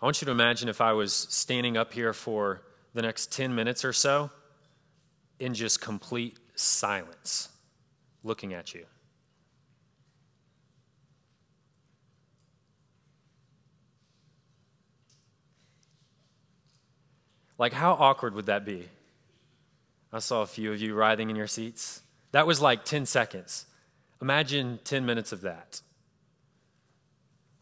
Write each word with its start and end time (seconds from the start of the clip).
I 0.00 0.06
want 0.06 0.22
you 0.22 0.26
to 0.26 0.32
imagine 0.32 0.68
if 0.68 0.80
I 0.80 0.92
was 0.92 1.12
standing 1.12 1.76
up 1.76 1.92
here 1.92 2.12
for 2.12 2.62
the 2.94 3.02
next 3.02 3.32
10 3.32 3.54
minutes 3.54 3.84
or 3.84 3.92
so 3.92 4.30
in 5.38 5.52
just 5.52 5.80
complete 5.80 6.38
silence, 6.54 7.50
looking 8.24 8.54
at 8.54 8.72
you. 8.72 8.86
Like, 17.58 17.74
how 17.74 17.92
awkward 17.92 18.34
would 18.34 18.46
that 18.46 18.64
be? 18.64 18.88
I 20.14 20.18
saw 20.20 20.40
a 20.40 20.46
few 20.46 20.72
of 20.72 20.80
you 20.80 20.94
writhing 20.94 21.28
in 21.28 21.36
your 21.36 21.46
seats. 21.46 22.00
That 22.32 22.46
was 22.46 22.62
like 22.62 22.86
10 22.86 23.04
seconds. 23.04 23.66
Imagine 24.22 24.78
10 24.82 25.04
minutes 25.04 25.30
of 25.30 25.42
that. 25.42 25.82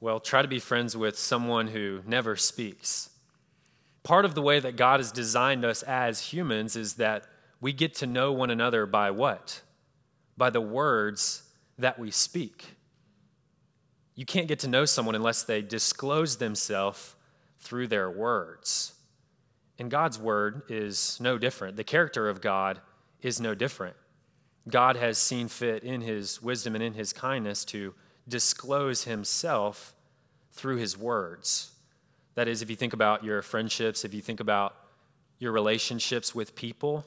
Well, 0.01 0.21
try 0.21 0.43
to 0.43 0.49
be 0.49 0.61
friends 0.61 0.97
with 0.97 1.19
someone 1.19 1.69
who 1.69 2.03
never 2.07 2.37
speaks. 2.37 3.11
Part 4.05 4.25
of 4.25 4.35
the 4.35 4.43
way 4.43 4.61
that 4.61 4.77
God 4.77 5.01
has 5.01 5.11
designed 5.11 5.65
us 5.65 5.83
as 5.83 6.33
humans 6.33 6.77
is 6.77 6.95
that 6.95 7.25
we 7.61 7.73
get 7.73 7.95
to 7.97 8.07
know 8.07 8.33
one 8.33 8.51
another 8.51 8.87
by 8.87 9.11
what? 9.11 9.61
By 10.37 10.51
the 10.51 10.61
words 10.61 11.43
that 11.79 11.99
we 11.99 12.11
speak. 12.11 12.77
You 14.15 14.25
can't 14.25 14.49
get 14.49 14.61
to 14.61 14.69
know 14.69 14.85
someone 14.85 15.15
unless 15.15 15.43
they 15.43 15.63
disclose 15.63 16.37
themselves 16.37 17.15
through 17.59 17.89
their 17.89 18.11
words. 18.11 18.95
And 19.79 19.91
God's 19.91 20.19
word 20.19 20.63
is 20.69 21.19
no 21.21 21.39
different. 21.39 21.77
The 21.77 21.85
character 21.85 22.29
of 22.29 22.41
God 22.41 22.81
is 23.21 23.41
no 23.41 23.55
different. 23.55 23.97
God 24.69 24.97
has 24.97 25.19
seen 25.19 25.49
fit 25.49 25.83
in 25.83 26.01
his 26.01 26.43
wisdom 26.43 26.75
and 26.75 26.85
in 26.85 26.95
his 26.95 27.13
kindness 27.13 27.65
to 27.67 27.95
disclose 28.29 29.05
himself 29.05 29.95
through 30.53 30.77
his 30.77 30.97
words. 30.97 31.73
That 32.35 32.49
is, 32.49 32.63
if 32.63 32.71
you 32.71 32.77
think 32.77 32.93
about 32.93 33.25
your 33.25 33.43
friendships, 33.43 34.05
if 34.05 34.15
you 34.15 34.21
think 34.21 34.41
about 34.41 34.75
your 35.39 35.53
relationships 35.53 36.35
with 36.35 36.55
people, 36.55 37.05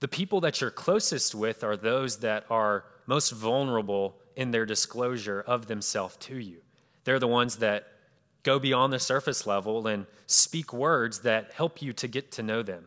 the 0.00 0.08
people 0.08 0.40
that 0.42 0.60
you're 0.60 0.70
closest 0.70 1.34
with 1.34 1.64
are 1.64 1.76
those 1.76 2.18
that 2.18 2.44
are 2.50 2.84
most 3.06 3.30
vulnerable 3.32 4.16
in 4.34 4.50
their 4.50 4.66
disclosure 4.66 5.42
of 5.46 5.66
themselves 5.66 6.16
to 6.16 6.36
you. 6.36 6.58
They're 7.04 7.18
the 7.18 7.28
ones 7.28 7.56
that 7.56 7.86
go 8.42 8.58
beyond 8.58 8.92
the 8.92 8.98
surface 8.98 9.46
level 9.46 9.86
and 9.86 10.06
speak 10.26 10.72
words 10.72 11.20
that 11.20 11.52
help 11.52 11.80
you 11.80 11.92
to 11.94 12.08
get 12.08 12.30
to 12.32 12.42
know 12.42 12.62
them. 12.62 12.86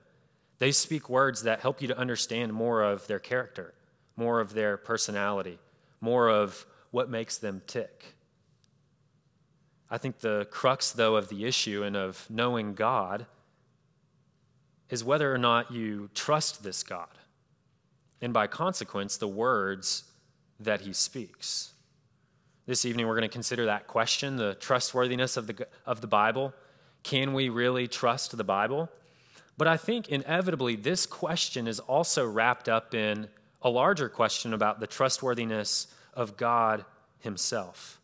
They 0.59 0.71
speak 0.71 1.09
words 1.09 1.43
that 1.43 1.61
help 1.61 1.81
you 1.81 1.87
to 1.87 1.97
understand 1.97 2.53
more 2.53 2.83
of 2.83 3.07
their 3.07 3.19
character, 3.19 3.73
more 4.15 4.39
of 4.39 4.53
their 4.53 4.77
personality, 4.77 5.57
more 6.01 6.29
of 6.29 6.65
what 6.91 7.09
makes 7.09 7.37
them 7.37 7.61
tick. 7.67 8.15
I 9.89 9.97
think 9.97 10.19
the 10.19 10.47
crux, 10.51 10.91
though, 10.91 11.15
of 11.15 11.29
the 11.29 11.45
issue 11.45 11.83
and 11.83 11.95
of 11.95 12.25
knowing 12.29 12.73
God 12.73 13.25
is 14.89 15.03
whether 15.03 15.33
or 15.33 15.37
not 15.37 15.71
you 15.71 16.09
trust 16.13 16.63
this 16.63 16.83
God, 16.83 17.07
and 18.21 18.33
by 18.33 18.47
consequence, 18.47 19.17
the 19.17 19.27
words 19.27 20.03
that 20.59 20.81
he 20.81 20.93
speaks. 20.93 21.73
This 22.65 22.85
evening, 22.85 23.07
we're 23.07 23.15
going 23.15 23.27
to 23.27 23.33
consider 23.33 23.65
that 23.65 23.87
question 23.87 24.35
the 24.35 24.55
trustworthiness 24.55 25.37
of 25.37 25.47
the, 25.47 25.67
of 25.85 26.01
the 26.01 26.07
Bible. 26.07 26.53
Can 27.01 27.33
we 27.33 27.49
really 27.49 27.87
trust 27.87 28.35
the 28.35 28.43
Bible? 28.43 28.89
But 29.57 29.67
I 29.67 29.77
think 29.77 30.09
inevitably, 30.09 30.75
this 30.75 31.05
question 31.05 31.67
is 31.67 31.79
also 31.79 32.27
wrapped 32.27 32.69
up 32.69 32.93
in 32.93 33.27
a 33.61 33.69
larger 33.69 34.07
question 34.07 34.53
about 34.53 34.79
the 34.79 34.87
trustworthiness 34.87 35.87
of 36.13 36.37
God 36.37 36.85
Himself. 37.19 37.99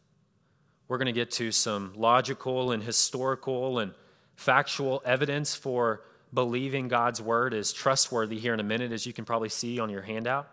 We're 0.88 0.98
going 0.98 1.08
to 1.08 1.12
get 1.12 1.32
to 1.32 1.52
some 1.52 1.94
logical 1.96 2.72
and 2.72 2.84
historical 2.84 3.80
and 3.80 3.94
factual 4.36 5.02
evidence 5.06 5.56
for 5.56 6.02
believing 6.34 6.88
God's 6.88 7.22
word 7.22 7.54
is 7.54 7.74
trustworthy 7.74 8.38
here 8.38 8.54
in 8.54 8.60
a 8.60 8.64
minute, 8.64 8.92
as 8.92 9.06
you 9.06 9.14
can 9.14 9.26
probably 9.26 9.50
see 9.50 9.80
on 9.80 9.90
your 9.90 10.02
handout. 10.02 10.48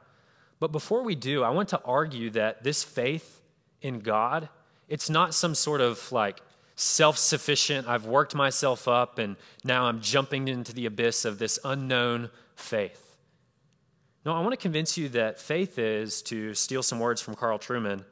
But 0.60 0.72
before 0.72 1.02
we 1.02 1.16
do, 1.16 1.42
I 1.42 1.50
want 1.50 1.70
to 1.70 1.82
argue 1.84 2.30
that 2.30 2.62
this 2.62 2.84
faith 2.84 3.40
in 3.82 3.98
God, 3.98 4.48
it's 4.88 5.10
not 5.10 5.34
some 5.34 5.54
sort 5.54 5.80
of 5.80 6.12
like 6.12 6.40
self 6.76 7.18
sufficient, 7.18 7.88
I've 7.88 8.06
worked 8.06 8.34
myself 8.34 8.86
up 8.86 9.18
and 9.18 9.36
now 9.64 9.86
I'm 9.86 10.00
jumping 10.00 10.48
into 10.48 10.72
the 10.72 10.86
abyss 10.86 11.24
of 11.24 11.38
this 11.38 11.58
unknown 11.64 12.30
faith. 12.54 13.01
No, 14.24 14.34
I 14.34 14.40
want 14.40 14.52
to 14.52 14.56
convince 14.56 14.96
you 14.96 15.08
that 15.10 15.40
faith 15.40 15.78
is, 15.78 16.22
to 16.22 16.54
steal 16.54 16.82
some 16.82 17.00
words 17.00 17.20
from 17.20 17.34
Carl 17.34 17.58
Trueman, 17.58 18.04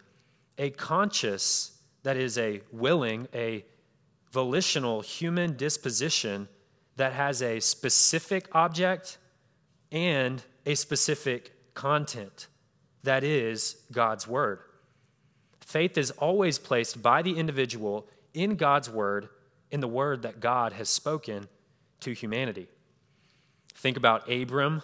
a 0.58 0.70
conscious, 0.70 1.78
that 2.02 2.16
is, 2.16 2.36
a 2.36 2.62
willing, 2.72 3.28
a 3.32 3.64
volitional 4.32 5.02
human 5.02 5.56
disposition 5.56 6.48
that 6.96 7.12
has 7.12 7.42
a 7.42 7.60
specific 7.60 8.48
object 8.52 9.18
and 9.92 10.42
a 10.66 10.74
specific 10.74 11.52
content. 11.74 12.48
That 13.04 13.22
is 13.24 13.76
God's 13.92 14.26
Word. 14.26 14.60
Faith 15.60 15.96
is 15.96 16.10
always 16.12 16.58
placed 16.58 17.00
by 17.00 17.22
the 17.22 17.38
individual 17.38 18.08
in 18.34 18.56
God's 18.56 18.90
word, 18.90 19.28
in 19.70 19.78
the 19.78 19.88
word 19.88 20.22
that 20.22 20.40
God 20.40 20.72
has 20.72 20.88
spoken 20.88 21.46
to 22.00 22.12
humanity. 22.12 22.66
Think 23.74 23.96
about 23.96 24.30
Abram, 24.30 24.82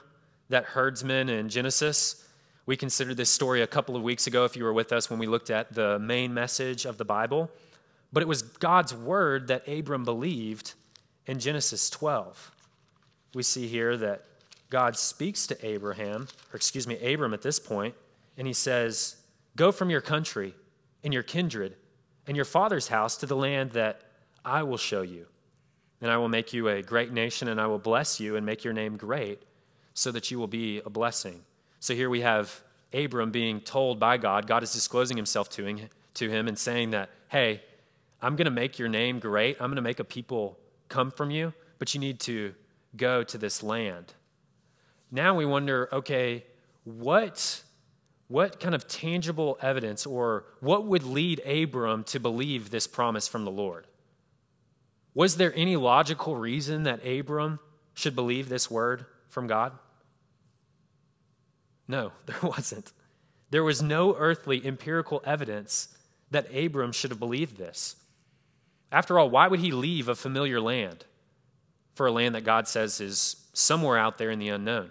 that 0.49 0.65
herdsman 0.65 1.29
in 1.29 1.49
Genesis. 1.49 2.25
We 2.67 2.77
considered 2.77 3.17
this 3.17 3.31
story 3.31 3.63
a 3.63 3.67
couple 3.67 3.97
of 3.97 4.03
weeks 4.03 4.27
ago, 4.27 4.45
if 4.45 4.57
you 4.57 4.65
were 4.65 4.73
with 4.73 4.93
us 4.93 5.09
when 5.09 5.19
we 5.19 5.27
looked 5.27 5.51
at 5.51 5.73
the 5.73 5.99
main 5.99 6.35
message 6.35 6.85
of 6.85 6.99
the 6.99 7.05
Bible. 7.05 7.51
But 8.13 8.23
it 8.23 8.29
was 8.29 8.43
God's 8.43 8.95
word 8.95 9.49
that 9.49 9.67
Abram 9.69 10.05
believed 10.05 10.75
in 11.27 11.39
Genesis 11.39 11.91
12. 11.91 12.51
We 13.35 13.43
see 13.43 13.67
here 13.69 13.97
that 13.97 14.25
God 14.71 14.97
speaks 14.97 15.47
to 15.49 15.67
Abraham, 15.67 16.29
or 16.53 16.57
excuse 16.57 16.87
me, 16.87 16.97
Abram 17.13 17.35
at 17.35 17.43
this 17.43 17.59
point, 17.59 17.95
and 18.37 18.47
he 18.47 18.53
says, 18.53 19.17
Go 19.55 19.73
from 19.73 19.91
your 19.91 20.01
country 20.01 20.55
and 21.05 21.13
your 21.13 21.23
kindred 21.23 21.77
and 22.27 22.37
your 22.37 22.45
father's 22.45 22.89
house 22.89 23.17
to 23.19 23.27
the 23.27 23.37
land 23.37 23.71
that 23.73 24.03
I 24.45 24.63
will 24.63 24.77
show 24.77 25.03
you. 25.03 25.27
And 26.01 26.11
I 26.11 26.19
will 26.19 26.29
make 26.29 26.53
you 26.53 26.69
a 26.69 26.83
great 26.83 27.13
nation, 27.13 27.49
and 27.49 27.61
I 27.61 27.67
will 27.67 27.79
bless 27.79 28.21
you 28.21 28.37
and 28.37 28.45
make 28.45 28.65
your 28.65 28.75
name 28.75 28.97
great, 28.97 29.43
so 29.97 30.13
that 30.13 30.31
you 30.31 30.39
will 30.39 30.47
be 30.47 30.83
a 30.85 30.91
blessing. 30.91 31.41
So 31.81 31.95
here 31.95 32.11
we 32.11 32.21
have 32.21 32.63
Abram 32.93 33.31
being 33.31 33.63
told 33.63 33.99
by 33.99 34.19
God, 34.19 34.47
God 34.47 34.63
is 34.63 34.71
disclosing 34.73 35.17
himself 35.17 35.49
to 35.51 35.65
him, 35.65 35.89
to 36.15 36.29
him 36.29 36.49
and 36.49 36.59
saying 36.59 36.91
that, 36.91 37.09
hey, 37.29 37.63
I'm 38.21 38.37
going 38.37 38.45
to 38.45 38.51
make 38.51 38.79
your 38.79 38.91
name 38.91 39.19
great. 39.19 39.57
I'm 39.59 39.71
going 39.71 39.77
to 39.77 39.83
make 39.83 39.99
a 39.99 40.05
people 40.05 40.59
come 40.91 41.11
from 41.11 41.31
you, 41.31 41.55
but 41.79 41.95
you 41.95 42.01
need 42.01 42.21
to 42.21 42.55
go 42.95 43.23
to 43.25 43.39
this 43.39 43.63
land. 43.63 44.13
Now 45.11 45.35
we 45.35 45.47
wonder 45.47 45.89
okay, 45.91 46.45
what 46.85 47.63
what 48.29 48.61
kind 48.61 48.75
of 48.75 48.87
tangible 48.87 49.57
evidence 49.63 50.05
or 50.05 50.45
what 50.61 50.85
would 50.85 51.05
lead 51.05 51.41
Abram 51.47 52.05
to 52.05 52.21
believe 52.21 52.71
this 52.71 52.87
promise 52.87 53.29
from 53.29 53.47
the 53.47 53.51
Lord? 53.51 53.87
Was 55.15 55.39
there 55.39 55.55
any 55.57 55.77
logical 55.77 56.37
reason 56.37 56.83
that 56.83 57.07
Abram 57.07 57.61
should 57.95 58.15
believe 58.15 58.51
this 58.51 58.71
word 58.71 59.07
from 59.31 59.47
God? 59.47 59.73
No, 61.89 62.13
there 62.27 62.41
wasn't. 62.43 62.93
There 63.51 63.65
was 63.65 63.83
no 63.83 64.15
earthly 64.17 64.65
empirical 64.67 65.23
evidence 65.25 65.97
that 66.31 66.55
Abram 66.55 66.93
should 66.93 67.11
have 67.11 67.21
believed 67.21 67.57
this. 67.57 67.97
After 68.91 69.19
all, 69.19 69.31
why 69.31 69.49
would 69.49 69.61
he 69.61 69.73
leave 69.73 70.09
a 70.09 70.15
familiar 70.15 70.61
land 70.61 71.05
for 71.95 72.07
a 72.07 72.13
land 72.13 72.35
that 72.35 72.45
God 72.45 72.69
says 72.69 73.01
is 73.01 73.37
somewhere 73.53 73.99
out 73.99 74.19
there 74.19 74.31
in 74.31 74.39
the 74.39 74.49
unknown? 74.49 74.91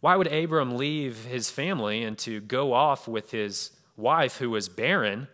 Why 0.00 0.16
would 0.16 0.32
Abram 0.32 0.76
leave 0.76 1.24
his 1.24 1.50
family 1.50 2.04
and 2.04 2.18
to 2.18 2.40
go 2.40 2.72
off 2.72 3.08
with 3.08 3.30
his 3.30 3.70
wife 3.96 4.36
who 4.36 4.50
was 4.50 4.68
barren 4.68 5.28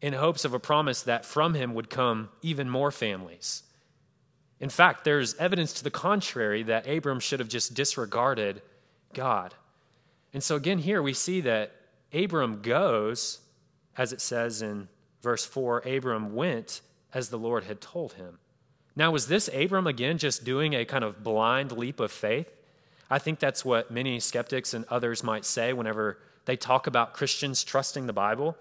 in 0.00 0.12
hopes 0.12 0.44
of 0.44 0.54
a 0.54 0.60
promise 0.60 1.02
that 1.02 1.24
from 1.24 1.54
him 1.54 1.74
would 1.74 1.90
come 1.90 2.28
even 2.42 2.70
more 2.70 2.90
families? 2.90 3.64
In 4.60 4.68
fact, 4.68 5.04
there's 5.04 5.34
evidence 5.36 5.72
to 5.74 5.84
the 5.84 5.90
contrary 5.90 6.62
that 6.64 6.88
Abram 6.88 7.20
should 7.20 7.40
have 7.40 7.48
just 7.48 7.74
disregarded 7.74 8.62
God. 9.14 9.54
And 10.32 10.42
so, 10.42 10.56
again, 10.56 10.78
here 10.78 11.02
we 11.02 11.14
see 11.14 11.40
that 11.42 11.72
Abram 12.12 12.60
goes, 12.62 13.40
as 13.96 14.12
it 14.12 14.20
says 14.20 14.62
in 14.62 14.88
verse 15.22 15.44
4 15.44 15.86
Abram 15.86 16.34
went 16.34 16.80
as 17.12 17.28
the 17.28 17.38
Lord 17.38 17.64
had 17.64 17.80
told 17.80 18.14
him. 18.14 18.38
Now, 18.94 19.10
was 19.10 19.28
this 19.28 19.48
Abram 19.54 19.86
again 19.86 20.18
just 20.18 20.44
doing 20.44 20.74
a 20.74 20.84
kind 20.84 21.04
of 21.04 21.22
blind 21.22 21.72
leap 21.72 22.00
of 22.00 22.10
faith? 22.10 22.52
I 23.10 23.18
think 23.18 23.38
that's 23.38 23.64
what 23.64 23.90
many 23.90 24.20
skeptics 24.20 24.74
and 24.74 24.84
others 24.90 25.22
might 25.22 25.44
say 25.44 25.72
whenever 25.72 26.18
they 26.44 26.56
talk 26.56 26.86
about 26.86 27.14
Christians 27.14 27.64
trusting 27.64 28.06
the 28.06 28.12
Bible. 28.12 28.56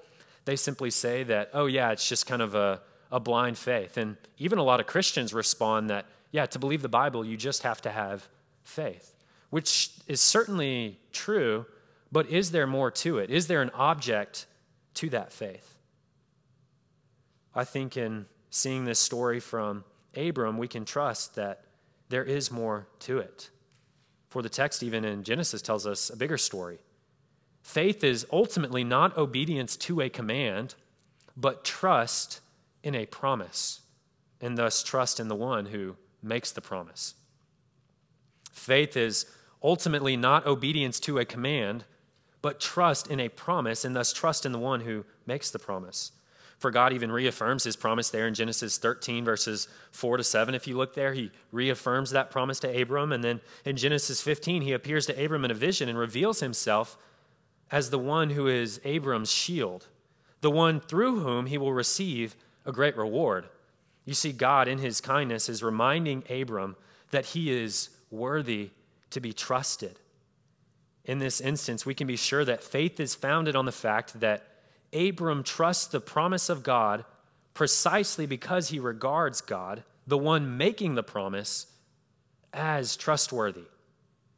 They 0.45 0.55
simply 0.55 0.91
say 0.91 1.23
that, 1.23 1.49
oh, 1.53 1.65
yeah, 1.65 1.91
it's 1.91 2.07
just 2.07 2.25
kind 2.25 2.41
of 2.41 2.55
a, 2.55 2.81
a 3.11 3.19
blind 3.19 3.57
faith. 3.57 3.97
And 3.97 4.15
even 4.37 4.59
a 4.59 4.63
lot 4.63 4.79
of 4.79 4.87
Christians 4.87 5.33
respond 5.33 5.89
that, 5.89 6.05
yeah, 6.31 6.45
to 6.45 6.59
believe 6.59 6.81
the 6.81 6.89
Bible, 6.89 7.25
you 7.25 7.35
just 7.35 7.63
have 7.63 7.81
to 7.81 7.89
have 7.89 8.27
faith, 8.63 9.13
which 9.49 9.91
is 10.07 10.21
certainly 10.21 10.99
true, 11.11 11.65
but 12.11 12.29
is 12.29 12.51
there 12.51 12.67
more 12.67 12.91
to 12.91 13.17
it? 13.17 13.29
Is 13.29 13.47
there 13.47 13.61
an 13.61 13.71
object 13.73 14.45
to 14.95 15.09
that 15.09 15.31
faith? 15.31 15.75
I 17.55 17.63
think 17.63 17.97
in 17.97 18.25
seeing 18.49 18.85
this 18.85 18.99
story 18.99 19.39
from 19.39 19.83
Abram, 20.15 20.57
we 20.57 20.67
can 20.67 20.85
trust 20.85 21.35
that 21.35 21.61
there 22.09 22.23
is 22.23 22.51
more 22.51 22.87
to 22.99 23.19
it. 23.19 23.49
For 24.29 24.41
the 24.41 24.49
text, 24.49 24.83
even 24.83 25.05
in 25.05 25.23
Genesis, 25.23 25.61
tells 25.61 25.87
us 25.87 26.09
a 26.09 26.17
bigger 26.17 26.37
story. 26.37 26.79
Faith 27.61 28.03
is 28.03 28.25
ultimately 28.31 28.83
not 28.83 29.17
obedience 29.17 29.75
to 29.75 30.01
a 30.01 30.09
command, 30.09 30.75
but 31.35 31.63
trust 31.63 32.41
in 32.83 32.95
a 32.95 33.05
promise, 33.05 33.81
and 34.39 34.57
thus 34.57 34.83
trust 34.83 35.19
in 35.19 35.27
the 35.27 35.35
one 35.35 35.65
who 35.67 35.95
makes 36.23 36.51
the 36.51 36.61
promise. 36.61 37.15
Faith 38.51 38.95
is 38.97 39.25
ultimately 39.63 40.15
not 40.15 40.45
obedience 40.45 40.99
to 41.01 41.19
a 41.19 41.25
command, 41.25 41.83
but 42.41 42.59
trust 42.59 43.07
in 43.07 43.19
a 43.19 43.29
promise, 43.29 43.83
and 43.83 43.95
thus 43.95 44.13
trust 44.13 44.45
in 44.45 44.51
the 44.51 44.59
one 44.59 44.81
who 44.81 45.05
makes 45.25 45.51
the 45.51 45.59
promise. 45.59 46.11
For 46.59 46.71
God 46.71 46.91
even 46.91 47.11
reaffirms 47.11 47.63
his 47.63 47.75
promise 47.75 48.09
there 48.09 48.27
in 48.27 48.33
Genesis 48.33 48.77
13, 48.77 49.23
verses 49.23 49.67
4 49.91 50.17
to 50.17 50.23
7. 50.23 50.55
If 50.55 50.67
you 50.67 50.75
look 50.75 50.95
there, 50.95 51.13
he 51.13 51.31
reaffirms 51.51 52.11
that 52.11 52.31
promise 52.31 52.59
to 52.61 52.81
Abram. 52.81 53.11
And 53.11 53.23
then 53.23 53.41
in 53.63 53.77
Genesis 53.77 54.21
15, 54.21 54.63
he 54.63 54.73
appears 54.73 55.05
to 55.05 55.23
Abram 55.23 55.45
in 55.45 55.51
a 55.51 55.55
vision 55.55 55.87
and 55.87 55.97
reveals 55.97 56.39
himself 56.39 56.97
as 57.69 57.89
the 57.89 57.99
one 57.99 58.31
who 58.31 58.47
is 58.47 58.81
Abram's 58.83 59.31
shield, 59.31 59.85
the 60.41 60.49
one 60.49 60.79
through 60.79 61.19
whom 61.19 61.45
he 61.45 61.59
will 61.59 61.73
receive 61.73 62.35
a 62.65 62.71
great 62.71 62.97
reward. 62.97 63.45
You 64.05 64.15
see, 64.15 64.31
God, 64.31 64.67
in 64.67 64.79
his 64.79 64.99
kindness, 64.99 65.49
is 65.49 65.61
reminding 65.61 66.23
Abram 66.29 66.75
that 67.11 67.27
he 67.27 67.51
is 67.51 67.89
worthy 68.09 68.71
to 69.11 69.19
be 69.19 69.33
trusted. 69.33 69.99
In 71.05 71.19
this 71.19 71.39
instance, 71.39 71.85
we 71.85 71.95
can 71.95 72.07
be 72.07 72.17
sure 72.17 72.43
that 72.43 72.63
faith 72.63 72.99
is 72.99 73.15
founded 73.15 73.55
on 73.55 73.65
the 73.65 73.71
fact 73.71 74.19
that 74.19 74.45
Abram 74.93 75.43
trusts 75.43 75.87
the 75.87 76.01
promise 76.01 76.49
of 76.49 76.63
God 76.63 77.05
precisely 77.53 78.25
because 78.25 78.69
he 78.69 78.79
regards 78.79 79.41
God, 79.41 79.83
the 80.05 80.17
one 80.17 80.57
making 80.57 80.95
the 80.95 81.03
promise, 81.03 81.67
as 82.53 82.95
trustworthy. 82.95 83.65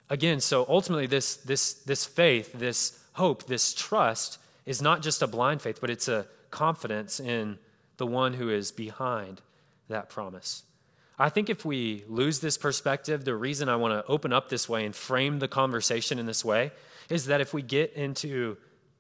Again, 0.10 0.40
so 0.40 0.66
ultimately, 0.68 1.06
this, 1.06 1.36
this, 1.38 1.74
this 1.74 2.06
faith, 2.06 2.54
this 2.54 3.00
hope, 3.14 3.46
this 3.46 3.74
trust 3.74 4.40
is 4.66 4.82
not 4.82 5.02
just 5.02 5.22
a 5.22 5.28
blind 5.28 5.62
faith, 5.62 5.80
but 5.82 5.90
it's 5.90 6.08
a 6.08 6.28
confidence 6.50 7.20
in 7.20 7.60
the 7.98 8.08
one 8.08 8.34
who 8.34 8.50
is 8.50 8.72
behind 8.72 9.42
that 9.88 10.10
promise. 10.10 10.64
I 11.22 11.28
think 11.30 11.50
if 11.50 11.66
we 11.66 12.06
lose 12.08 12.40
this 12.40 12.58
perspective, 12.58 13.26
the 13.26 13.36
reason 13.36 13.68
I 13.68 13.76
want 13.76 13.94
to 13.94 14.10
open 14.10 14.32
up 14.32 14.48
this 14.48 14.70
way 14.70 14.86
and 14.86 14.96
frame 14.96 15.40
the 15.40 15.50
conversation 15.50 16.18
in 16.18 16.26
this 16.26 16.46
way 16.46 16.72
is 17.10 17.26
that 17.26 17.42
if 17.42 17.54
we 17.54 17.62
get 17.62 17.94
into 17.94 18.58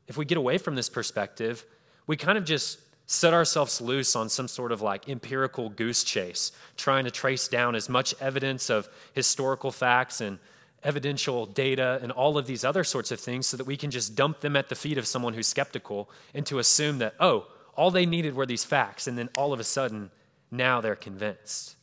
if 0.07 0.17
we 0.17 0.25
get 0.25 0.39
away 0.39 0.57
from 0.57 0.75
this 0.75 0.89
perspective, 0.89 1.63
we 2.07 2.17
kind 2.17 2.37
of 2.37 2.43
just 2.43 2.79
set 3.05 3.31
ourselves 3.33 3.79
loose 3.79 4.15
on 4.15 4.27
some 4.27 4.47
sort 4.47 4.71
of 4.71 4.81
like 4.81 5.07
empirical 5.07 5.69
goose 5.69 6.03
chase, 6.03 6.51
trying 6.77 7.05
to 7.05 7.11
trace 7.11 7.47
down 7.47 7.75
as 7.75 7.87
much 7.87 8.15
evidence 8.19 8.71
of 8.71 8.89
historical 9.13 9.71
facts 9.71 10.19
and 10.19 10.39
evidential 10.83 11.45
data 11.45 11.99
and 12.01 12.11
all 12.11 12.39
of 12.39 12.47
these 12.47 12.65
other 12.65 12.83
sorts 12.83 13.11
of 13.11 13.19
things 13.19 13.45
so 13.45 13.55
that 13.55 13.67
we 13.67 13.77
can 13.77 13.91
just 13.91 14.15
dump 14.15 14.39
them 14.41 14.55
at 14.55 14.69
the 14.69 14.75
feet 14.75 14.97
of 14.97 15.05
someone 15.05 15.33
who's 15.33 15.47
skeptical 15.47 16.09
and 16.33 16.45
to 16.45 16.57
assume 16.57 16.97
that, 16.97 17.13
oh, 17.19 17.47
all 17.75 17.91
they 17.91 18.05
needed 18.05 18.35
were 18.35 18.45
these 18.45 18.65
facts, 18.65 19.07
and 19.07 19.17
then 19.17 19.29
all 19.35 19.53
of 19.53 19.59
a 19.59 19.63
sudden, 19.63 20.09
now 20.51 20.81
they're 20.81 20.95
convinced. 20.95 21.75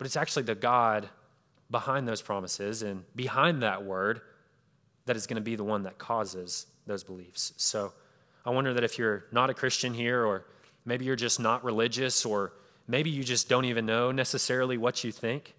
But 0.00 0.06
it's 0.06 0.16
actually 0.16 0.44
the 0.44 0.54
God 0.54 1.10
behind 1.70 2.08
those 2.08 2.22
promises 2.22 2.80
and 2.80 3.04
behind 3.14 3.62
that 3.62 3.84
word 3.84 4.22
that 5.04 5.14
is 5.14 5.26
going 5.26 5.36
to 5.36 5.42
be 5.42 5.56
the 5.56 5.62
one 5.62 5.82
that 5.82 5.98
causes 5.98 6.64
those 6.86 7.04
beliefs. 7.04 7.52
So 7.58 7.92
I 8.46 8.48
wonder 8.48 8.72
that 8.72 8.82
if 8.82 8.96
you're 8.96 9.26
not 9.30 9.50
a 9.50 9.54
Christian 9.54 9.92
here, 9.92 10.24
or 10.24 10.46
maybe 10.86 11.04
you're 11.04 11.16
just 11.16 11.38
not 11.38 11.64
religious, 11.64 12.24
or 12.24 12.54
maybe 12.88 13.10
you 13.10 13.22
just 13.22 13.50
don't 13.50 13.66
even 13.66 13.84
know 13.84 14.10
necessarily 14.10 14.78
what 14.78 15.04
you 15.04 15.12
think, 15.12 15.52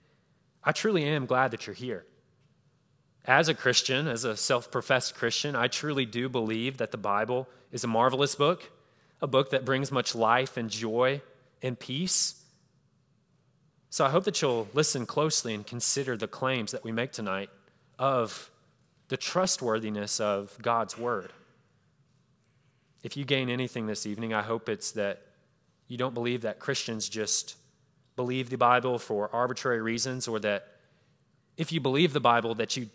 I 0.63 0.71
truly 0.71 1.03
am 1.03 1.27
glad 1.27 1.51
that 1.51 1.67
you're 1.67 1.75
here. 1.75 2.07
As 3.25 3.47
a 3.47 3.53
Christian, 3.53 4.07
as 4.07 4.23
a 4.23 4.35
self 4.35 4.71
professed 4.71 5.13
Christian, 5.13 5.55
I 5.55 5.67
truly 5.67 6.07
do 6.07 6.29
believe 6.29 6.77
that 6.77 6.89
the 6.89 6.97
Bible 6.97 7.47
is 7.71 7.83
a 7.83 7.87
marvelous 7.87 8.33
book, 8.33 8.71
a 9.21 9.27
book 9.27 9.51
that 9.51 9.65
brings 9.65 9.91
much 9.91 10.15
life 10.15 10.57
and 10.57 10.67
joy 10.67 11.21
and 11.61 11.77
peace. 11.77 12.40
So 13.91 14.05
I 14.05 14.09
hope 14.09 14.23
that 14.23 14.41
you'll 14.41 14.69
listen 14.73 15.05
closely 15.05 15.53
and 15.53 15.67
consider 15.67 16.15
the 16.15 16.27
claims 16.27 16.71
that 16.71 16.81
we 16.81 16.93
make 16.93 17.11
tonight 17.11 17.49
of 17.99 18.49
the 19.09 19.17
trustworthiness 19.17 20.21
of 20.21 20.57
God's 20.61 20.97
word. 20.97 21.33
If 23.03 23.17
you 23.17 23.25
gain 23.25 23.49
anything 23.49 23.87
this 23.87 24.05
evening, 24.05 24.33
I 24.33 24.43
hope 24.43 24.69
it's 24.69 24.91
that 24.91 25.21
you 25.89 25.97
don't 25.97 26.13
believe 26.13 26.43
that 26.43 26.57
Christians 26.57 27.09
just 27.09 27.57
believe 28.15 28.49
the 28.49 28.57
Bible 28.57 28.97
for 28.97 29.29
arbitrary 29.35 29.81
reasons, 29.81 30.25
or 30.25 30.39
that 30.39 30.67
if 31.57 31.73
you 31.73 31.81
believe 31.81 32.13
the 32.13 32.21
Bible, 32.21 32.55
that 32.55 32.77
you, 32.77 32.87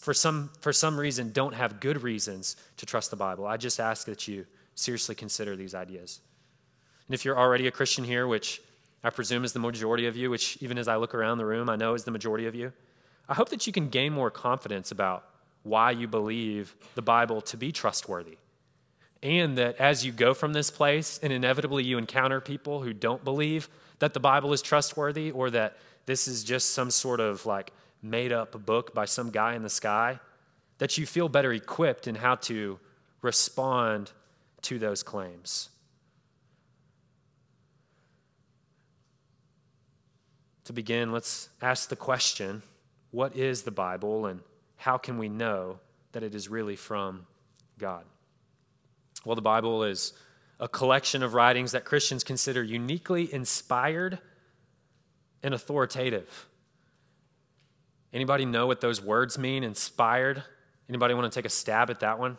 for 0.00 0.14
some, 0.14 0.48
for 0.62 0.72
some 0.72 0.98
reason, 0.98 1.30
don't 1.30 1.54
have 1.54 1.78
good 1.78 2.02
reasons 2.02 2.56
to 2.78 2.86
trust 2.86 3.10
the 3.10 3.16
Bible. 3.16 3.46
I 3.46 3.58
just 3.58 3.80
ask 3.80 4.06
that 4.06 4.26
you 4.26 4.46
seriously 4.76 5.14
consider 5.14 5.56
these 5.56 5.74
ideas. 5.74 6.20
And 7.06 7.14
if 7.14 7.26
you're 7.26 7.38
already 7.38 7.66
a 7.66 7.70
Christian 7.70 8.04
here, 8.04 8.26
which 8.26 8.62
I 9.02 9.10
presume 9.10 9.44
is 9.44 9.52
the 9.52 9.58
majority 9.60 10.06
of 10.06 10.16
you, 10.16 10.30
which 10.30 10.58
even 10.60 10.78
as 10.78 10.88
I 10.88 10.96
look 10.96 11.14
around 11.14 11.38
the 11.38 11.46
room, 11.46 11.68
I 11.68 11.76
know 11.76 11.94
is 11.94 12.04
the 12.04 12.10
majority 12.10 12.46
of 12.46 12.54
you, 12.54 12.72
I 13.28 13.34
hope 13.34 13.50
that 13.50 13.66
you 13.66 13.72
can 13.72 13.88
gain 13.88 14.12
more 14.12 14.30
confidence 14.30 14.90
about 14.90 15.24
why 15.62 15.90
you 15.90 16.08
believe 16.08 16.74
the 16.94 17.02
Bible 17.02 17.40
to 17.42 17.56
be 17.56 17.72
trustworthy. 17.72 18.38
And 19.22 19.58
that 19.58 19.76
as 19.76 20.04
you 20.04 20.12
go 20.12 20.32
from 20.32 20.52
this 20.52 20.70
place 20.70 21.18
and 21.22 21.32
inevitably 21.32 21.84
you 21.84 21.98
encounter 21.98 22.40
people 22.40 22.82
who 22.82 22.92
don't 22.92 23.22
believe 23.24 23.68
that 23.98 24.14
the 24.14 24.20
Bible 24.20 24.52
is 24.52 24.62
trustworthy 24.62 25.30
or 25.30 25.50
that 25.50 25.76
this 26.06 26.28
is 26.28 26.44
just 26.44 26.70
some 26.70 26.90
sort 26.90 27.20
of 27.20 27.44
like 27.44 27.72
made 28.02 28.32
up 28.32 28.64
book 28.64 28.94
by 28.94 29.04
some 29.04 29.30
guy 29.30 29.54
in 29.54 29.62
the 29.62 29.70
sky, 29.70 30.18
that 30.78 30.96
you 30.96 31.04
feel 31.04 31.28
better 31.28 31.52
equipped 31.52 32.06
in 32.06 32.14
how 32.14 32.36
to 32.36 32.78
respond 33.22 34.12
to 34.62 34.78
those 34.78 35.02
claims. 35.02 35.70
To 40.68 40.74
begin, 40.74 41.12
let's 41.12 41.48
ask 41.62 41.88
the 41.88 41.96
question 41.96 42.62
what 43.10 43.34
is 43.34 43.62
the 43.62 43.70
Bible 43.70 44.26
and 44.26 44.40
how 44.76 44.98
can 44.98 45.16
we 45.16 45.30
know 45.30 45.78
that 46.12 46.22
it 46.22 46.34
is 46.34 46.50
really 46.50 46.76
from 46.76 47.26
God? 47.78 48.04
Well, 49.24 49.34
the 49.34 49.40
Bible 49.40 49.82
is 49.82 50.12
a 50.60 50.68
collection 50.68 51.22
of 51.22 51.32
writings 51.32 51.72
that 51.72 51.86
Christians 51.86 52.22
consider 52.22 52.62
uniquely 52.62 53.32
inspired 53.32 54.18
and 55.42 55.54
authoritative. 55.54 56.46
Anybody 58.12 58.44
know 58.44 58.66
what 58.66 58.82
those 58.82 59.00
words 59.00 59.38
mean, 59.38 59.64
inspired? 59.64 60.42
Anybody 60.86 61.14
want 61.14 61.32
to 61.32 61.34
take 61.34 61.46
a 61.46 61.48
stab 61.48 61.88
at 61.88 62.00
that 62.00 62.18
one? 62.18 62.36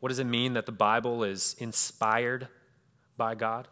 What 0.00 0.08
does 0.08 0.18
it 0.18 0.26
mean 0.26 0.54
that 0.54 0.66
the 0.66 0.72
Bible 0.72 1.22
is 1.22 1.54
inspired 1.60 2.48
by 3.16 3.36
God 3.36 3.68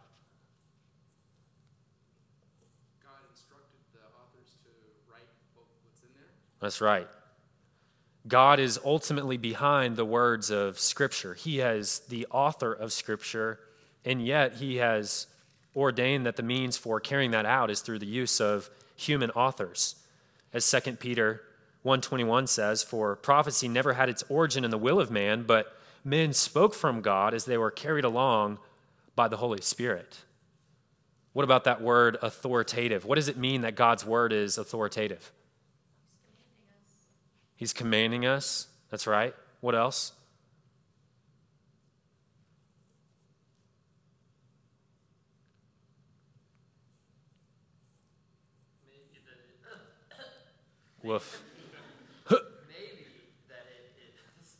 instructed 3.34 3.82
the 3.90 4.06
authors 4.14 4.54
to 4.62 4.70
write 5.10 5.26
what's 5.58 6.06
in 6.06 6.14
there. 6.14 6.30
That's 6.64 6.80
right. 6.80 7.06
God 8.26 8.58
is 8.58 8.80
ultimately 8.82 9.36
behind 9.36 9.96
the 9.96 10.04
words 10.06 10.50
of 10.50 10.78
Scripture. 10.78 11.34
He 11.34 11.60
is 11.60 11.98
the 12.08 12.26
author 12.30 12.72
of 12.72 12.90
Scripture, 12.90 13.60
and 14.02 14.26
yet 14.26 14.54
He 14.54 14.76
has 14.76 15.26
ordained 15.76 16.24
that 16.24 16.36
the 16.36 16.42
means 16.42 16.78
for 16.78 17.00
carrying 17.00 17.32
that 17.32 17.44
out 17.44 17.70
is 17.70 17.82
through 17.82 17.98
the 17.98 18.06
use 18.06 18.40
of 18.40 18.70
human 18.96 19.30
authors. 19.32 19.96
As 20.54 20.64
2 20.64 21.00
Peter 21.00 21.42
1:21 21.82 22.46
says, 22.46 22.82
"For 22.82 23.14
prophecy 23.14 23.68
never 23.68 23.92
had 23.92 24.08
its 24.08 24.24
origin 24.30 24.64
in 24.64 24.70
the 24.70 24.78
will 24.78 24.98
of 24.98 25.10
man, 25.10 25.42
but 25.42 25.78
men 26.02 26.32
spoke 26.32 26.72
from 26.72 27.02
God 27.02 27.34
as 27.34 27.44
they 27.44 27.58
were 27.58 27.70
carried 27.70 28.06
along 28.06 28.58
by 29.14 29.28
the 29.28 29.36
Holy 29.36 29.60
Spirit." 29.60 30.22
What 31.34 31.44
about 31.44 31.64
that 31.64 31.82
word 31.82 32.16
authoritative? 32.22 33.04
What 33.04 33.16
does 33.16 33.28
it 33.28 33.36
mean 33.36 33.60
that 33.60 33.74
God's 33.74 34.06
word 34.06 34.32
is 34.32 34.56
authoritative? 34.56 35.30
He's 37.64 37.72
commanding 37.72 38.26
us. 38.26 38.66
That's 38.90 39.06
right. 39.06 39.34
What 39.62 39.74
else? 39.74 40.12
Woof. 51.02 51.42
Maybe 52.28 52.36
that 53.48 53.64
it 53.72 53.96
is 53.96 54.56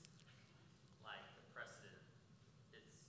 like 1.04 1.20
the 1.37 1.44
precedent. 1.52 2.00
It's 2.73 3.04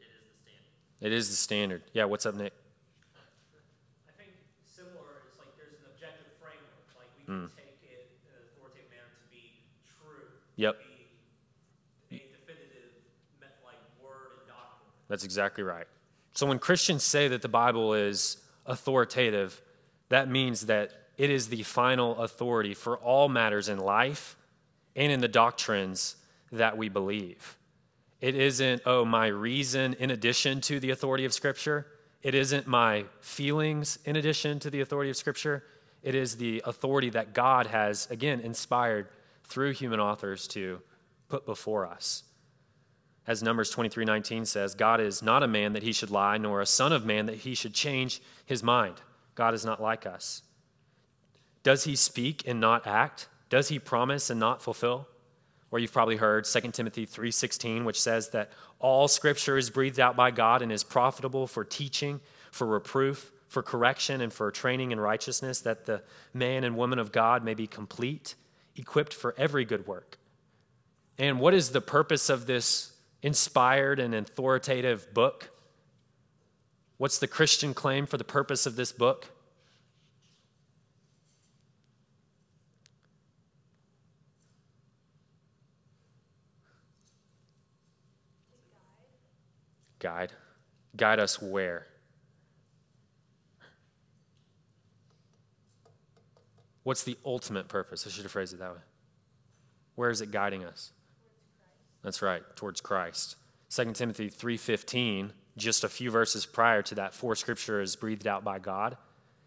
it 0.00 0.08
is 0.16 0.32
the 0.32 0.36
standard. 0.40 1.04
It 1.04 1.12
is 1.12 1.28
the 1.28 1.36
standard. 1.36 1.82
Yeah, 1.92 2.04
what's 2.06 2.24
up, 2.24 2.36
Nick? 2.36 2.54
I 4.08 4.12
think 4.16 4.32
similar, 4.64 5.28
it's 5.28 5.36
like 5.36 5.52
there's 5.60 5.76
an 5.76 5.92
objective 5.92 6.32
framework. 6.40 6.88
Like 6.96 7.12
we 7.20 7.24
can 7.28 7.48
hmm 7.48 7.52
take 7.52 7.80
it 7.84 8.12
in 8.24 8.32
an 8.32 8.44
authoritative 8.48 8.88
manner 8.92 9.08
to 9.08 9.24
be 9.32 9.64
true. 10.00 10.43
Yep. 10.56 10.76
A 12.10 12.14
definitive, 12.14 12.90
like 13.64 13.74
word 14.02 14.38
and 14.38 14.48
doctrine. 14.48 14.90
That's 15.08 15.24
exactly 15.24 15.64
right. 15.64 15.86
So 16.34 16.46
when 16.46 16.58
Christians 16.58 17.02
say 17.04 17.28
that 17.28 17.42
the 17.42 17.48
Bible 17.48 17.94
is 17.94 18.38
authoritative, 18.66 19.60
that 20.08 20.28
means 20.28 20.66
that 20.66 20.90
it 21.16 21.30
is 21.30 21.48
the 21.48 21.62
final 21.62 22.16
authority 22.18 22.74
for 22.74 22.96
all 22.98 23.28
matters 23.28 23.68
in 23.68 23.78
life 23.78 24.36
and 24.96 25.12
in 25.12 25.20
the 25.20 25.28
doctrines 25.28 26.16
that 26.50 26.76
we 26.76 26.88
believe. 26.88 27.56
It 28.20 28.34
isn't, 28.34 28.82
oh, 28.86 29.04
my 29.04 29.26
reason 29.26 29.94
in 29.94 30.10
addition 30.10 30.60
to 30.62 30.80
the 30.80 30.90
authority 30.90 31.24
of 31.24 31.32
Scripture. 31.32 31.86
It 32.22 32.34
isn't 32.34 32.66
my 32.66 33.04
feelings 33.20 33.98
in 34.04 34.16
addition 34.16 34.58
to 34.60 34.70
the 34.70 34.80
authority 34.80 35.10
of 35.10 35.16
Scripture. 35.16 35.62
It 36.02 36.14
is 36.14 36.36
the 36.36 36.62
authority 36.64 37.10
that 37.10 37.34
God 37.34 37.66
has, 37.66 38.10
again, 38.10 38.40
inspired 38.40 39.08
through 39.44 39.72
human 39.72 40.00
authors 40.00 40.48
to 40.48 40.80
put 41.28 41.46
before 41.46 41.86
us. 41.86 42.24
As 43.26 43.42
Numbers 43.42 43.70
23 43.70 44.04
19 44.04 44.44
says, 44.44 44.74
God 44.74 45.00
is 45.00 45.22
not 45.22 45.42
a 45.42 45.48
man 45.48 45.72
that 45.72 45.82
he 45.82 45.92
should 45.92 46.10
lie, 46.10 46.36
nor 46.36 46.60
a 46.60 46.66
son 46.66 46.92
of 46.92 47.06
man 47.06 47.26
that 47.26 47.36
he 47.36 47.54
should 47.54 47.72
change 47.72 48.20
his 48.44 48.62
mind. 48.62 48.96
God 49.34 49.54
is 49.54 49.64
not 49.64 49.80
like 49.80 50.06
us. 50.06 50.42
Does 51.62 51.84
he 51.84 51.96
speak 51.96 52.46
and 52.46 52.60
not 52.60 52.86
act? 52.86 53.28
Does 53.48 53.68
he 53.68 53.78
promise 53.78 54.28
and 54.28 54.38
not 54.38 54.62
fulfill? 54.62 55.08
Or 55.70 55.78
you've 55.78 55.92
probably 55.92 56.16
heard 56.16 56.44
2 56.44 56.72
Timothy 56.72 57.06
3:16 57.06 57.84
which 57.84 58.00
says 58.00 58.28
that 58.30 58.52
all 58.78 59.08
scripture 59.08 59.56
is 59.56 59.70
breathed 59.70 59.98
out 59.98 60.14
by 60.14 60.30
God 60.30 60.60
and 60.60 60.70
is 60.70 60.84
profitable 60.84 61.46
for 61.46 61.64
teaching, 61.64 62.20
for 62.52 62.66
reproof, 62.66 63.32
for 63.48 63.62
correction 63.62 64.20
and 64.20 64.32
for 64.32 64.50
training 64.50 64.92
in 64.92 65.00
righteousness 65.00 65.60
that 65.62 65.86
the 65.86 66.02
man 66.34 66.64
and 66.64 66.76
woman 66.76 66.98
of 66.98 67.12
God 67.12 67.42
may 67.42 67.54
be 67.54 67.66
complete, 67.66 68.34
equipped 68.76 69.14
for 69.14 69.34
every 69.38 69.64
good 69.64 69.86
work. 69.86 70.18
And 71.18 71.38
what 71.38 71.54
is 71.54 71.70
the 71.70 71.80
purpose 71.80 72.28
of 72.28 72.46
this 72.46 72.92
inspired 73.22 74.00
and 74.00 74.14
authoritative 74.14 75.12
book? 75.14 75.50
What's 76.96 77.18
the 77.18 77.28
Christian 77.28 77.74
claim 77.74 78.06
for 78.06 78.16
the 78.16 78.24
purpose 78.24 78.66
of 78.66 78.76
this 78.76 78.92
book? 78.92 79.30
Guide. 89.98 90.32
Guide 90.96 91.18
us 91.18 91.40
where? 91.40 91.86
What's 96.84 97.02
the 97.02 97.18
ultimate 97.24 97.68
purpose? 97.68 98.06
I 98.06 98.10
should 98.10 98.22
have 98.22 98.32
phrased 98.32 98.54
it 98.54 98.60
that 98.60 98.72
way. 98.72 98.82
Where 99.96 100.10
is 100.10 100.20
it 100.20 100.30
guiding 100.30 100.64
us? 100.64 100.92
That's 102.02 102.22
right, 102.22 102.42
towards 102.56 102.80
Christ. 102.80 103.36
2 103.70 103.92
Timothy 103.94 104.28
3:15, 104.28 105.32
just 105.56 105.82
a 105.82 105.88
few 105.88 106.10
verses 106.10 106.46
prior 106.46 106.82
to 106.82 106.94
that, 106.96 107.14
for 107.14 107.34
scripture 107.34 107.80
is 107.80 107.96
breathed 107.96 108.26
out 108.26 108.44
by 108.44 108.58
God. 108.58 108.96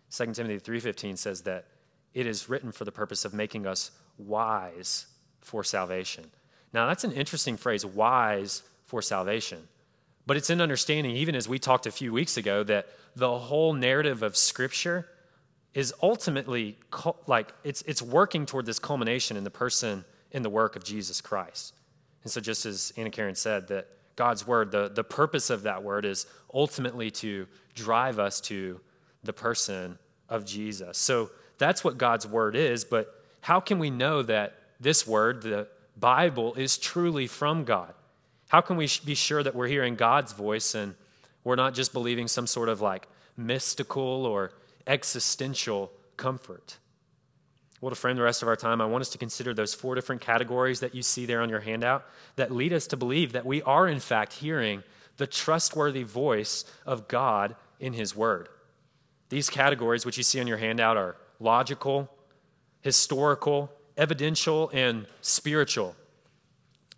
2 0.09 0.33
Timothy 0.33 0.59
3:15 0.59 1.17
says 1.17 1.43
that 1.43 1.65
it 2.13 2.25
is 2.25 2.49
written 2.49 2.71
for 2.71 2.83
the 2.83 2.91
purpose 2.91 3.23
of 3.25 3.33
making 3.33 3.67
us 3.67 3.91
wise 4.17 5.05
for 5.39 5.63
salvation. 5.63 6.31
Now, 6.73 6.87
that's 6.87 7.03
an 7.03 7.13
interesting 7.13 7.57
phrase, 7.57 7.85
wise 7.85 8.63
for 8.85 9.01
salvation. 9.01 9.67
But 10.25 10.35
it's 10.35 10.49
in 10.49 10.59
understanding, 10.59 11.15
even 11.15 11.35
as 11.35 11.47
we 11.47 11.59
talked 11.59 11.85
a 11.85 11.91
few 11.91 12.11
weeks 12.11 12.35
ago, 12.35 12.63
that 12.63 12.87
the 13.15 13.37
whole 13.37 13.73
narrative 13.73 14.23
of 14.23 14.35
Scripture 14.35 15.07
is 15.77 15.93
ultimately 16.01 16.75
like 17.27 17.53
it's, 17.63 17.83
it's 17.83 18.01
working 18.01 18.47
toward 18.47 18.65
this 18.65 18.79
culmination 18.79 19.37
in 19.37 19.43
the 19.43 19.51
person, 19.51 20.03
in 20.31 20.41
the 20.41 20.49
work 20.49 20.75
of 20.75 20.83
Jesus 20.83 21.21
Christ. 21.21 21.75
And 22.23 22.31
so, 22.31 22.41
just 22.41 22.65
as 22.65 22.91
Anna 22.97 23.11
Karen 23.11 23.35
said, 23.35 23.67
that 23.67 23.87
God's 24.15 24.47
word, 24.47 24.71
the, 24.71 24.89
the 24.89 25.03
purpose 25.03 25.51
of 25.51 25.61
that 25.61 25.83
word 25.83 26.03
is 26.03 26.25
ultimately 26.51 27.11
to 27.11 27.45
drive 27.75 28.17
us 28.17 28.41
to 28.41 28.81
the 29.23 29.33
person 29.33 29.99
of 30.29 30.45
Jesus. 30.45 30.97
So, 30.97 31.29
that's 31.59 31.83
what 31.83 31.99
God's 31.99 32.25
word 32.25 32.55
is. 32.55 32.83
But 32.83 33.13
how 33.41 33.59
can 33.59 33.77
we 33.77 33.91
know 33.91 34.23
that 34.23 34.55
this 34.79 35.05
word, 35.05 35.43
the 35.43 35.67
Bible, 35.95 36.55
is 36.55 36.79
truly 36.79 37.27
from 37.27 37.65
God? 37.65 37.93
How 38.47 38.61
can 38.61 38.77
we 38.77 38.89
be 39.05 39.13
sure 39.13 39.43
that 39.43 39.53
we're 39.53 39.67
hearing 39.67 39.93
God's 39.93 40.33
voice 40.33 40.73
and 40.73 40.95
we're 41.43 41.55
not 41.55 41.75
just 41.75 41.93
believing 41.93 42.27
some 42.27 42.47
sort 42.47 42.67
of 42.67 42.81
like 42.81 43.07
mystical 43.37 44.25
or 44.25 44.53
existential 44.87 45.91
comfort? 46.15 46.77
Well, 47.79 47.91
to 47.91 47.95
frame 47.95 48.15
the 48.15 48.23
rest 48.23 48.41
of 48.41 48.47
our 48.47 48.55
time, 48.55 48.81
I 48.81 48.85
want 48.85 49.01
us 49.01 49.09
to 49.09 49.19
consider 49.19 49.53
those 49.53 49.75
four 49.75 49.93
different 49.93 50.21
categories 50.21 50.79
that 50.79 50.95
you 50.95 51.03
see 51.03 51.27
there 51.27 51.41
on 51.41 51.49
your 51.49 51.59
handout 51.59 52.05
that 52.35 52.51
lead 52.51 52.73
us 52.73 52.87
to 52.87 52.97
believe 52.97 53.33
that 53.33 53.45
we 53.45 53.61
are, 53.61 53.87
in 53.87 53.99
fact, 53.99 54.33
hearing 54.33 54.83
the 55.17 55.27
trustworthy 55.27 56.03
voice 56.03 56.65
of 56.85 57.07
God 57.07 57.55
in 57.79 57.93
His 57.93 58.15
Word. 58.15 58.49
These 59.29 59.49
categories, 59.49 60.05
which 60.05 60.17
you 60.17 60.23
see 60.23 60.39
on 60.39 60.47
your 60.47 60.57
handout, 60.57 60.97
are 60.97 61.17
logical, 61.39 62.09
historical, 62.81 63.71
evidential, 63.95 64.71
and 64.73 65.05
spiritual. 65.21 65.95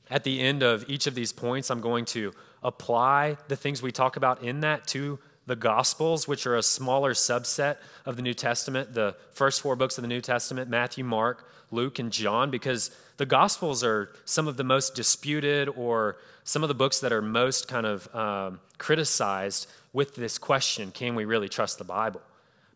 At 0.09 0.23
the 0.23 0.39
end 0.39 0.63
of 0.63 0.89
each 0.89 1.07
of 1.07 1.15
these 1.15 1.33
points, 1.33 1.69
I'm 1.69 1.81
going 1.81 2.05
to 2.05 2.33
apply 2.63 3.37
the 3.47 3.55
things 3.55 3.81
we 3.81 3.91
talk 3.91 4.15
about 4.15 4.43
in 4.43 4.61
that 4.61 4.87
to 4.87 5.19
the 5.49 5.55
Gospels, 5.55 6.27
which 6.27 6.45
are 6.45 6.55
a 6.55 6.63
smaller 6.63 7.13
subset 7.13 7.77
of 8.05 8.15
the 8.15 8.21
New 8.21 8.35
Testament, 8.35 8.93
the 8.93 9.15
first 9.31 9.61
four 9.61 9.75
books 9.75 9.97
of 9.97 10.03
the 10.03 10.07
New 10.07 10.21
Testament 10.21 10.69
Matthew, 10.69 11.03
Mark, 11.03 11.49
Luke, 11.71 11.97
and 11.97 12.11
John, 12.11 12.51
because 12.51 12.91
the 13.17 13.25
Gospels 13.25 13.83
are 13.83 14.11
some 14.25 14.47
of 14.47 14.57
the 14.57 14.63
most 14.63 14.93
disputed 14.93 15.67
or 15.67 16.17
some 16.43 16.63
of 16.63 16.69
the 16.69 16.75
books 16.75 16.99
that 16.99 17.11
are 17.11 17.21
most 17.21 17.67
kind 17.67 17.87
of 17.87 18.15
um, 18.15 18.59
criticized 18.77 19.67
with 19.91 20.15
this 20.15 20.37
question 20.37 20.91
can 20.91 21.15
we 21.15 21.25
really 21.25 21.49
trust 21.49 21.79
the 21.79 21.83
Bible? 21.83 22.21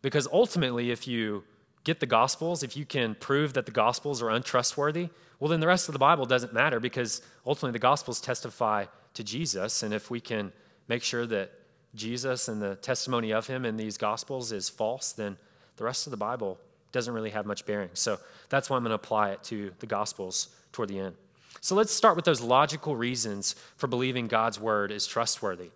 Because 0.01 0.27
ultimately, 0.33 0.89
if 0.89 1.07
you 1.07 1.43
get 1.83 1.99
the 1.99 2.07
Gospels, 2.07 2.63
if 2.63 2.75
you 2.75 2.85
can 2.85 3.13
prove 3.13 3.53
that 3.53 3.67
the 3.67 3.71
Gospels 3.71 4.19
are 4.23 4.31
untrustworthy, 4.31 5.09
well, 5.39 5.49
then 5.49 5.59
the 5.59 5.67
rest 5.67 5.89
of 5.89 5.93
the 5.93 5.99
Bible 5.99 6.25
doesn't 6.25 6.53
matter 6.53 6.79
because 6.79 7.21
ultimately 7.45 7.73
the 7.73 7.79
Gospels 7.79 8.19
testify 8.19 8.85
to 9.13 9.23
Jesus. 9.23 9.83
And 9.83 9.93
if 9.93 10.09
we 10.09 10.19
can 10.19 10.51
make 10.87 11.03
sure 11.03 11.27
that 11.27 11.51
Jesus 11.95 12.47
and 12.47 12.62
the 12.62 12.75
testimony 12.75 13.31
of 13.31 13.47
him 13.47 13.65
in 13.65 13.77
these 13.77 13.97
Gospels 13.97 14.51
is 14.51 14.69
false, 14.69 15.12
then 15.12 15.38
the 15.77 15.83
rest 15.83 16.07
of 16.07 16.12
the 16.12 16.17
Bible 16.17 16.59
doesn't 16.91 17.13
really 17.13 17.31
have 17.31 17.45
much 17.45 17.65
bearing. 17.65 17.89
So 17.93 18.19
that's 18.50 18.69
why 18.69 18.77
I'm 18.77 18.83
going 18.83 18.91
to 18.91 18.95
apply 18.95 19.31
it 19.31 19.43
to 19.45 19.71
the 19.79 19.85
Gospels 19.85 20.50
toward 20.71 20.89
the 20.89 21.00
end. 21.00 21.15
So 21.62 21.75
let's 21.75 21.93
start 21.93 22.15
with 22.15 22.25
those 22.25 22.41
logical 22.41 22.95
reasons 22.95 23.55
for 23.77 23.88
believing 23.88 24.27
God's 24.27 24.59
word 24.59 24.91
is 24.91 25.07
trustworthy. 25.07 25.69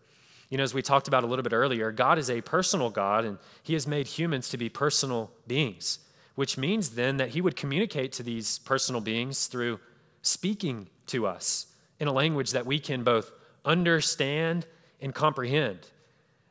You 0.49 0.57
know, 0.57 0.63
as 0.63 0.73
we 0.73 0.81
talked 0.81 1.07
about 1.07 1.23
a 1.23 1.27
little 1.27 1.43
bit 1.43 1.53
earlier, 1.53 1.91
God 1.91 2.17
is 2.17 2.29
a 2.29 2.41
personal 2.41 2.89
God 2.89 3.25
and 3.25 3.37
he 3.63 3.73
has 3.73 3.87
made 3.87 4.07
humans 4.07 4.49
to 4.49 4.57
be 4.57 4.69
personal 4.69 5.31
beings, 5.45 5.99
which 6.35 6.57
means 6.57 6.91
then 6.91 7.17
that 7.17 7.29
he 7.29 7.41
would 7.41 7.55
communicate 7.55 8.11
to 8.13 8.23
these 8.23 8.59
personal 8.59 9.01
beings 9.01 9.47
through 9.47 9.79
speaking 10.21 10.87
to 11.07 11.27
us 11.27 11.67
in 11.99 12.07
a 12.07 12.13
language 12.13 12.51
that 12.51 12.65
we 12.65 12.79
can 12.79 13.03
both 13.03 13.31
understand 13.65 14.65
and 15.01 15.13
comprehend. 15.13 15.79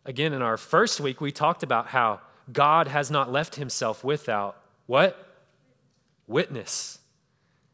Again, 0.07 0.33
in 0.33 0.41
our 0.41 0.57
first 0.57 1.01
week, 1.01 1.21
we 1.21 1.33
talked 1.33 1.63
about 1.63 1.89
how 1.89 2.21
God 2.53 2.87
has 2.87 3.11
not 3.11 3.31
left 3.31 3.57
himself 3.57 4.05
without 4.05 4.57
what? 4.87 5.35
Witness. 6.29 7.01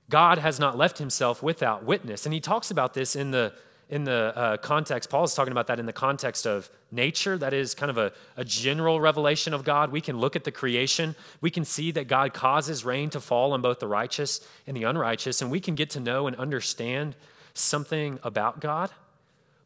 God 0.09 0.39
has 0.39 0.59
not 0.59 0.77
left 0.77 0.99
himself 0.99 1.43
without 1.43 1.85
witness. 1.85 2.25
And 2.25 2.33
he 2.33 2.41
talks 2.41 2.71
about 2.71 2.95
this 2.95 3.15
in 3.15 3.31
the 3.31 3.53
in 3.93 4.05
the 4.05 4.33
uh, 4.35 4.57
context, 4.57 5.11
Paul 5.11 5.25
is 5.25 5.35
talking 5.35 5.53
about 5.53 5.67
that 5.67 5.79
in 5.79 5.85
the 5.85 5.93
context 5.93 6.47
of 6.47 6.71
nature. 6.91 7.37
That 7.37 7.53
is 7.53 7.75
kind 7.75 7.91
of 7.91 7.99
a, 7.99 8.11
a 8.39 8.45
general 8.45 9.03
revelation 9.03 9.53
of 9.53 9.65
God. 9.65 9.93
We 9.93 10.01
can 10.01 10.17
look 10.17 10.35
at 10.35 10.45
the 10.45 10.51
creation. 10.51 11.15
We 11.43 11.51
can 11.51 11.67
see 11.67 11.91
that 11.91 12.09
God 12.09 12.33
causes 12.33 12.87
rain 12.87 13.11
to 13.11 13.21
fall 13.21 13.53
on 13.53 13.61
both 13.61 13.81
the 13.81 13.87
righteous 13.87 14.41
and 14.67 14.75
the 14.75 14.85
unrighteous, 14.85 15.43
and 15.43 15.51
we 15.51 15.61
can 15.61 15.75
get 15.75 15.91
to 15.91 16.01
know 16.01 16.27
and 16.27 16.35
understand 16.37 17.17
something 17.53 18.19
about 18.23 18.61
God. 18.61 18.91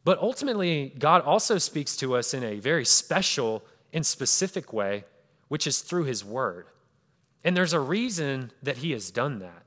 But 0.07 0.19
ultimately, 0.19 0.93
God 0.97 1.21
also 1.23 1.57
speaks 1.57 1.97
to 1.97 2.15
us 2.15 2.33
in 2.33 2.41
a 2.41 2.61
very 2.61 2.85
special 2.85 3.61
and 3.91 4.05
specific 4.05 4.71
way, 4.71 5.03
which 5.49 5.67
is 5.67 5.81
through 5.81 6.05
His 6.05 6.23
Word. 6.23 6.67
And 7.43 7.57
there's 7.57 7.73
a 7.73 7.81
reason 7.81 8.53
that 8.63 8.77
He 8.77 8.93
has 8.93 9.11
done 9.11 9.39
that. 9.39 9.63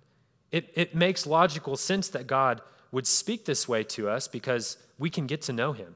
It, 0.51 0.71
it 0.75 0.95
makes 0.95 1.27
logical 1.27 1.77
sense 1.77 2.09
that 2.09 2.27
God 2.27 2.63
would 2.91 3.07
speak 3.07 3.45
this 3.45 3.69
way 3.69 3.85
to 3.85 4.09
us 4.09 4.29
because 4.29 4.79
we 4.99 5.11
can 5.11 5.27
get 5.27 5.43
to 5.43 5.53
know 5.53 5.75
Him. 5.75 5.95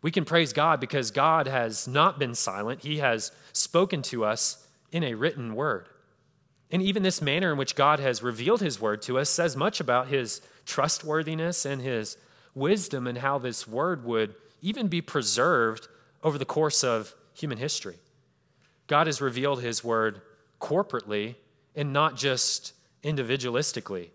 We 0.00 0.10
can 0.10 0.24
praise 0.24 0.54
God 0.54 0.80
because 0.80 1.10
God 1.10 1.46
has 1.46 1.86
not 1.86 2.18
been 2.18 2.34
silent, 2.34 2.80
He 2.80 2.96
has 3.00 3.30
spoken 3.52 4.00
to 4.04 4.24
us 4.24 4.66
in 4.90 5.04
a 5.04 5.12
written 5.12 5.54
word. 5.54 5.90
And 6.70 6.80
even 6.80 7.02
this 7.02 7.20
manner 7.20 7.52
in 7.52 7.58
which 7.58 7.76
God 7.76 8.00
has 8.00 8.22
revealed 8.22 8.62
His 8.62 8.80
word 8.80 9.02
to 9.02 9.18
us 9.18 9.28
says 9.28 9.54
much 9.54 9.80
about 9.80 10.08
His 10.08 10.40
trustworthiness 10.64 11.66
and 11.66 11.82
His 11.82 12.16
wisdom 12.54 13.06
in 13.06 13.16
how 13.16 13.38
this 13.38 13.66
word 13.66 14.04
would 14.04 14.34
even 14.62 14.88
be 14.88 15.00
preserved 15.00 15.88
over 16.22 16.38
the 16.38 16.44
course 16.44 16.82
of 16.84 17.14
human 17.34 17.58
history. 17.58 17.96
God 18.86 19.06
has 19.06 19.20
revealed 19.20 19.62
his 19.62 19.82
word 19.82 20.22
corporately 20.60 21.34
and 21.74 21.92
not 21.92 22.16
just 22.16 22.72
individualistically 23.02 24.10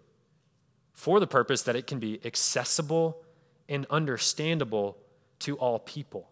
for 0.94 1.20
the 1.20 1.28
purpose 1.28 1.62
that 1.64 1.76
it 1.76 1.88
can 1.88 2.00
be 2.00 2.20
accessible 2.26 3.22
and 3.68 3.86
understandable 3.90 4.98
to 5.40 5.56
all 5.58 5.80
people. 5.80 6.30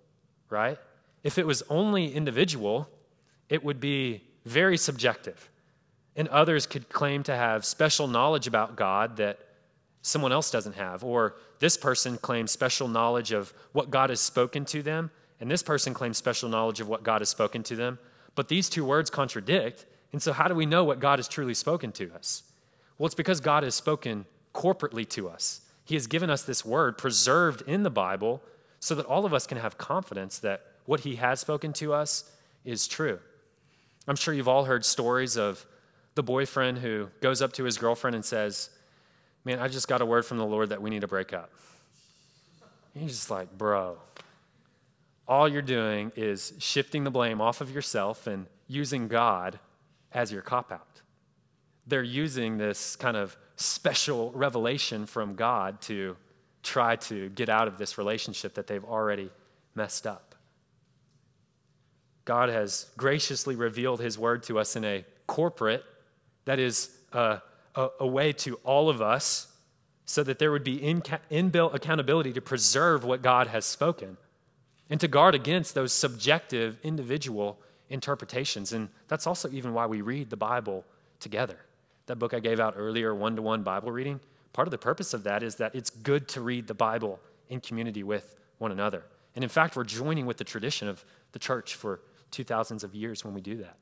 right? 0.50 0.78
If 1.24 1.38
it 1.38 1.46
was 1.46 1.64
only 1.70 2.14
individual, 2.14 2.90
it 3.50 3.64
would 3.64 3.80
be 3.80 4.24
very 4.46 4.78
subjective. 4.78 5.50
And 6.16 6.28
others 6.30 6.66
could 6.66 6.90
claim 6.90 7.24
to 7.24 7.36
have 7.36 7.64
special 7.66 8.08
knowledge 8.08 8.48
about 8.48 8.76
God 8.76 9.18
that 9.18 9.40
someone 10.02 10.32
else 10.32 10.50
doesn't 10.50 10.76
have. 10.76 11.04
Or 11.04 11.36
this 11.60 11.78
person 11.78 12.18
claims 12.18 12.52
special 12.52 12.88
knowledge 12.88 13.32
of 13.32 13.54
what 13.72 13.90
God 13.90 14.10
has 14.10 14.20
spoken 14.20 14.66
to 14.66 14.82
them, 14.82 15.12
and 15.40 15.50
this 15.50 15.64
person 15.64 15.94
claims 15.94 16.18
special 16.18 16.50
knowledge 16.50 16.80
of 16.80 16.88
what 16.88 17.04
God 17.04 17.22
has 17.22 17.30
spoken 17.30 17.64
to 17.64 17.76
them. 17.76 18.00
But 18.36 18.48
these 18.48 18.70
two 18.70 18.86
words 18.86 19.10
contradict. 19.10 19.86
And 20.14 20.22
so, 20.22 20.34
how 20.34 20.48
do 20.48 20.56
we 20.56 20.66
know 20.66 20.84
what 20.84 21.00
God 21.00 21.20
has 21.20 21.28
truly 21.28 21.54
spoken 21.54 21.92
to 21.94 22.12
us? 22.14 22.44
Well, 22.98 23.06
it's 23.06 23.16
because 23.16 23.40
God 23.40 23.64
has 23.64 23.76
spoken 23.76 24.26
corporately 24.54 25.08
to 25.10 25.30
us. 25.30 25.62
He 25.86 25.96
has 25.96 26.08
given 26.08 26.30
us 26.30 26.44
this 26.44 26.66
word 26.66 26.98
preserved 26.98 27.64
in 27.68 27.84
the 27.84 27.90
Bible 27.90 28.42
so 28.80 28.96
that 28.96 29.06
all 29.06 29.26
of 29.26 29.34
us 29.34 29.48
can 29.48 29.58
have 29.58 29.78
confidence 29.78 30.40
that 30.40 30.66
what 30.86 31.02
He 31.02 31.16
has 31.16 31.40
spoken 31.40 31.74
to 31.74 31.94
us 31.94 32.32
is 32.64 32.88
true. 32.88 33.20
I'm 34.08 34.16
sure 34.16 34.34
you've 34.34 34.48
all 34.48 34.66
heard 34.66 34.86
stories 34.86 35.38
of 35.38 35.66
the 36.16 36.24
boyfriend 36.24 36.80
who 36.80 37.10
goes 37.22 37.42
up 37.42 37.54
to 37.54 37.64
his 37.64 37.78
girlfriend 37.78 38.16
and 38.16 38.26
says, 38.26 38.70
Man, 39.48 39.60
I 39.60 39.70
just 39.70 39.88
got 39.88 40.02
a 40.02 40.06
word 40.06 40.26
from 40.26 40.40
the 40.40 40.46
Lord 40.46 40.72
that 40.72 40.82
we 40.82 40.90
need 40.90 41.00
to 41.00 41.08
break 41.08 41.32
up. 41.32 41.50
He's 42.94 43.12
just 43.12 43.32
like, 43.32 43.58
Bro, 43.58 43.98
all 45.26 45.48
you're 45.48 45.62
doing 45.62 46.12
is 46.18 46.52
shifting 46.60 47.06
the 47.06 47.12
blame 47.12 47.40
off 47.40 47.62
of 47.62 47.72
yourself 47.74 48.28
and 48.28 48.48
using 48.68 49.08
God 49.08 49.58
as 50.12 50.34
your 50.34 50.42
cop 50.42 50.70
out. 50.70 51.02
They're 51.86 52.04
using 52.04 52.58
this 52.58 52.98
kind 52.98 53.16
of 53.16 53.38
special 53.56 54.34
revelation 54.34 55.06
from 55.06 55.36
God 55.36 55.80
to 55.84 56.18
try 56.62 56.98
to 56.98 57.30
get 57.30 57.48
out 57.48 57.70
of 57.70 57.78
this 57.78 57.98
relationship 57.98 58.56
that 58.56 58.68
they've 58.68 58.84
already 58.84 59.30
messed 59.76 60.06
up. 60.06 60.36
God 62.26 62.50
has 62.50 62.88
graciously 62.98 63.56
revealed 63.56 64.02
his 64.02 64.20
word 64.20 64.44
to 64.44 64.60
us 64.60 64.76
in 64.76 64.84
a 64.84 65.06
corporate, 65.26 65.86
that 66.44 66.60
is, 66.60 66.90
a, 67.14 67.42
a, 67.78 67.90
a 68.02 68.08
way 68.08 68.34
to 68.34 68.56
all 68.66 68.90
of 68.90 69.02
us, 69.02 69.48
so 70.06 70.24
that 70.24 70.40
there 70.40 70.52
would 70.52 70.64
be 70.64 70.82
in, 70.82 71.02
inbuilt 71.30 71.74
accountability 71.74 72.34
to 72.34 72.42
preserve 72.42 73.04
what 73.04 73.22
God 73.22 73.48
has 73.48 73.66
spoken 73.66 74.18
and 74.90 75.00
to 75.02 75.08
guard 75.08 75.36
against 75.36 75.76
those 75.76 75.92
subjective 75.92 76.80
individual 76.82 77.60
interpretations. 77.90 78.74
And 78.74 78.90
that's 79.10 79.28
also 79.28 79.50
even 79.50 79.74
why 79.74 79.86
we 79.86 80.02
read 80.02 80.30
the 80.30 80.38
Bible 80.38 80.86
together. 81.20 81.58
That 82.06 82.20
book 82.20 82.34
I 82.34 82.40
gave 82.40 82.60
out 82.60 82.76
earlier, 82.78 83.14
one 83.14 83.36
to 83.36 83.42
one 83.42 83.64
Bible 83.64 83.92
reading, 83.92 84.22
part 84.54 84.68
of 84.68 84.72
the 84.72 84.78
purpose 84.78 85.14
of 85.14 85.24
that 85.24 85.44
is 85.44 85.56
that 85.56 85.76
it's 85.76 85.90
good 85.90 86.28
to 86.30 86.42
read 86.42 86.68
the 86.68 86.74
Bible 86.74 87.20
in 87.50 87.60
community 87.60 88.04
with 88.04 88.36
one 88.60 88.72
another. 88.72 89.04
And 89.36 89.44
in 89.44 89.50
fact, 89.50 89.76
we're 89.76 89.84
joining 89.84 90.26
with 90.26 90.38
the 90.38 90.44
tradition 90.44 90.88
of 90.88 91.04
the 91.34 91.40
church 91.40 91.76
for 91.76 92.00
two 92.32 92.44
thousands 92.44 92.84
of 92.84 92.96
years 92.96 93.24
when 93.26 93.34
we 93.34 93.42
do 93.42 93.58
that. 93.58 93.76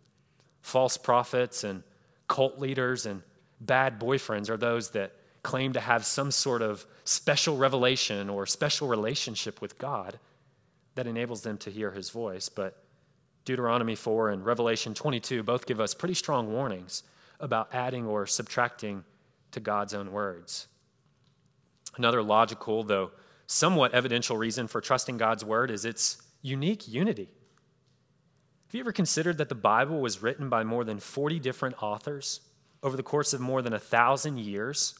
False 0.61 0.97
prophets 0.97 1.63
and 1.63 1.83
cult 2.27 2.59
leaders 2.59 3.05
and 3.05 3.21
bad 3.65 3.99
boyfriends 3.99 4.49
are 4.49 4.57
those 4.57 4.91
that 4.91 5.13
claim 5.43 5.73
to 5.73 5.79
have 5.79 6.05
some 6.05 6.31
sort 6.31 6.61
of 6.61 6.85
special 7.03 7.55
revelation 7.55 8.29
or 8.29 8.45
special 8.45 8.87
relationship 8.87 9.61
with 9.61 9.77
God 9.77 10.19
that 10.95 11.07
enables 11.07 11.41
them 11.41 11.57
to 11.59 11.69
hear 11.69 11.91
his 11.91 12.09
voice. 12.09 12.49
But 12.49 12.81
Deuteronomy 13.45 13.95
4 13.95 14.31
and 14.31 14.45
Revelation 14.45 14.93
22 14.93 15.43
both 15.43 15.67
give 15.67 15.79
us 15.79 15.93
pretty 15.93 16.15
strong 16.15 16.51
warnings 16.51 17.03
about 17.39 17.69
adding 17.73 18.07
or 18.07 18.25
subtracting 18.25 19.03
to 19.51 19.59
God's 19.59 19.93
own 19.93 20.11
words. 20.11 20.67
Another 21.95 22.23
logical, 22.23 22.83
though 22.83 23.11
somewhat 23.47 23.93
evidential 23.93 24.37
reason 24.37 24.67
for 24.67 24.81
trusting 24.81 25.17
God's 25.17 25.45
word 25.45 25.69
is 25.69 25.85
its 25.85 26.21
unique 26.41 26.87
unity. 26.87 27.29
Have 28.67 28.73
you 28.73 28.79
ever 28.79 28.91
considered 28.91 29.37
that 29.37 29.49
the 29.49 29.55
Bible 29.55 30.01
was 30.01 30.23
written 30.23 30.49
by 30.49 30.63
more 30.63 30.83
than 30.83 30.99
40 30.99 31.39
different 31.39 31.81
authors 31.83 32.41
over 32.85 32.95
the 32.95 33.03
course 33.03 33.33
of 33.33 33.41
more 33.41 33.63
than 33.63 33.73
a 33.73 33.79
thousand 33.79 34.37
years 34.39 34.93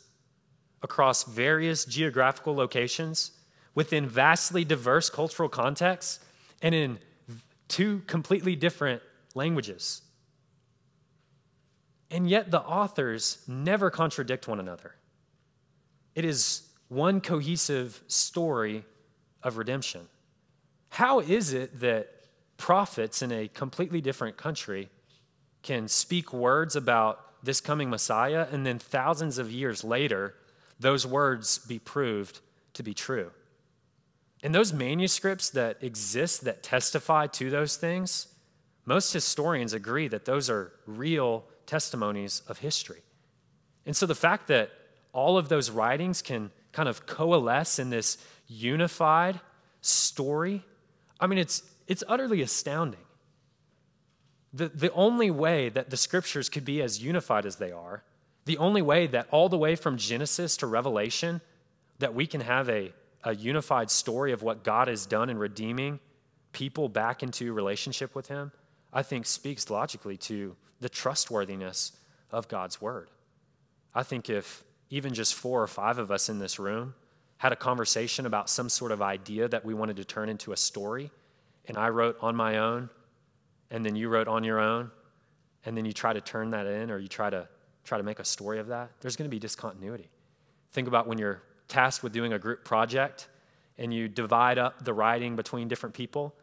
across 0.81 1.23
various 1.23 1.85
geographical 1.85 2.55
locations 2.55 3.31
within 3.75 4.07
vastly 4.07 4.65
diverse 4.65 5.07
cultural 5.09 5.47
contexts 5.47 6.19
and 6.63 6.73
in 6.73 6.97
two 7.67 8.01
completely 8.07 8.55
different 8.55 9.03
languages? 9.35 10.01
And 12.09 12.27
yet 12.27 12.49
the 12.49 12.61
authors 12.61 13.43
never 13.47 13.91
contradict 13.91 14.47
one 14.47 14.59
another. 14.59 14.95
It 16.15 16.25
is 16.25 16.67
one 16.87 17.21
cohesive 17.21 18.01
story 18.07 18.83
of 19.43 19.57
redemption. 19.57 20.07
How 20.89 21.19
is 21.19 21.53
it 21.53 21.79
that 21.81 22.09
prophets 22.57 23.21
in 23.21 23.31
a 23.31 23.47
completely 23.47 24.01
different 24.01 24.37
country 24.37 24.89
can 25.61 25.87
speak 25.87 26.33
words 26.33 26.75
about 26.75 27.24
this 27.45 27.61
coming 27.61 27.89
Messiah, 27.89 28.47
and 28.51 28.65
then 28.65 28.79
thousands 28.79 29.37
of 29.37 29.51
years 29.51 29.83
later, 29.83 30.35
those 30.79 31.05
words 31.05 31.59
be 31.59 31.79
proved 31.79 32.41
to 32.73 32.83
be 32.83 32.93
true. 32.93 33.31
And 34.43 34.53
those 34.53 34.73
manuscripts 34.73 35.49
that 35.51 35.77
exist 35.81 36.43
that 36.43 36.61
testify 36.61 37.27
to 37.27 37.49
those 37.49 37.77
things, 37.77 38.27
most 38.85 39.13
historians 39.13 39.73
agree 39.73 40.07
that 40.07 40.25
those 40.25 40.49
are 40.49 40.73
real 40.85 41.45
testimonies 41.65 42.41
of 42.47 42.59
history. 42.59 43.01
And 43.85 43.95
so 43.95 44.05
the 44.05 44.15
fact 44.15 44.47
that 44.47 44.71
all 45.13 45.37
of 45.37 45.49
those 45.49 45.71
writings 45.71 46.21
can 46.21 46.51
kind 46.73 46.89
of 46.89 47.05
coalesce 47.05 47.79
in 47.79 47.89
this 47.89 48.17
unified 48.47 49.39
story, 49.81 50.63
I 51.19 51.27
mean, 51.27 51.39
it's, 51.39 51.63
it's 51.87 52.03
utterly 52.07 52.41
astounding. 52.41 53.04
The, 54.55 54.69
the 54.69 54.93
only 54.93 55.29
way 55.31 55.67
that 55.67 55.89
the 55.89 55.97
scriptures 55.97 56.47
could 56.47 56.63
be 56.63 56.81
as 56.81 57.03
unified 57.03 57.45
as 57.45 57.57
they 57.57 57.73
are, 57.73 58.03
the 58.45 58.57
only 58.57 58.81
way 58.81 59.05
that 59.07 59.27
all 59.29 59.49
the 59.49 59.57
way 59.57 59.75
from 59.75 59.97
Genesis 59.97 60.55
to 60.57 60.67
Revelation, 60.67 61.41
that 61.99 62.15
we 62.15 62.25
can 62.25 62.39
have 62.39 62.69
a, 62.69 62.93
a 63.25 63.35
unified 63.35 63.91
story 63.91 64.31
of 64.31 64.43
what 64.43 64.63
God 64.63 64.87
has 64.87 65.05
done 65.05 65.29
in 65.29 65.37
redeeming 65.37 65.99
people 66.53 66.87
back 66.87 67.21
into 67.21 67.51
relationship 67.51 68.15
with 68.15 68.29
Him, 68.29 68.53
I 68.93 69.03
think 69.03 69.25
speaks 69.25 69.69
logically 69.69 70.15
to 70.17 70.55
the 70.79 70.87
trustworthiness 70.87 71.91
of 72.31 72.47
God's 72.47 72.79
word. 72.79 73.09
I 73.93 74.03
think 74.03 74.29
if 74.29 74.63
even 74.89 75.13
just 75.13 75.33
four 75.33 75.61
or 75.61 75.67
five 75.67 75.97
of 75.97 76.11
us 76.11 76.29
in 76.29 76.39
this 76.39 76.59
room 76.59 76.95
had 77.39 77.51
a 77.51 77.57
conversation 77.57 78.25
about 78.25 78.49
some 78.49 78.69
sort 78.69 78.93
of 78.93 79.01
idea 79.01 79.49
that 79.49 79.65
we 79.65 79.73
wanted 79.73 79.97
to 79.97 80.05
turn 80.05 80.29
into 80.29 80.53
a 80.53 80.57
story, 80.57 81.11
and 81.67 81.77
I 81.77 81.89
wrote 81.89 82.17
on 82.21 82.37
my 82.37 82.57
own, 82.59 82.89
and 83.71 83.85
then 83.85 83.95
you 83.95 84.09
wrote 84.09 84.27
on 84.27 84.43
your 84.43 84.59
own, 84.59 84.91
and 85.65 85.75
then 85.75 85.85
you 85.85 85.93
try 85.93 86.13
to 86.13 86.21
turn 86.21 86.51
that 86.51 86.65
in 86.67 86.91
or 86.91 86.97
you 86.97 87.07
try 87.07 87.29
to 87.29 87.47
try 87.85 87.97
to 87.97 88.03
make 88.03 88.19
a 88.19 88.25
story 88.25 88.59
of 88.59 88.67
that, 88.67 88.89
there's 89.01 89.15
going 89.15 89.29
to 89.29 89.33
be 89.33 89.39
discontinuity. 89.39 90.09
Think 90.71 90.87
about 90.87 91.07
when 91.07 91.17
you're 91.17 91.41
tasked 91.67 92.03
with 92.03 92.13
doing 92.13 92.33
a 92.33 92.39
group 92.39 92.65
project 92.65 93.27
and 93.77 93.93
you 93.93 94.07
divide 94.07 94.57
up 94.57 94.83
the 94.83 94.93
writing 94.93 95.35
between 95.35 95.67
different 95.67 95.93
people, 95.93 96.33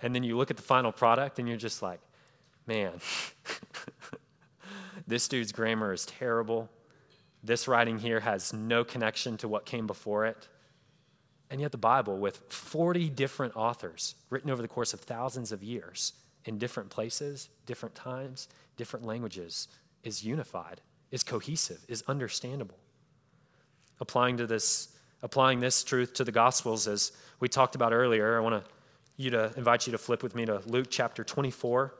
and 0.00 0.14
then 0.14 0.22
you 0.22 0.36
look 0.36 0.50
at 0.50 0.56
the 0.56 0.62
final 0.62 0.92
product 0.92 1.38
and 1.38 1.48
you're 1.48 1.58
just 1.58 1.82
like, 1.82 2.00
man, 2.66 2.92
this 5.06 5.28
dude's 5.28 5.52
grammar 5.52 5.92
is 5.92 6.06
terrible. 6.06 6.68
This 7.42 7.68
writing 7.68 7.98
here 7.98 8.20
has 8.20 8.52
no 8.52 8.84
connection 8.84 9.36
to 9.38 9.48
what 9.48 9.64
came 9.64 9.86
before 9.86 10.26
it. 10.26 10.48
And 11.50 11.60
yet, 11.60 11.72
the 11.72 11.78
Bible, 11.78 12.18
with 12.18 12.42
40 12.50 13.08
different 13.08 13.56
authors 13.56 14.14
written 14.28 14.50
over 14.50 14.60
the 14.60 14.68
course 14.68 14.92
of 14.92 15.00
thousands 15.00 15.50
of 15.50 15.62
years 15.62 16.12
in 16.48 16.56
different 16.56 16.88
places, 16.88 17.50
different 17.66 17.94
times, 17.94 18.48
different 18.78 19.04
languages, 19.04 19.68
is 20.02 20.24
unified, 20.24 20.80
is 21.10 21.22
cohesive, 21.22 21.84
is 21.88 22.02
understandable. 22.08 22.78
Applying 24.00 24.38
to 24.38 24.46
this, 24.46 24.88
applying 25.22 25.60
this 25.60 25.84
truth 25.84 26.14
to 26.14 26.24
the 26.24 26.32
Gospels, 26.32 26.88
as 26.88 27.12
we 27.38 27.48
talked 27.48 27.74
about 27.74 27.92
earlier, 27.92 28.38
I 28.38 28.40
want 28.40 28.64
to 28.64 28.70
you 29.18 29.30
to 29.30 29.52
invite 29.56 29.86
you 29.86 29.90
to 29.90 29.98
flip 29.98 30.22
with 30.22 30.34
me 30.34 30.46
to 30.46 30.62
Luke 30.64 30.86
chapter 30.88 31.22
24 31.22 31.92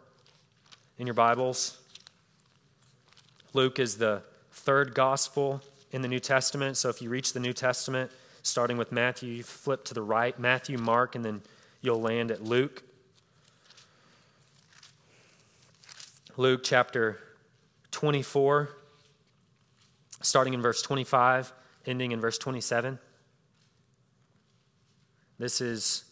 in 0.99 1.07
your 1.07 1.15
Bibles. 1.15 1.79
Luke 3.53 3.79
is 3.79 3.99
the 3.99 4.23
third 4.53 4.95
gospel 4.95 5.61
in 5.91 6.01
the 6.01 6.09
New 6.09 6.21
Testament. 6.21 6.77
So 6.77 6.89
if 6.89 7.03
you 7.03 7.11
reach 7.11 7.33
the 7.33 7.41
New 7.41 7.53
Testament, 7.53 8.11
starting 8.45 8.79
with 8.79 8.93
Matthew, 8.93 9.31
you 9.31 9.43
flip 9.43 9.85
to 9.87 9.95
the 9.95 10.03
right, 10.03 10.39
Matthew, 10.39 10.79
Mark, 10.79 11.17
and 11.17 11.25
then 11.25 11.43
you'll 11.83 12.01
land 12.01 12.31
at 12.31 12.45
Luke. 12.45 12.85
Luke 16.39 16.61
chapter 16.63 17.19
24, 17.91 18.69
starting 20.23 20.55
in 20.55 20.63
verse 20.63 20.81
25, 20.83 21.53
ending 21.85 22.13
in 22.13 22.21
verse 22.21 22.39
27. 22.39 22.97
This 25.41 25.61
is 25.61 26.05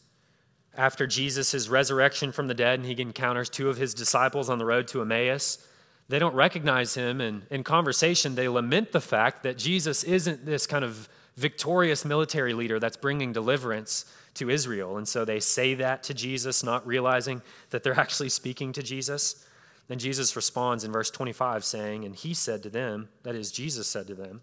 after 0.76 1.06
Jesus' 1.06 1.68
resurrection 1.68 2.32
from 2.32 2.48
the 2.48 2.54
dead, 2.54 2.80
and 2.80 2.88
he 2.88 3.00
encounters 3.00 3.48
two 3.48 3.68
of 3.68 3.76
his 3.76 3.94
disciples 3.94 4.50
on 4.50 4.58
the 4.58 4.66
road 4.66 4.88
to 4.88 5.00
Emmaus. 5.00 5.64
They 6.08 6.18
don't 6.18 6.34
recognize 6.34 6.92
him, 6.92 7.20
and 7.20 7.42
in 7.52 7.62
conversation, 7.62 8.34
they 8.34 8.48
lament 8.48 8.90
the 8.90 9.00
fact 9.00 9.44
that 9.44 9.56
Jesus 9.56 10.02
isn't 10.02 10.44
this 10.44 10.66
kind 10.66 10.84
of 10.84 11.08
victorious 11.36 12.04
military 12.04 12.52
leader 12.52 12.80
that's 12.80 12.96
bringing 12.96 13.32
deliverance 13.32 14.06
to 14.34 14.50
Israel. 14.50 14.96
And 14.96 15.06
so 15.06 15.24
they 15.24 15.38
say 15.38 15.74
that 15.74 16.02
to 16.02 16.14
Jesus, 16.14 16.64
not 16.64 16.84
realizing 16.84 17.42
that 17.70 17.84
they're 17.84 18.00
actually 18.00 18.30
speaking 18.30 18.72
to 18.72 18.82
Jesus. 18.82 19.45
Then 19.88 19.98
Jesus 19.98 20.34
responds 20.34 20.84
in 20.84 20.92
verse 20.92 21.10
25, 21.10 21.64
saying, 21.64 22.04
And 22.04 22.14
he 22.14 22.34
said 22.34 22.62
to 22.64 22.70
them, 22.70 23.08
that 23.22 23.34
is, 23.34 23.52
Jesus 23.52 23.86
said 23.86 24.06
to 24.08 24.14
them, 24.14 24.42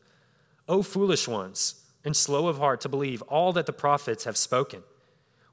O 0.68 0.82
foolish 0.82 1.28
ones, 1.28 1.84
and 2.06 2.16
slow 2.16 2.48
of 2.48 2.58
heart 2.58 2.82
to 2.82 2.90
believe 2.90 3.22
all 3.24 3.54
that 3.54 3.66
the 3.66 3.74
prophets 3.74 4.24
have 4.24 4.38
spoken. 4.38 4.84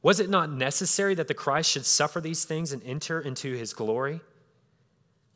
Was 0.02 0.20
it 0.20 0.30
not 0.30 0.50
necessary 0.50 1.14
that 1.14 1.28
the 1.28 1.34
Christ 1.34 1.70
should 1.70 1.84
suffer 1.84 2.20
these 2.20 2.44
things 2.44 2.72
and 2.72 2.82
enter 2.84 3.20
into 3.20 3.54
his 3.54 3.72
glory? 3.72 4.20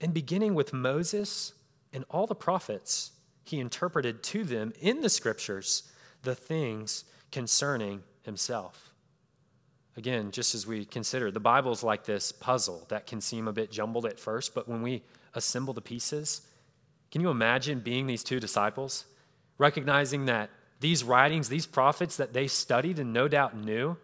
And 0.00 0.14
beginning 0.14 0.54
with 0.54 0.72
Moses 0.72 1.52
and 1.92 2.04
all 2.10 2.26
the 2.26 2.34
prophets, 2.34 3.12
he 3.44 3.60
interpreted 3.60 4.22
to 4.24 4.44
them 4.44 4.72
in 4.80 5.00
the 5.00 5.10
scriptures 5.10 5.90
the 6.22 6.34
things 6.34 7.04
concerning 7.30 8.02
himself. 8.22 8.83
Again, 9.96 10.30
just 10.32 10.54
as 10.54 10.66
we 10.66 10.84
consider, 10.84 11.30
the 11.30 11.40
Bible's 11.40 11.82
like 11.82 12.04
this 12.04 12.32
puzzle 12.32 12.84
that 12.88 13.06
can 13.06 13.20
seem 13.20 13.46
a 13.46 13.52
bit 13.52 13.70
jumbled 13.70 14.06
at 14.06 14.18
first, 14.18 14.54
but 14.54 14.68
when 14.68 14.82
we 14.82 15.02
assemble 15.34 15.72
the 15.72 15.80
pieces, 15.80 16.42
can 17.10 17.20
you 17.20 17.30
imagine 17.30 17.78
being 17.78 18.06
these 18.06 18.24
two 18.24 18.40
disciples, 18.40 19.04
recognizing 19.56 20.26
that 20.26 20.50
these 20.80 21.04
writings, 21.04 21.48
these 21.48 21.66
prophets 21.66 22.16
that 22.16 22.32
they 22.32 22.48
studied 22.48 22.98
and 22.98 23.12
no 23.12 23.28
doubt 23.28 23.56
knew, 23.56 23.96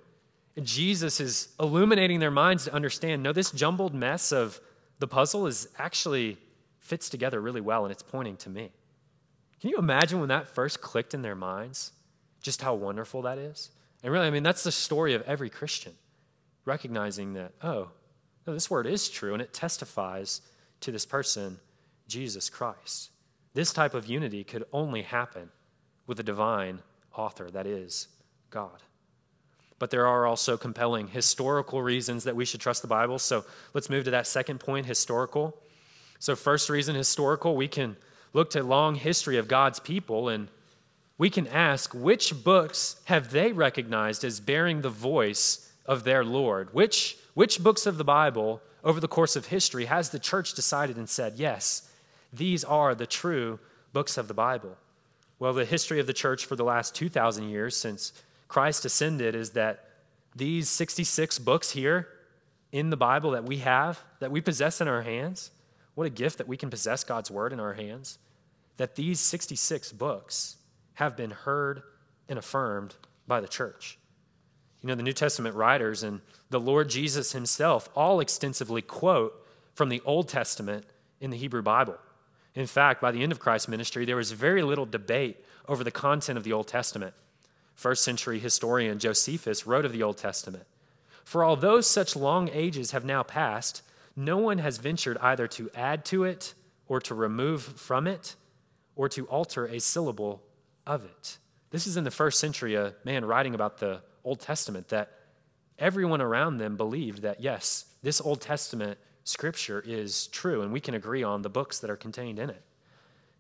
Jesus 0.62 1.20
is 1.20 1.48
illuminating 1.58 2.20
their 2.20 2.30
minds 2.30 2.64
to 2.64 2.72
understand 2.72 3.22
no, 3.22 3.32
this 3.32 3.50
jumbled 3.50 3.94
mess 3.94 4.32
of 4.32 4.60
the 4.98 5.08
puzzle 5.08 5.46
is 5.46 5.68
actually 5.78 6.38
fits 6.78 7.08
together 7.08 7.40
really 7.40 7.60
well 7.60 7.84
and 7.84 7.92
it's 7.92 8.02
pointing 8.02 8.36
to 8.36 8.50
me. 8.50 8.70
Can 9.60 9.70
you 9.70 9.78
imagine 9.78 10.20
when 10.20 10.28
that 10.28 10.48
first 10.48 10.80
clicked 10.80 11.14
in 11.14 11.22
their 11.22 11.34
minds? 11.34 11.92
Just 12.42 12.62
how 12.62 12.74
wonderful 12.74 13.22
that 13.22 13.38
is? 13.38 13.70
And 14.02 14.12
really, 14.12 14.26
I 14.26 14.30
mean, 14.30 14.42
that's 14.42 14.64
the 14.64 14.72
story 14.72 15.14
of 15.14 15.22
every 15.22 15.50
Christian, 15.50 15.92
recognizing 16.64 17.34
that, 17.34 17.52
oh, 17.62 17.90
no, 18.46 18.54
this 18.54 18.70
word 18.70 18.86
is 18.86 19.08
true 19.08 19.32
and 19.32 19.42
it 19.42 19.52
testifies 19.52 20.40
to 20.80 20.90
this 20.90 21.04
person, 21.04 21.58
Jesus 22.08 22.48
Christ. 22.48 23.10
This 23.52 23.72
type 23.72 23.94
of 23.94 24.06
unity 24.06 24.44
could 24.44 24.64
only 24.72 25.02
happen 25.02 25.50
with 26.06 26.18
a 26.20 26.24
divine 26.24 26.80
author, 27.14 27.50
that 27.50 27.66
is, 27.66 28.08
God. 28.50 28.82
But 29.78 29.90
there 29.90 30.06
are 30.06 30.26
also 30.26 30.56
compelling 30.56 31.08
historical 31.08 31.82
reasons 31.82 32.24
that 32.24 32.36
we 32.36 32.44
should 32.44 32.60
trust 32.60 32.82
the 32.82 32.88
Bible. 32.88 33.18
So 33.18 33.44
let's 33.74 33.90
move 33.90 34.04
to 34.04 34.10
that 34.12 34.26
second 34.26 34.60
point 34.60 34.86
historical. 34.86 35.56
So, 36.18 36.36
first 36.36 36.68
reason, 36.68 36.94
historical, 36.94 37.56
we 37.56 37.66
can 37.66 37.96
look 38.34 38.50
to 38.50 38.62
long 38.62 38.94
history 38.94 39.38
of 39.38 39.48
God's 39.48 39.80
people 39.80 40.28
and 40.28 40.48
we 41.20 41.28
can 41.28 41.46
ask 41.48 41.92
which 41.92 42.42
books 42.42 42.98
have 43.04 43.30
they 43.30 43.52
recognized 43.52 44.24
as 44.24 44.40
bearing 44.40 44.80
the 44.80 44.88
voice 44.88 45.70
of 45.84 46.02
their 46.02 46.24
Lord? 46.24 46.72
Which, 46.72 47.18
which 47.34 47.62
books 47.62 47.84
of 47.84 47.98
the 47.98 48.04
Bible 48.04 48.62
over 48.82 49.00
the 49.00 49.06
course 49.06 49.36
of 49.36 49.44
history 49.44 49.84
has 49.84 50.08
the 50.08 50.18
church 50.18 50.54
decided 50.54 50.96
and 50.96 51.06
said, 51.06 51.34
yes, 51.36 51.90
these 52.32 52.64
are 52.64 52.94
the 52.94 53.06
true 53.06 53.58
books 53.92 54.16
of 54.16 54.28
the 54.28 54.34
Bible? 54.34 54.78
Well, 55.38 55.52
the 55.52 55.66
history 55.66 56.00
of 56.00 56.06
the 56.06 56.14
church 56.14 56.46
for 56.46 56.56
the 56.56 56.64
last 56.64 56.94
2,000 56.94 57.50
years 57.50 57.76
since 57.76 58.14
Christ 58.48 58.86
ascended 58.86 59.34
is 59.34 59.50
that 59.50 59.90
these 60.34 60.70
66 60.70 61.38
books 61.40 61.72
here 61.72 62.08
in 62.72 62.88
the 62.88 62.96
Bible 62.96 63.32
that 63.32 63.44
we 63.44 63.58
have, 63.58 64.02
that 64.20 64.30
we 64.30 64.40
possess 64.40 64.80
in 64.80 64.88
our 64.88 65.02
hands, 65.02 65.50
what 65.96 66.06
a 66.06 66.10
gift 66.10 66.38
that 66.38 66.48
we 66.48 66.56
can 66.56 66.70
possess 66.70 67.04
God's 67.04 67.30
word 67.30 67.52
in 67.52 67.60
our 67.60 67.74
hands, 67.74 68.16
that 68.78 68.96
these 68.96 69.20
66 69.20 69.92
books 69.92 70.56
have 71.00 71.16
been 71.16 71.30
heard 71.30 71.82
and 72.28 72.38
affirmed 72.38 72.94
by 73.26 73.40
the 73.40 73.48
church. 73.48 73.98
You 74.82 74.88
know, 74.88 74.94
the 74.94 75.02
New 75.02 75.14
Testament 75.14 75.56
writers 75.56 76.02
and 76.02 76.20
the 76.50 76.60
Lord 76.60 76.90
Jesus 76.90 77.32
himself 77.32 77.88
all 77.96 78.20
extensively 78.20 78.82
quote 78.82 79.32
from 79.74 79.88
the 79.88 80.02
Old 80.04 80.28
Testament 80.28 80.84
in 81.18 81.30
the 81.30 81.38
Hebrew 81.38 81.62
Bible. 81.62 81.96
In 82.54 82.66
fact, 82.66 83.00
by 83.00 83.12
the 83.12 83.22
end 83.22 83.32
of 83.32 83.40
Christ's 83.40 83.66
ministry, 83.66 84.04
there 84.04 84.16
was 84.16 84.32
very 84.32 84.62
little 84.62 84.84
debate 84.84 85.42
over 85.66 85.82
the 85.82 85.90
content 85.90 86.36
of 86.36 86.44
the 86.44 86.52
Old 86.52 86.68
Testament. 86.68 87.14
First 87.74 88.04
century 88.04 88.38
historian 88.38 88.98
Josephus 88.98 89.66
wrote 89.66 89.86
of 89.86 89.92
the 89.92 90.02
Old 90.02 90.18
Testament 90.18 90.66
For 91.24 91.42
although 91.42 91.80
such 91.80 92.14
long 92.14 92.50
ages 92.52 92.90
have 92.90 93.06
now 93.06 93.22
passed, 93.22 93.80
no 94.14 94.36
one 94.36 94.58
has 94.58 94.76
ventured 94.76 95.16
either 95.22 95.46
to 95.48 95.70
add 95.74 96.04
to 96.06 96.24
it 96.24 96.52
or 96.88 97.00
to 97.00 97.14
remove 97.14 97.62
from 97.62 98.06
it 98.06 98.36
or 98.96 99.08
to 99.08 99.24
alter 99.28 99.64
a 99.64 99.80
syllable 99.80 100.42
of 100.86 101.04
it. 101.04 101.38
This 101.70 101.86
is 101.86 101.96
in 101.96 102.04
the 102.04 102.10
first 102.10 102.40
century, 102.40 102.74
a 102.74 102.94
man 103.04 103.24
writing 103.24 103.54
about 103.54 103.78
the 103.78 104.02
Old 104.24 104.40
Testament 104.40 104.88
that 104.88 105.10
everyone 105.78 106.20
around 106.20 106.58
them 106.58 106.76
believed 106.76 107.22
that, 107.22 107.40
yes, 107.40 107.86
this 108.02 108.20
Old 108.20 108.40
Testament 108.40 108.98
scripture 109.24 109.82
is 109.86 110.26
true, 110.28 110.62
and 110.62 110.72
we 110.72 110.80
can 110.80 110.94
agree 110.94 111.22
on 111.22 111.42
the 111.42 111.48
books 111.48 111.78
that 111.80 111.90
are 111.90 111.96
contained 111.96 112.38
in 112.38 112.50
it. 112.50 112.62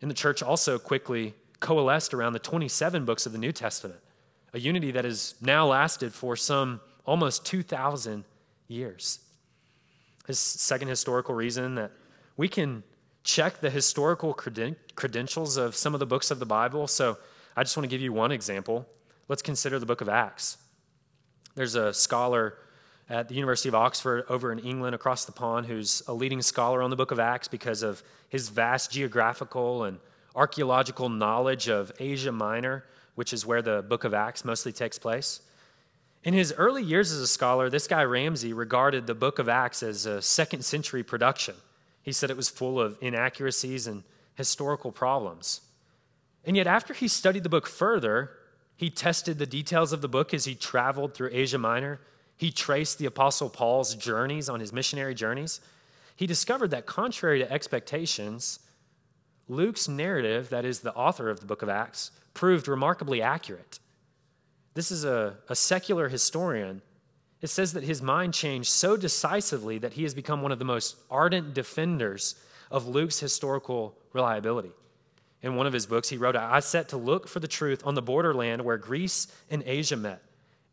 And 0.00 0.10
the 0.10 0.14
church 0.14 0.42
also 0.42 0.78
quickly 0.78 1.34
coalesced 1.58 2.14
around 2.14 2.32
the 2.32 2.38
27 2.38 3.04
books 3.04 3.26
of 3.26 3.32
the 3.32 3.38
New 3.38 3.52
Testament, 3.52 4.00
a 4.54 4.58
unity 4.58 4.92
that 4.92 5.04
has 5.04 5.34
now 5.40 5.66
lasted 5.66 6.12
for 6.14 6.36
some 6.36 6.80
almost 7.04 7.44
2,000 7.44 8.24
years. 8.68 9.18
His 10.26 10.38
second 10.38 10.88
historical 10.88 11.34
reason 11.34 11.74
that 11.74 11.92
we 12.36 12.48
can 12.48 12.82
check 13.22 13.60
the 13.60 13.70
historical 13.70 14.34
creden- 14.34 14.76
credentials 14.94 15.56
of 15.56 15.76
some 15.76 15.94
of 15.94 16.00
the 16.00 16.06
books 16.06 16.30
of 16.30 16.38
the 16.38 16.46
Bible. 16.46 16.86
So 16.86 17.18
I 17.56 17.62
just 17.62 17.76
want 17.76 17.84
to 17.84 17.88
give 17.88 18.00
you 18.00 18.12
one 18.12 18.32
example. 18.32 18.86
Let's 19.28 19.42
consider 19.42 19.78
the 19.78 19.86
book 19.86 20.00
of 20.00 20.08
Acts. 20.08 20.58
There's 21.54 21.74
a 21.74 21.92
scholar 21.92 22.56
at 23.08 23.28
the 23.28 23.34
University 23.34 23.68
of 23.68 23.74
Oxford 23.74 24.24
over 24.28 24.52
in 24.52 24.60
England 24.60 24.94
across 24.94 25.24
the 25.24 25.32
pond 25.32 25.66
who's 25.66 26.02
a 26.06 26.14
leading 26.14 26.42
scholar 26.42 26.80
on 26.80 26.90
the 26.90 26.96
book 26.96 27.10
of 27.10 27.18
Acts 27.18 27.48
because 27.48 27.82
of 27.82 28.02
his 28.28 28.48
vast 28.48 28.92
geographical 28.92 29.84
and 29.84 29.98
archaeological 30.36 31.08
knowledge 31.08 31.68
of 31.68 31.90
Asia 31.98 32.30
Minor, 32.30 32.84
which 33.16 33.32
is 33.32 33.44
where 33.44 33.62
the 33.62 33.82
book 33.82 34.04
of 34.04 34.14
Acts 34.14 34.44
mostly 34.44 34.72
takes 34.72 34.98
place. 34.98 35.40
In 36.22 36.34
his 36.34 36.52
early 36.56 36.82
years 36.82 37.10
as 37.10 37.20
a 37.20 37.26
scholar, 37.26 37.68
this 37.68 37.88
guy 37.88 38.04
Ramsay 38.04 38.52
regarded 38.52 39.06
the 39.06 39.14
book 39.14 39.38
of 39.38 39.48
Acts 39.48 39.82
as 39.82 40.06
a 40.06 40.22
second 40.22 40.64
century 40.64 41.02
production. 41.02 41.56
He 42.02 42.12
said 42.12 42.30
it 42.30 42.36
was 42.36 42.48
full 42.48 42.80
of 42.80 42.96
inaccuracies 43.00 43.86
and 43.86 44.04
historical 44.34 44.92
problems. 44.92 45.60
And 46.44 46.56
yet, 46.56 46.66
after 46.66 46.94
he 46.94 47.08
studied 47.08 47.42
the 47.42 47.48
book 47.48 47.66
further, 47.66 48.30
he 48.76 48.88
tested 48.88 49.38
the 49.38 49.46
details 49.46 49.92
of 49.92 50.00
the 50.00 50.08
book 50.08 50.32
as 50.32 50.46
he 50.46 50.54
traveled 50.54 51.14
through 51.14 51.30
Asia 51.32 51.58
Minor. 51.58 52.00
He 52.36 52.50
traced 52.50 52.98
the 52.98 53.06
Apostle 53.06 53.50
Paul's 53.50 53.94
journeys 53.94 54.48
on 54.48 54.60
his 54.60 54.72
missionary 54.72 55.14
journeys. 55.14 55.60
He 56.16 56.26
discovered 56.26 56.68
that, 56.68 56.86
contrary 56.86 57.40
to 57.40 57.52
expectations, 57.52 58.60
Luke's 59.48 59.88
narrative, 59.88 60.48
that 60.48 60.64
is, 60.64 60.80
the 60.80 60.94
author 60.94 61.28
of 61.28 61.40
the 61.40 61.46
book 61.46 61.60
of 61.60 61.68
Acts, 61.68 62.10
proved 62.32 62.68
remarkably 62.68 63.20
accurate. 63.20 63.78
This 64.74 64.90
is 64.90 65.04
a, 65.04 65.36
a 65.48 65.56
secular 65.56 66.08
historian. 66.08 66.80
It 67.40 67.48
says 67.48 67.72
that 67.72 67.84
his 67.84 68.02
mind 68.02 68.34
changed 68.34 68.70
so 68.70 68.96
decisively 68.96 69.78
that 69.78 69.94
he 69.94 70.02
has 70.02 70.14
become 70.14 70.42
one 70.42 70.52
of 70.52 70.58
the 70.58 70.64
most 70.64 70.96
ardent 71.10 71.54
defenders 71.54 72.34
of 72.70 72.86
Luke's 72.86 73.18
historical 73.18 73.96
reliability 74.12 74.72
in 75.42 75.56
one 75.56 75.66
of 75.66 75.72
his 75.72 75.86
books, 75.86 76.08
he 76.08 76.16
wrote, 76.16 76.36
I 76.36 76.60
set 76.60 76.88
to 76.90 76.96
look 76.96 77.26
for 77.26 77.40
the 77.40 77.48
truth 77.48 77.82
on 77.86 77.94
the 77.94 78.02
borderland 78.02 78.62
where 78.62 78.76
Greece 78.76 79.28
and 79.50 79.62
Asia 79.64 79.96
met, 79.96 80.22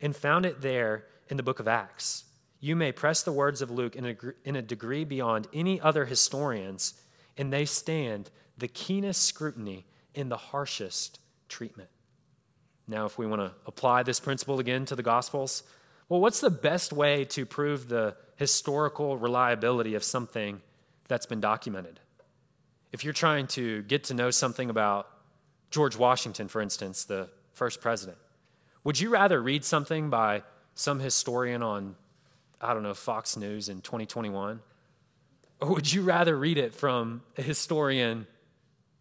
and 0.02 0.16
found 0.16 0.46
it 0.46 0.62
there 0.62 1.06
in 1.30 1.38
the 1.38 1.44
book 1.44 1.60
of 1.60 1.68
Acts. 1.68 2.26
You 2.60 2.76
may 2.76 2.92
press 2.92 3.24
the 3.24 3.32
words 3.32 3.62
of 3.62 3.72
Luke 3.72 3.96
in 3.96 4.06
a, 4.06 4.16
in 4.44 4.56
a 4.56 4.62
degree 4.62 5.06
beyond 5.06 5.48
any 5.54 5.80
other 5.80 6.06
historians, 6.06 6.96
and 7.38 7.54
they 7.54 7.66
stand 7.66 8.30
the 8.58 8.68
keenest 8.68 9.24
scrutiny 9.24 9.86
in 10.16 10.30
the 10.30 10.38
harshest 10.38 11.20
treatment. 11.48 11.90
Now, 12.88 13.06
if 13.06 13.18
we 13.18 13.28
want 13.28 13.42
to 13.42 13.54
apply 13.66 14.04
this 14.04 14.20
principle 14.20 14.60
again 14.60 14.86
to 14.86 14.96
the 14.96 15.04
Gospels, 15.04 15.64
well, 16.10 16.22
what's 16.22 16.40
the 16.40 16.50
best 16.50 16.94
way 16.94 17.26
to 17.26 17.46
prove 17.46 17.90
the 17.90 18.16
historical 18.38 19.18
reliability 19.18 19.96
of 19.96 20.04
something 20.04 20.62
that's 21.08 21.26
been 21.26 21.42
documented? 21.42 22.00
If 22.92 23.04
you're 23.04 23.14
trying 23.14 23.48
to 23.48 23.82
get 23.84 24.06
to 24.06 24.14
know 24.14 24.32
something 24.32 24.70
about 24.70 25.10
George 25.70 25.98
Washington, 25.98 26.48
for 26.48 26.62
instance, 26.62 27.04
the 27.04 27.30
first 27.54 27.82
president, 27.82 28.18
would 28.84 29.00
you 29.00 29.10
rather 29.10 29.42
read 29.42 29.66
something 29.66 30.10
by 30.10 30.44
some 30.76 31.00
historian 31.00 31.62
on, 31.62 31.96
I 32.62 32.74
don't 32.74 32.84
know, 32.84 32.94
Fox 32.94 33.36
News 33.36 33.68
in 33.68 33.82
2021? 33.82 34.62
Or 35.60 35.74
would 35.74 35.92
you 35.92 36.04
rather 36.04 36.38
read 36.38 36.58
it 36.58 36.74
from 36.74 37.24
a 37.38 37.42
historian 37.42 38.28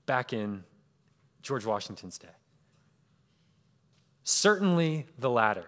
back 0.07 0.33
in 0.33 0.64
George 1.42 1.64
Washington's 1.64 2.19
day? 2.19 2.29
Certainly 4.25 5.07
the 5.19 5.31
latter. 5.31 5.66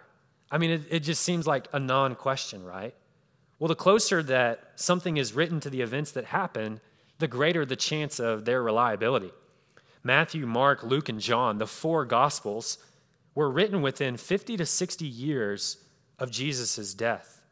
I 0.50 0.58
mean, 0.58 0.70
it, 0.70 0.82
it 0.90 1.00
just 1.00 1.22
seems 1.22 1.46
like 1.46 1.68
a 1.72 1.78
non 1.78 2.14
question, 2.14 2.64
right? 2.64 2.94
Well, 3.58 3.68
the 3.68 3.74
closer 3.74 4.22
that 4.22 4.72
something 4.76 5.16
is 5.16 5.32
written 5.32 5.60
to 5.60 5.70
the 5.70 5.80
events 5.80 6.12
that 6.12 6.26
happen, 6.26 6.80
the 7.18 7.28
greater 7.28 7.66
the 7.66 7.76
chance 7.76 8.20
of 8.20 8.44
their 8.44 8.62
reliability. 8.62 9.32
Matthew, 10.04 10.46
Mark, 10.46 10.82
Luke, 10.82 11.08
and 11.08 11.20
John, 11.20 11.58
the 11.58 11.66
four 11.66 12.04
Gospels, 12.04 12.78
were 13.34 13.50
written 13.50 13.82
within 13.82 14.16
50 14.16 14.56
to 14.56 14.66
60 14.66 15.04
years 15.04 15.78
of 16.18 16.30
Jesus' 16.30 16.94
death. 16.94 17.42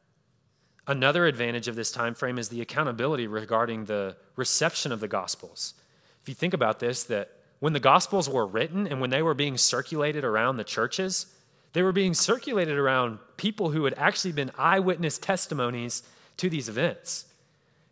Another 0.86 1.26
advantage 1.26 1.66
of 1.66 1.74
this 1.74 1.90
time 1.90 2.14
frame 2.14 2.38
is 2.38 2.48
the 2.48 2.60
accountability 2.60 3.26
regarding 3.26 3.84
the 3.84 4.16
reception 4.36 4.92
of 4.92 5.00
the 5.00 5.08
Gospels. 5.08 5.74
If 6.22 6.28
you 6.28 6.34
think 6.34 6.54
about 6.54 6.78
this, 6.78 7.04
that 7.04 7.30
when 7.58 7.72
the 7.72 7.80
Gospels 7.80 8.28
were 8.28 8.46
written 8.46 8.86
and 8.86 9.00
when 9.00 9.10
they 9.10 9.22
were 9.22 9.34
being 9.34 9.58
circulated 9.58 10.24
around 10.24 10.56
the 10.56 10.64
churches, 10.64 11.26
they 11.76 11.82
were 11.82 11.92
being 11.92 12.14
circulated 12.14 12.78
around 12.78 13.18
people 13.36 13.70
who 13.70 13.84
had 13.84 13.92
actually 13.98 14.32
been 14.32 14.50
eyewitness 14.56 15.18
testimonies 15.18 16.02
to 16.38 16.48
these 16.48 16.70
events. 16.70 17.26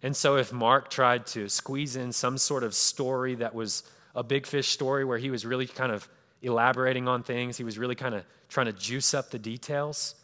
And 0.03 0.17
so, 0.17 0.37
if 0.37 0.55
Mark 0.55 0.89
tried 0.89 1.27
to 1.27 1.51
squeeze 1.51 1.95
in 1.95 2.11
some 2.11 2.39
sort 2.39 2.65
of 2.65 2.75
story 2.75 3.35
that 3.35 3.55
was 3.55 3.83
a 4.15 4.23
big 4.23 4.47
fish 4.47 4.69
story 4.69 5.05
where 5.05 5.19
he 5.19 5.29
was 5.29 5.45
really 5.45 5.67
kind 5.67 5.93
of 5.93 6.09
elaborating 6.41 7.09
on 7.09 7.23
things, 7.23 7.59
he 7.59 7.63
was 7.63 7.77
really 7.77 7.95
kind 7.95 8.15
of 8.15 8.25
trying 8.49 8.65
to 8.65 8.73
juice 8.73 9.13
up 9.13 9.31
the 9.31 9.39
details, 9.39 10.15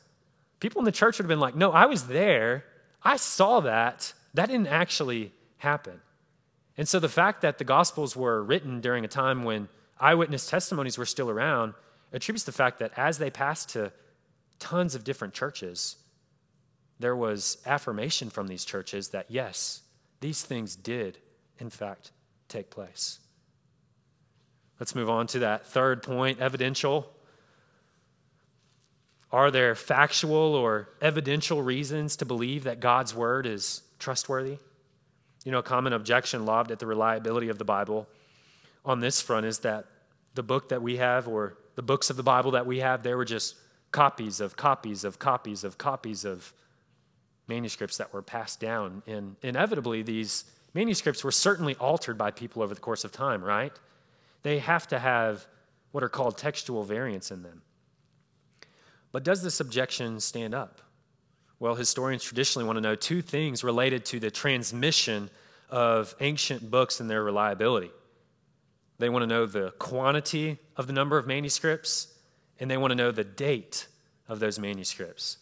people 0.58 0.78
in 0.78 0.86
the 0.86 0.90
church 0.90 1.18
would 1.18 1.24
have 1.24 1.28
been 1.28 1.38
like, 1.38 1.54
No, 1.54 1.70
I 1.70 1.84
was 1.84 2.06
there. 2.06 2.64
I 3.02 3.18
saw 3.18 3.60
that. 3.60 4.14
That 4.32 4.48
didn't 4.48 4.68
actually 4.68 5.32
happen. 5.58 6.00
And 6.78 6.88
so, 6.88 6.98
the 6.98 7.10
fact 7.10 7.42
that 7.42 7.58
the 7.58 7.64
Gospels 7.64 8.16
were 8.16 8.42
written 8.42 8.80
during 8.80 9.04
a 9.04 9.08
time 9.08 9.44
when 9.44 9.68
eyewitness 10.00 10.48
testimonies 10.48 10.96
were 10.96 11.04
still 11.04 11.28
around 11.28 11.74
attributes 12.12 12.44
the 12.44 12.52
fact 12.52 12.78
that 12.78 12.92
as 12.96 13.18
they 13.18 13.30
passed 13.30 13.70
to 13.70 13.92
tons 14.58 14.94
of 14.94 15.04
different 15.04 15.34
churches, 15.34 15.96
there 16.98 17.16
was 17.16 17.58
affirmation 17.66 18.30
from 18.30 18.46
these 18.46 18.64
churches 18.64 19.08
that 19.08 19.26
yes, 19.28 19.82
these 20.20 20.42
things 20.42 20.76
did, 20.76 21.18
in 21.58 21.70
fact, 21.70 22.12
take 22.48 22.70
place. 22.70 23.18
Let's 24.78 24.94
move 24.94 25.10
on 25.10 25.26
to 25.28 25.40
that 25.40 25.66
third 25.66 26.02
point 26.02 26.40
evidential. 26.40 27.10
Are 29.32 29.50
there 29.50 29.74
factual 29.74 30.54
or 30.54 30.88
evidential 31.00 31.62
reasons 31.62 32.16
to 32.16 32.24
believe 32.24 32.64
that 32.64 32.80
God's 32.80 33.14
word 33.14 33.46
is 33.46 33.82
trustworthy? 33.98 34.58
You 35.44 35.52
know, 35.52 35.58
a 35.58 35.62
common 35.62 35.92
objection 35.92 36.44
lobbed 36.44 36.70
at 36.70 36.78
the 36.80 36.86
reliability 36.86 37.48
of 37.48 37.58
the 37.58 37.64
Bible 37.64 38.08
on 38.84 39.00
this 39.00 39.20
front 39.20 39.46
is 39.46 39.60
that 39.60 39.86
the 40.34 40.42
book 40.42 40.70
that 40.70 40.82
we 40.82 40.96
have, 40.96 41.28
or 41.28 41.56
the 41.74 41.82
books 41.82 42.10
of 42.10 42.16
the 42.16 42.22
Bible 42.22 42.52
that 42.52 42.66
we 42.66 42.80
have, 42.80 43.02
they 43.02 43.14
were 43.14 43.24
just 43.24 43.56
copies 43.92 44.40
of 44.40 44.56
copies 44.56 45.04
of 45.04 45.18
copies 45.18 45.64
of 45.64 45.78
copies 45.78 46.24
of 46.24 46.52
manuscripts 47.48 47.96
that 47.98 48.12
were 48.12 48.22
passed 48.22 48.60
down. 48.60 49.02
And 49.06 49.36
inevitably, 49.42 50.02
these 50.02 50.44
manuscripts 50.74 51.24
were 51.24 51.32
certainly 51.32 51.74
altered 51.76 52.16
by 52.16 52.30
people 52.30 52.62
over 52.62 52.74
the 52.74 52.80
course 52.80 53.04
of 53.04 53.12
time, 53.12 53.42
right? 53.42 53.72
They 54.42 54.58
have 54.60 54.86
to 54.88 54.98
have 54.98 55.46
what 55.92 56.04
are 56.04 56.08
called 56.08 56.38
textual 56.38 56.84
variants 56.84 57.30
in 57.30 57.42
them. 57.42 57.62
But 59.12 59.24
does 59.24 59.42
this 59.42 59.58
objection 59.60 60.20
stand 60.20 60.54
up? 60.54 60.80
Well, 61.58 61.74
historians 61.74 62.22
traditionally 62.22 62.66
want 62.66 62.76
to 62.76 62.80
know 62.80 62.94
two 62.94 63.20
things 63.20 63.64
related 63.64 64.04
to 64.06 64.20
the 64.20 64.30
transmission 64.30 65.28
of 65.68 66.14
ancient 66.20 66.70
books 66.70 67.00
and 67.00 67.10
their 67.10 67.22
reliability. 67.22 67.90
They 69.00 69.08
want 69.08 69.22
to 69.22 69.26
know 69.26 69.46
the 69.46 69.70
quantity 69.78 70.58
of 70.76 70.86
the 70.86 70.92
number 70.92 71.16
of 71.16 71.26
manuscripts, 71.26 72.08
and 72.58 72.70
they 72.70 72.76
want 72.76 72.90
to 72.90 72.94
know 72.94 73.10
the 73.10 73.24
date 73.24 73.86
of 74.28 74.40
those 74.40 74.58
manuscripts. 74.58 75.38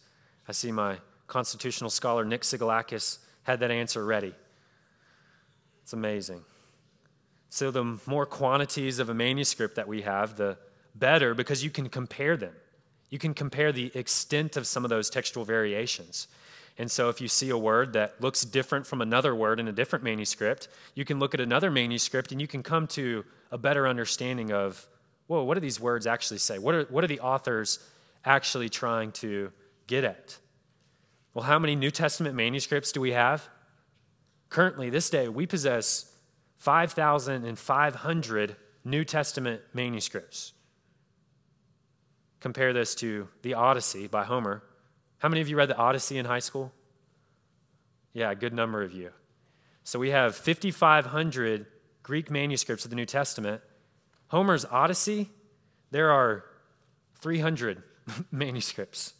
I 0.47 0.53
see 0.53 0.71
my 0.71 0.99
constitutional 1.27 1.89
scholar 1.89 2.23
Nick 2.23 2.43
Sigalakis 2.43 3.17
had 3.43 3.59
that 3.59 3.69
answer 3.69 4.05
ready. 4.05 4.33
It's 5.83 5.91
amazing. 5.91 6.41
So, 7.49 7.69
the 7.69 7.99
more 8.05 8.25
quantities 8.25 8.97
of 8.97 9.09
a 9.09 9.13
manuscript 9.13 9.75
that 9.75 9.89
we 9.89 10.03
have, 10.03 10.37
the 10.37 10.57
better 10.95 11.33
because 11.33 11.61
you 11.61 11.69
can 11.69 11.89
compare 11.89 12.37
them. 12.37 12.53
You 13.09 13.19
can 13.19 13.33
compare 13.33 13.73
the 13.73 13.91
extent 13.93 14.55
of 14.55 14.67
some 14.67 14.85
of 14.85 14.89
those 14.89 15.09
textual 15.09 15.43
variations. 15.43 16.29
And 16.79 16.89
so, 16.89 17.09
if 17.09 17.19
you 17.19 17.27
see 17.27 17.49
a 17.49 17.57
word 17.57 17.91
that 17.93 18.21
looks 18.21 18.45
different 18.45 18.87
from 18.87 19.01
another 19.01 19.35
word 19.35 19.59
in 19.59 19.67
a 19.67 19.71
different 19.73 20.05
manuscript, 20.05 20.69
you 20.95 21.03
can 21.03 21.19
look 21.19 21.33
at 21.33 21.41
another 21.41 21.69
manuscript 21.69 22.31
and 22.31 22.39
you 22.39 22.47
can 22.47 22.63
come 22.63 22.87
to 22.87 23.25
a 23.51 23.57
better 23.57 23.85
understanding 23.85 24.53
of, 24.53 24.87
whoa, 25.27 25.43
what 25.43 25.55
do 25.55 25.59
these 25.59 25.77
words 25.77 26.07
actually 26.07 26.37
say? 26.37 26.57
What 26.57 26.73
are, 26.73 26.83
what 26.85 27.03
are 27.03 27.07
the 27.07 27.19
authors 27.19 27.79
actually 28.23 28.69
trying 28.69 29.11
to 29.11 29.51
get 29.87 30.05
at? 30.05 30.37
Well, 31.33 31.43
how 31.43 31.59
many 31.59 31.75
New 31.75 31.91
Testament 31.91 32.33
manuscripts 32.35 32.93
do 32.93 33.01
we 33.01 33.11
have? 33.11 33.45
Currently, 34.47 34.89
this 34.89 35.09
day, 35.09 35.27
we 35.27 35.45
possess 35.45 36.09
5,500 36.59 38.55
New 38.85 39.03
Testament 39.03 39.61
manuscripts. 39.73 40.53
Compare 42.39 42.71
this 42.71 42.95
to 42.95 43.27
the 43.41 43.55
Odyssey 43.55 44.07
by 44.07 44.23
Homer. 44.23 44.63
How 45.19 45.29
many 45.29 45.41
of 45.41 45.49
you 45.49 45.57
read 45.57 45.69
the 45.69 45.77
Odyssey 45.77 46.17
in 46.17 46.25
high 46.25 46.39
school? 46.39 46.71
Yeah, 48.13 48.31
a 48.31 48.35
good 48.35 48.53
number 48.53 48.81
of 48.81 48.93
you. 48.93 49.11
So 49.83 49.99
we 49.99 50.09
have 50.09 50.35
5,500 50.35 51.65
Greek 52.03 52.31
manuscripts 52.31 52.85
of 52.85 52.89
the 52.89 52.95
New 52.95 53.05
Testament. 53.05 53.61
Homer's 54.27 54.65
Odyssey, 54.65 55.29
there 55.91 56.11
are 56.11 56.45
300 57.21 57.83
manuscripts 58.31 59.13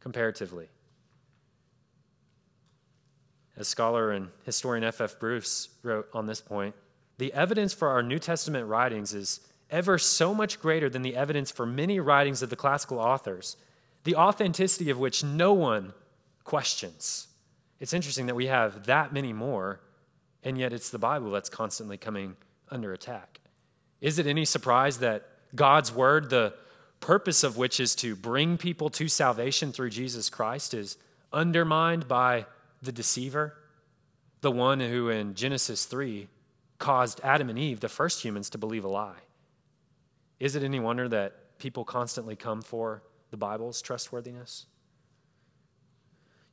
comparatively. 0.00 0.68
As 3.56 3.68
scholar 3.68 4.12
and 4.12 4.28
historian 4.44 4.84
F.F. 4.84 5.18
Bruce 5.18 5.68
wrote 5.82 6.08
on 6.14 6.26
this 6.26 6.40
point, 6.40 6.74
the 7.18 7.32
evidence 7.32 7.74
for 7.74 7.88
our 7.88 8.02
New 8.02 8.18
Testament 8.18 8.66
writings 8.68 9.12
is 9.12 9.40
ever 9.70 9.98
so 9.98 10.32
much 10.32 10.60
greater 10.60 10.88
than 10.88 11.02
the 11.02 11.16
evidence 11.16 11.50
for 11.50 11.66
many 11.66 11.98
writings 11.98 12.42
of 12.42 12.50
the 12.50 12.56
classical 12.56 12.98
authors, 12.98 13.56
the 14.08 14.16
authenticity 14.16 14.88
of 14.88 14.98
which 14.98 15.22
no 15.22 15.52
one 15.52 15.92
questions. 16.42 17.28
It's 17.78 17.92
interesting 17.92 18.24
that 18.24 18.34
we 18.34 18.46
have 18.46 18.86
that 18.86 19.12
many 19.12 19.34
more, 19.34 19.80
and 20.42 20.56
yet 20.56 20.72
it's 20.72 20.88
the 20.88 20.98
Bible 20.98 21.30
that's 21.30 21.50
constantly 21.50 21.98
coming 21.98 22.34
under 22.70 22.94
attack. 22.94 23.40
Is 24.00 24.18
it 24.18 24.26
any 24.26 24.46
surprise 24.46 25.00
that 25.00 25.28
God's 25.54 25.92
word, 25.92 26.30
the 26.30 26.54
purpose 27.00 27.44
of 27.44 27.58
which 27.58 27.80
is 27.80 27.94
to 27.96 28.16
bring 28.16 28.56
people 28.56 28.88
to 28.88 29.08
salvation 29.08 29.72
through 29.72 29.90
Jesus 29.90 30.30
Christ, 30.30 30.72
is 30.72 30.96
undermined 31.30 32.08
by 32.08 32.46
the 32.80 32.92
deceiver, 32.92 33.58
the 34.40 34.50
one 34.50 34.80
who 34.80 35.10
in 35.10 35.34
Genesis 35.34 35.84
3 35.84 36.28
caused 36.78 37.20
Adam 37.22 37.50
and 37.50 37.58
Eve, 37.58 37.80
the 37.80 37.90
first 37.90 38.24
humans, 38.24 38.48
to 38.48 38.56
believe 38.56 38.86
a 38.86 38.88
lie. 38.88 39.20
Is 40.40 40.56
it 40.56 40.62
any 40.62 40.80
wonder 40.80 41.10
that 41.10 41.58
people 41.58 41.84
constantly 41.84 42.36
come 42.36 42.62
for 42.62 43.02
the 43.30 43.36
Bible's 43.36 43.82
trustworthiness? 43.82 44.66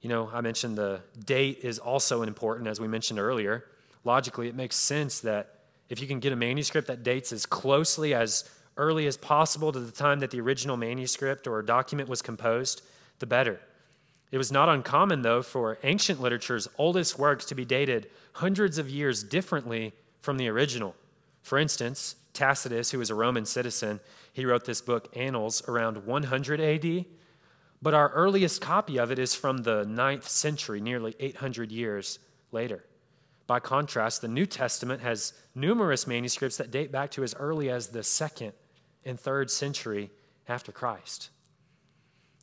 You 0.01 0.09
know, 0.09 0.29
I 0.31 0.41
mentioned 0.41 0.77
the 0.77 1.01
date 1.25 1.59
is 1.63 1.79
also 1.79 2.21
important, 2.21 2.67
as 2.67 2.79
we 2.79 2.87
mentioned 2.87 3.19
earlier. 3.19 3.65
Logically, 4.03 4.47
it 4.47 4.55
makes 4.55 4.75
sense 4.75 5.19
that 5.21 5.61
if 5.89 5.99
you 5.99 6.07
can 6.07 6.19
get 6.19 6.31
a 6.31 6.35
manuscript 6.35 6.87
that 6.87 7.03
dates 7.03 7.31
as 7.33 7.45
closely 7.45 8.13
as 8.13 8.49
early 8.77 9.07
as 9.07 9.17
possible 9.17 9.71
to 9.71 9.79
the 9.79 9.91
time 9.91 10.19
that 10.19 10.31
the 10.31 10.41
original 10.41 10.77
manuscript 10.77 11.47
or 11.47 11.61
document 11.61 12.09
was 12.09 12.21
composed, 12.21 12.81
the 13.19 13.25
better. 13.25 13.59
It 14.31 14.37
was 14.37 14.51
not 14.51 14.69
uncommon, 14.69 15.21
though, 15.21 15.41
for 15.41 15.77
ancient 15.83 16.21
literature's 16.21 16.67
oldest 16.77 17.17
works 17.17 17.45
to 17.45 17.55
be 17.55 17.63
dated 17.65 18.09
hundreds 18.33 18.77
of 18.77 18.89
years 18.89 19.23
differently 19.23 19.93
from 20.19 20.37
the 20.37 20.49
original. 20.49 20.95
For 21.41 21.57
instance, 21.57 22.15
Tacitus, 22.35 22.91
who 22.91 22.99
was 22.99 23.09
a 23.09 23.15
Roman 23.15 23.45
citizen, 23.45 23.99
he 24.33 24.45
wrote 24.45 24.65
this 24.65 24.81
book, 24.81 25.09
Annals, 25.15 25.67
around 25.67 26.05
100 26.05 26.61
AD, 26.61 27.05
but 27.81 27.93
our 27.93 28.09
earliest 28.09 28.61
copy 28.61 28.97
of 28.97 29.11
it 29.11 29.17
is 29.17 29.33
from 29.33 29.57
the 29.57 29.85
9th 29.85 30.23
century, 30.23 30.79
nearly 30.79 31.15
800 31.19 31.71
years 31.71 32.19
later. 32.51 32.85
By 33.47 33.59
contrast, 33.59 34.21
the 34.21 34.27
New 34.27 34.45
Testament 34.45 35.01
has 35.01 35.33
numerous 35.53 36.07
manuscripts 36.07 36.57
that 36.57 36.71
date 36.71 36.91
back 36.91 37.11
to 37.11 37.23
as 37.23 37.35
early 37.35 37.69
as 37.69 37.87
the 37.87 37.99
2nd 37.99 38.53
and 39.03 39.19
3rd 39.19 39.49
century 39.49 40.11
after 40.47 40.71
Christ. 40.71 41.29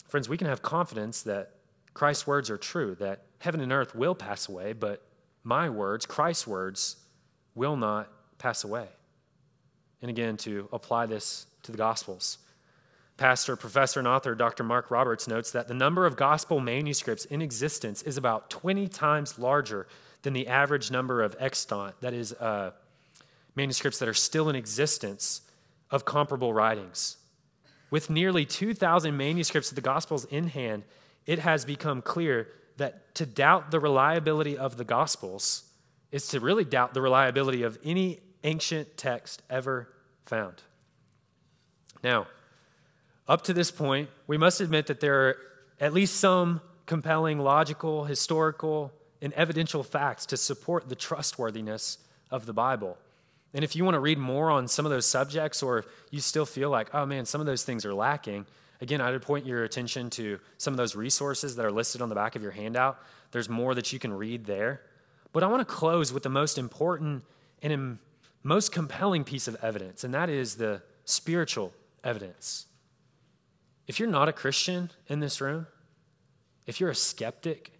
Friends, 0.09 0.29
we 0.29 0.37
can 0.37 0.47
have 0.47 0.63
confidence 0.63 1.23
that 1.23 1.57
Christ's 1.95 2.27
words 2.27 2.51
are 2.51 2.59
true, 2.59 2.95
that 2.97 3.25
heaven 3.39 3.61
and 3.61 3.73
earth 3.73 3.95
will 3.95 4.15
pass 4.15 4.49
away, 4.49 4.73
but 4.73 5.05
my 5.43 5.69
words, 5.69 6.07
Christ's 6.07 6.47
words, 6.47 6.97
will 7.55 7.77
not 7.77 8.09
pass 8.39 8.65
away. 8.65 8.89
And 10.03 10.11
again, 10.11 10.37
to 10.39 10.69
apply 10.73 11.07
this 11.07 11.47
to 11.63 11.73
the 11.73 11.79
Gospels. 11.79 12.39
Pastor, 13.17 13.57
professor, 13.57 14.01
and 14.01 14.09
author 14.09 14.35
Dr. 14.35 14.65
Mark 14.65 14.91
Roberts 14.91 15.29
notes 15.29 15.53
that 15.53 15.69
the 15.69 15.75
number 15.75 16.07
of 16.07 16.17
gospel 16.17 16.61
manuscripts 16.61 17.25
in 17.27 17.41
existence 17.41 18.03
is 18.03 18.17
about 18.17 18.51
20 18.51 18.89
times 18.89 19.39
larger 19.39 19.87
than 20.23 20.33
the 20.33 20.49
average 20.49 20.91
number 20.91 21.23
of 21.23 21.37
extant, 21.39 22.01
that 22.01 22.15
is, 22.15 22.33
uh, 22.35 22.73
manuscripts 23.55 23.99
that 23.99 24.09
are 24.09 24.15
still 24.15 24.49
in 24.49 24.57
existence 24.57 25.43
of 25.91 26.05
comparable 26.05 26.53
writings. 26.53 27.19
With 27.91 28.09
nearly 28.09 28.47
2,000 28.47 29.17
manuscripts 29.17 29.71
of 29.71 29.77
the 29.77 29.83
Gospels 29.83 30.25
in 30.25 30.49
hand, 30.49 30.85
it 31.27 31.39
has 31.39 31.65
become 31.65 32.01
clear 32.03 32.49
that 32.79 33.15
to 33.17 33.27
doubt 33.27 33.71
the 33.71 33.79
reliability 33.79 34.57
of 34.57 34.79
the 34.79 34.85
Gospels 34.85 35.65
is 36.11 36.27
to 36.29 36.41
really 36.41 36.65
doubt 36.65 36.95
the 36.95 37.03
reliability 37.03 37.63
of 37.63 37.79
any 37.85 38.21
ancient 38.45 38.97
text 38.97 39.43
ever 39.49 39.89
found. 40.27 40.63
Now, 42.03 42.27
up 43.29 43.43
to 43.45 43.53
this 43.53 43.71
point, 43.71 44.11
we 44.27 44.37
must 44.37 44.61
admit 44.61 44.87
that 44.87 45.01
there 45.01 45.29
are 45.29 45.37
at 45.81 45.93
least 45.93 46.17
some 46.17 46.61
compelling, 46.87 47.39
logical, 47.39 48.05
historical, 48.05 48.93
and 49.21 49.33
evidential 49.35 49.83
facts 49.83 50.27
to 50.27 50.37
support 50.37 50.89
the 50.89 50.97
trustworthiness 50.97 51.99
of 52.31 52.47
the 52.47 52.53
Bible. 52.53 52.99
And 53.55 53.65
if 53.65 53.77
you 53.77 53.85
want 53.85 53.95
to 53.95 54.01
read 54.01 54.19
more 54.19 54.51
on 54.51 54.67
some 54.67 54.87
of 54.87 54.91
those 54.91 55.07
subjects, 55.07 55.63
or 55.63 55.85
you 56.11 56.21
still 56.21 56.47
feel 56.47 56.71
like, 56.71 56.93
oh 56.95 57.07
man, 57.07 57.25
some 57.25 57.41
of 57.41 57.47
those 57.47 57.63
things 57.63 57.85
are 57.85 57.95
lacking, 57.95 58.47
again, 58.81 59.01
I 59.01 59.11
would 59.11 59.23
point 59.23 59.47
your 59.47 59.63
attention 59.65 60.11
to 60.11 60.41
some 60.59 60.73
of 60.73 60.79
those 60.79 60.97
resources 60.97 61.55
that 61.57 61.65
are 61.65 61.71
listed 61.71 62.03
on 62.03 62.09
the 62.09 62.15
back 62.15 62.35
of 62.35 62.43
your 62.43 62.51
handout. 62.51 62.99
There's 63.31 63.49
more 63.49 63.75
that 63.75 63.93
you 63.93 63.99
can 63.99 64.13
read 64.13 64.45
there. 64.47 64.81
But 65.33 65.43
I 65.43 65.47
want 65.47 65.61
to 65.61 65.73
close 65.73 66.13
with 66.13 66.23
the 66.23 66.29
most 66.29 66.59
important 66.59 67.25
and 67.63 67.99
most 68.43 68.73
compelling 68.73 69.25
piece 69.25 69.49
of 69.49 69.57
evidence, 69.63 70.05
and 70.05 70.13
that 70.15 70.29
is 70.29 70.57
the 70.57 70.83
spiritual 71.05 71.73
evidence. 72.03 72.67
If 73.87 73.99
you're 74.01 74.09
not 74.09 74.29
a 74.29 74.33
Christian 74.33 74.91
in 75.09 75.21
this 75.21 75.41
room, 75.41 75.67
if 76.67 76.81
you're 76.81 76.91
a 76.91 76.95
skeptic, 76.95 77.73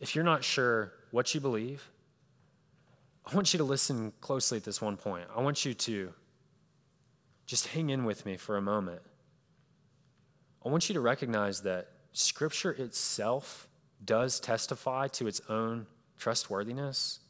if 0.00 0.14
you're 0.14 0.24
not 0.24 0.44
sure 0.44 0.92
what 1.10 1.34
you 1.34 1.40
believe, 1.40 1.88
I 3.24 3.34
want 3.34 3.52
you 3.52 3.58
to 3.58 3.64
listen 3.64 4.12
closely 4.20 4.58
at 4.58 4.64
this 4.64 4.80
one 4.80 4.96
point. 4.96 5.26
I 5.34 5.40
want 5.40 5.64
you 5.64 5.74
to 5.74 6.12
just 7.46 7.68
hang 7.68 7.90
in 7.90 8.04
with 8.04 8.26
me 8.26 8.36
for 8.36 8.56
a 8.56 8.62
moment. 8.62 9.02
I 10.64 10.68
want 10.68 10.88
you 10.88 10.94
to 10.94 11.00
recognize 11.00 11.62
that 11.62 11.88
Scripture 12.12 12.72
itself 12.72 13.68
does 14.04 14.40
testify 14.40 15.08
to 15.08 15.26
its 15.26 15.40
own 15.48 15.86
trustworthiness. 16.18 17.20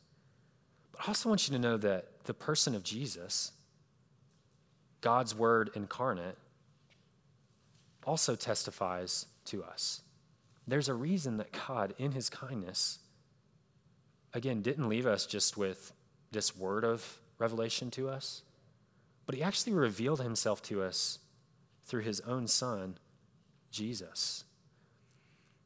I 1.03 1.09
also 1.09 1.29
want 1.29 1.49
you 1.49 1.53
to 1.57 1.61
know 1.61 1.77
that 1.79 2.25
the 2.25 2.35
person 2.35 2.77
of 2.77 2.85
Jesus, 2.85 3.51
God's 5.01 5.35
Word 5.35 5.71
incarnate, 5.75 6.39
also 8.05 8.37
testifies 8.37 9.27
to 9.47 9.65
us. 9.65 10.03
There's 10.69 10.89
a 10.89 10.95
reason 10.95 11.39
that 11.39 11.51
God, 11.67 11.93
in 11.99 12.13
His 12.13 12.31
kindness, 12.31 13.01
again, 14.33 14.63
didn't 14.63 14.89
leave 14.89 15.07
us 15.07 15.27
just 15.27 15.57
with 15.57 15.93
this 16.31 16.57
word 16.57 16.85
of 16.85 17.19
revelation 17.37 17.91
to 17.93 18.09
us, 18.09 18.43
but 19.27 19.35
He 19.35 19.43
actually 19.43 19.73
revealed 19.73 20.21
Himself 20.21 20.63
to 20.63 20.85
us 20.85 21.19
through 21.85 22.03
His 22.03 22.21
own 22.21 22.47
Son, 22.47 22.97
Jesus. 23.73 24.45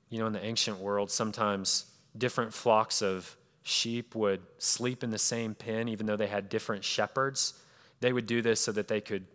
You 0.08 0.18
know, 0.18 0.28
in 0.28 0.32
the 0.32 0.44
ancient 0.44 0.78
world, 0.78 1.10
sometimes 1.10 1.84
different 2.16 2.54
flocks 2.54 3.02
of 3.02 3.36
sheep 3.66 4.14
would 4.14 4.40
sleep 4.58 5.02
in 5.02 5.10
the 5.10 5.18
same 5.18 5.52
pen, 5.52 5.88
even 5.88 6.06
though 6.06 6.16
they 6.16 6.28
had 6.28 6.48
different 6.48 6.84
shepherds. 6.84 7.54
They 8.00 8.12
would 8.12 8.26
do 8.26 8.40
this 8.40 8.60
so 8.60 8.70
that 8.70 8.86
they 8.86 9.00
could, 9.00 9.26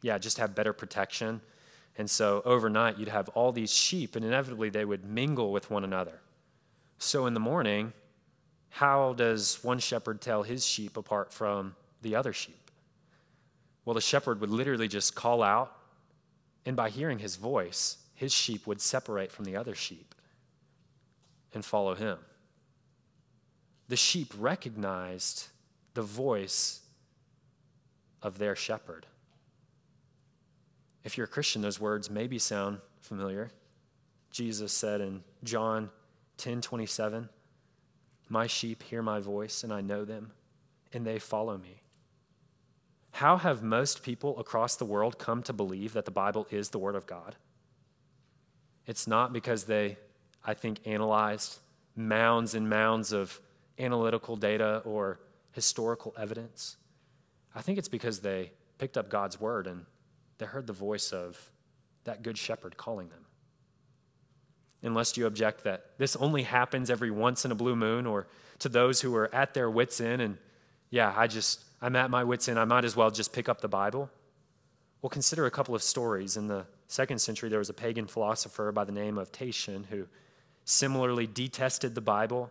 yeah, 0.00 0.16
just 0.16 0.38
have 0.38 0.54
better 0.54 0.72
protection. 0.72 1.42
And 1.98 2.08
so 2.08 2.40
overnight, 2.46 2.98
you'd 2.98 3.08
have 3.08 3.28
all 3.30 3.52
these 3.52 3.72
sheep, 3.72 4.16
and 4.16 4.24
inevitably 4.24 4.70
they 4.70 4.86
would 4.86 5.04
mingle 5.04 5.52
with 5.52 5.70
one 5.70 5.84
another. 5.84 6.20
So 6.98 7.26
in 7.26 7.34
the 7.34 7.40
morning, 7.40 7.92
how 8.70 9.12
does 9.12 9.62
one 9.62 9.78
shepherd 9.78 10.22
tell 10.22 10.42
his 10.42 10.66
sheep 10.66 10.96
apart 10.96 11.30
from 11.30 11.76
the 12.00 12.16
other 12.16 12.32
sheep? 12.32 12.70
Well, 13.84 13.94
the 13.94 14.00
shepherd 14.00 14.40
would 14.40 14.50
literally 14.50 14.88
just 14.88 15.14
call 15.14 15.42
out, 15.42 15.76
and 16.64 16.74
by 16.74 16.88
hearing 16.88 17.18
his 17.18 17.36
voice, 17.36 17.98
his 18.14 18.32
sheep 18.32 18.66
would 18.66 18.80
separate 18.80 19.30
from 19.30 19.44
the 19.44 19.56
other 19.56 19.74
sheep 19.74 20.14
and 21.52 21.62
follow 21.62 21.94
him. 21.94 22.18
The 23.88 23.96
sheep 23.96 24.32
recognized 24.38 25.48
the 25.94 26.02
voice 26.02 26.80
of 28.22 28.38
their 28.38 28.56
shepherd. 28.56 29.06
If 31.04 31.18
you're 31.18 31.26
a 31.26 31.28
Christian, 31.28 31.60
those 31.62 31.78
words 31.78 32.10
maybe 32.10 32.38
sound 32.38 32.78
familiar. 33.00 33.50
Jesus 34.30 34.72
said 34.72 35.00
in 35.00 35.22
John 35.44 35.90
10 36.38 36.62
27, 36.62 37.28
My 38.28 38.46
sheep 38.46 38.82
hear 38.82 39.02
my 39.02 39.20
voice, 39.20 39.62
and 39.62 39.72
I 39.72 39.82
know 39.82 40.04
them, 40.04 40.32
and 40.92 41.06
they 41.06 41.18
follow 41.18 41.58
me. 41.58 41.82
How 43.12 43.36
have 43.36 43.62
most 43.62 44.02
people 44.02 44.36
across 44.40 44.74
the 44.74 44.84
world 44.84 45.18
come 45.18 45.42
to 45.44 45.52
believe 45.52 45.92
that 45.92 46.04
the 46.04 46.10
Bible 46.10 46.48
is 46.50 46.70
the 46.70 46.78
Word 46.78 46.96
of 46.96 47.06
God? 47.06 47.36
It's 48.86 49.06
not 49.06 49.32
because 49.32 49.64
they, 49.64 49.98
I 50.44 50.54
think, 50.54 50.80
analyzed 50.84 51.58
mounds 51.94 52.54
and 52.54 52.68
mounds 52.68 53.12
of 53.12 53.40
analytical 53.78 54.36
data 54.36 54.82
or 54.84 55.20
historical 55.52 56.14
evidence. 56.18 56.76
I 57.54 57.62
think 57.62 57.78
it's 57.78 57.88
because 57.88 58.20
they 58.20 58.52
picked 58.78 58.96
up 58.96 59.08
God's 59.08 59.40
Word 59.40 59.66
and 59.66 59.86
they 60.38 60.46
heard 60.46 60.66
the 60.66 60.72
voice 60.72 61.12
of 61.12 61.50
that 62.04 62.22
good 62.22 62.36
shepherd 62.36 62.76
calling 62.76 63.08
them. 63.08 63.24
Unless 64.82 65.16
you 65.16 65.26
object 65.26 65.64
that 65.64 65.96
this 65.96 66.14
only 66.16 66.42
happens 66.42 66.90
every 66.90 67.10
once 67.10 67.44
in 67.44 67.50
a 67.50 67.54
blue 67.54 67.74
moon, 67.74 68.06
or 68.06 68.26
to 68.58 68.68
those 68.68 69.00
who 69.00 69.14
are 69.16 69.34
at 69.34 69.54
their 69.54 69.70
wits' 69.70 70.00
end, 70.00 70.20
and 70.20 70.36
yeah, 70.90 71.14
I 71.16 71.26
just, 71.26 71.64
I'm 71.80 71.96
at 71.96 72.10
my 72.10 72.22
wits' 72.22 72.48
end, 72.48 72.58
I 72.58 72.66
might 72.66 72.84
as 72.84 72.94
well 72.94 73.10
just 73.10 73.32
pick 73.32 73.48
up 73.48 73.62
the 73.62 73.68
Bible. 73.68 74.10
Well, 75.00 75.08
consider 75.08 75.46
a 75.46 75.50
couple 75.50 75.74
of 75.74 75.82
stories. 75.82 76.36
In 76.36 76.48
the 76.48 76.66
second 76.88 77.18
century, 77.20 77.48
there 77.48 77.58
was 77.58 77.70
a 77.70 77.74
pagan 77.74 78.06
philosopher 78.06 78.72
by 78.72 78.84
the 78.84 78.92
name 78.92 79.16
of 79.16 79.32
Tatian 79.32 79.84
who 79.84 80.06
similarly 80.66 81.26
detested 81.26 81.94
the 81.94 82.00
Bible. 82.00 82.50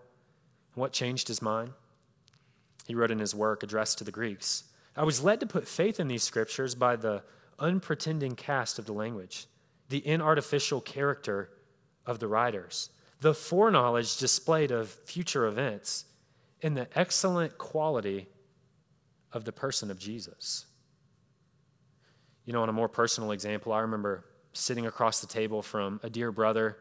What 0.75 0.93
changed 0.93 1.27
his 1.27 1.41
mind? 1.41 1.73
He 2.87 2.95
wrote 2.95 3.11
in 3.11 3.19
his 3.19 3.35
work 3.35 3.63
addressed 3.63 3.97
to 3.99 4.03
the 4.03 4.11
Greeks 4.11 4.63
I 4.95 5.03
was 5.03 5.23
led 5.23 5.39
to 5.39 5.47
put 5.47 5.67
faith 5.67 5.99
in 5.99 6.07
these 6.07 6.23
scriptures 6.23 6.75
by 6.75 6.95
the 6.95 7.23
unpretending 7.59 8.35
cast 8.35 8.77
of 8.77 8.85
the 8.85 8.93
language, 8.93 9.47
the 9.89 10.01
inartificial 10.01 10.83
character 10.83 11.49
of 12.05 12.19
the 12.19 12.27
writers, 12.27 12.89
the 13.19 13.33
foreknowledge 13.33 14.17
displayed 14.17 14.71
of 14.71 14.89
future 14.89 15.47
events, 15.47 16.05
and 16.61 16.77
the 16.77 16.87
excellent 16.97 17.57
quality 17.57 18.27
of 19.31 19.45
the 19.45 19.51
person 19.51 19.89
of 19.89 19.97
Jesus. 19.97 20.65
You 22.45 22.53
know, 22.53 22.61
on 22.61 22.69
a 22.69 22.73
more 22.73 22.89
personal 22.89 23.31
example, 23.31 23.71
I 23.73 23.79
remember 23.79 24.25
sitting 24.53 24.85
across 24.85 25.21
the 25.21 25.27
table 25.27 25.61
from 25.61 25.99
a 26.03 26.09
dear 26.09 26.31
brother 26.31 26.77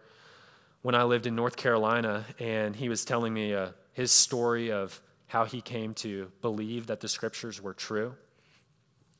when 0.83 0.95
I 0.95 1.05
lived 1.05 1.27
in 1.27 1.35
North 1.35 1.57
Carolina, 1.57 2.27
and 2.39 2.75
he 2.77 2.89
was 2.89 3.05
telling 3.05 3.33
me 3.33 3.55
uh, 3.55 3.69
his 3.93 4.11
story 4.11 4.71
of 4.71 5.01
how 5.27 5.45
he 5.45 5.61
came 5.61 5.95
to 5.95 6.31
believe 6.41 6.87
that 6.87 7.01
the 7.01 7.09
scriptures 7.09 7.61
were 7.61 7.75
true 7.75 8.15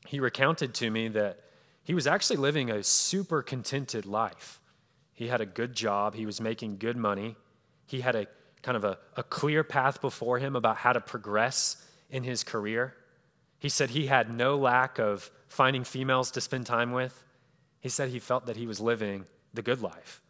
he 0.07 0.19
recounted 0.19 0.73
to 0.75 0.89
me 0.89 1.07
that 1.09 1.39
he 1.83 1.93
was 1.93 2.07
actually 2.07 2.37
living 2.37 2.69
a 2.69 2.83
super 2.83 3.41
contented 3.41 4.05
life. 4.05 4.59
He 5.13 5.27
had 5.27 5.41
a 5.41 5.45
good 5.45 5.75
job, 5.75 6.15
he 6.15 6.25
was 6.25 6.41
making 6.41 6.77
good 6.77 6.97
money, 6.97 7.35
he 7.85 8.01
had 8.01 8.15
a 8.15 8.27
kind 8.61 8.77
of 8.77 8.83
a, 8.83 8.97
a 9.17 9.23
clear 9.23 9.63
path 9.63 10.01
before 10.01 10.39
him 10.39 10.55
about 10.55 10.77
how 10.77 10.93
to 10.93 11.01
progress 11.01 11.85
in 12.09 12.23
his 12.23 12.43
career. 12.43 12.95
He 13.59 13.69
said 13.69 13.89
he 13.89 14.07
had 14.07 14.33
no 14.33 14.57
lack 14.57 14.99
of 14.99 15.29
finding 15.47 15.83
females 15.83 16.31
to 16.31 16.41
spend 16.41 16.65
time 16.65 16.91
with. 16.91 17.23
He 17.81 17.89
said 17.89 18.09
he 18.09 18.19
felt 18.19 18.45
that 18.45 18.55
he 18.55 18.65
was 18.65 18.79
living 18.79 19.25
the 19.53 19.61
good 19.61 19.81
life. 19.81 20.21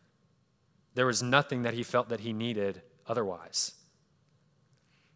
There 0.96 1.06
was 1.06 1.22
nothing 1.24 1.64
that 1.64 1.74
he 1.76 1.84
felt 1.84 2.10
that 2.10 2.22
he 2.22 2.34
needed 2.34 2.82
otherwise. 3.08 3.74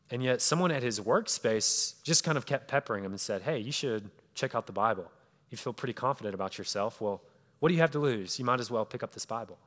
And 0.09 0.23
yet, 0.23 0.41
someone 0.41 0.71
at 0.71 0.83
his 0.83 0.99
workspace 0.99 2.01
just 2.03 2.23
kind 2.23 2.37
of 2.37 2.45
kept 2.45 2.67
peppering 2.67 3.03
him 3.03 3.11
and 3.11 3.19
said, 3.19 3.41
Hey, 3.41 3.59
you 3.59 3.71
should 3.71 4.09
check 4.35 4.55
out 4.55 4.65
the 4.65 4.73
Bible. 4.73 5.11
You 5.49 5.57
feel 5.57 5.73
pretty 5.73 5.93
confident 5.93 6.33
about 6.33 6.57
yourself. 6.57 7.01
Well, 7.01 7.21
what 7.59 7.69
do 7.69 7.75
you 7.75 7.81
have 7.81 7.91
to 7.91 7.99
lose? 7.99 8.39
You 8.39 8.45
might 8.45 8.59
as 8.59 8.71
well 8.71 8.85
pick 8.85 9.03
up 9.03 9.13
this 9.13 9.25
Bible. 9.25 9.57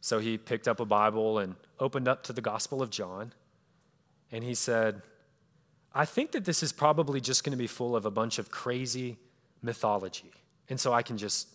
So 0.00 0.18
he 0.18 0.38
picked 0.38 0.68
up 0.68 0.80
a 0.80 0.84
Bible 0.84 1.38
and 1.38 1.54
opened 1.80 2.08
up 2.08 2.22
to 2.24 2.32
the 2.32 2.40
Gospel 2.40 2.82
of 2.82 2.90
John. 2.90 3.32
And 4.30 4.44
he 4.44 4.54
said, 4.54 5.02
I 5.94 6.04
think 6.04 6.32
that 6.32 6.44
this 6.44 6.62
is 6.62 6.72
probably 6.72 7.20
just 7.20 7.44
going 7.44 7.52
to 7.52 7.56
be 7.56 7.66
full 7.66 7.96
of 7.96 8.04
a 8.04 8.10
bunch 8.10 8.38
of 8.38 8.50
crazy 8.50 9.16
mythology. 9.62 10.30
And 10.68 10.78
so 10.78 10.92
I 10.92 11.02
can 11.02 11.16
just 11.16 11.48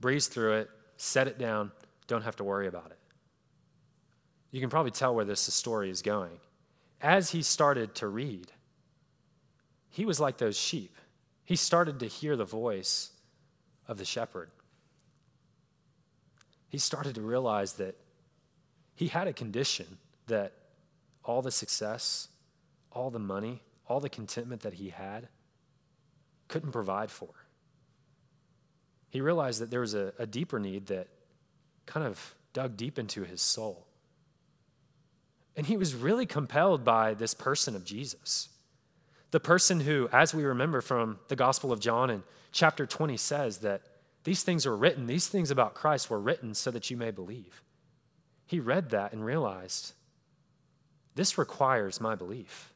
breeze 0.00 0.26
through 0.26 0.54
it, 0.54 0.70
set 0.96 1.28
it 1.28 1.38
down, 1.38 1.70
don't 2.06 2.22
have 2.22 2.36
to 2.36 2.44
worry 2.44 2.66
about 2.66 2.90
it. 2.90 2.98
You 4.50 4.60
can 4.60 4.70
probably 4.70 4.90
tell 4.90 5.14
where 5.14 5.24
this 5.24 5.40
story 5.40 5.90
is 5.90 6.02
going. 6.02 6.38
As 7.04 7.30
he 7.30 7.42
started 7.42 7.94
to 7.96 8.08
read, 8.08 8.50
he 9.90 10.04
was 10.04 10.18
like 10.18 10.38
those 10.38 10.56
sheep 10.56 10.96
he 11.44 11.56
started 11.56 12.00
to 12.00 12.06
hear 12.06 12.36
the 12.36 12.44
voice 12.44 13.10
of 13.86 13.98
the 13.98 14.04
shepherd. 14.04 14.50
He 16.68 16.78
started 16.78 17.14
to 17.16 17.20
realize 17.20 17.74
that 17.74 17.96
he 18.94 19.08
had 19.08 19.28
a 19.28 19.32
condition 19.32 19.98
that 20.26 20.52
all 21.22 21.42
the 21.42 21.50
success, 21.50 22.28
all 22.90 23.10
the 23.10 23.18
money, 23.18 23.62
all 23.86 24.00
the 24.00 24.08
contentment 24.08 24.62
that 24.62 24.74
he 24.74 24.88
had 24.88 25.28
couldn't 26.48 26.72
provide 26.72 27.10
for. 27.10 27.28
He 29.10 29.20
realized 29.20 29.60
that 29.60 29.70
there 29.70 29.80
was 29.80 29.94
a, 29.94 30.14
a 30.18 30.26
deeper 30.26 30.58
need 30.58 30.86
that 30.86 31.08
kind 31.84 32.06
of 32.06 32.34
dug 32.54 32.76
deep 32.76 32.98
into 32.98 33.22
his 33.24 33.42
soul. 33.42 33.86
And 35.56 35.66
he 35.66 35.76
was 35.76 35.94
really 35.94 36.26
compelled 36.26 36.84
by 36.84 37.14
this 37.14 37.34
person 37.34 37.76
of 37.76 37.84
Jesus. 37.84 38.48
The 39.30 39.40
person 39.40 39.80
who, 39.80 40.08
as 40.12 40.34
we 40.34 40.44
remember 40.44 40.80
from 40.80 41.18
the 41.28 41.36
Gospel 41.36 41.72
of 41.72 41.80
John 41.80 42.10
in 42.10 42.22
chapter 42.52 42.86
20, 42.86 43.16
says 43.16 43.58
that 43.58 43.82
these 44.24 44.42
things 44.42 44.66
were 44.66 44.76
written, 44.76 45.06
these 45.06 45.28
things 45.28 45.50
about 45.50 45.74
Christ 45.74 46.08
were 46.10 46.20
written 46.20 46.54
so 46.54 46.70
that 46.70 46.90
you 46.90 46.96
may 46.96 47.10
believe. 47.10 47.62
he 48.46 48.60
read 48.60 48.90
that 48.90 49.12
and 49.12 49.24
realized 49.24 49.94
this 51.14 51.38
requires 51.38 52.00
my 52.00 52.14
belief. 52.14 52.72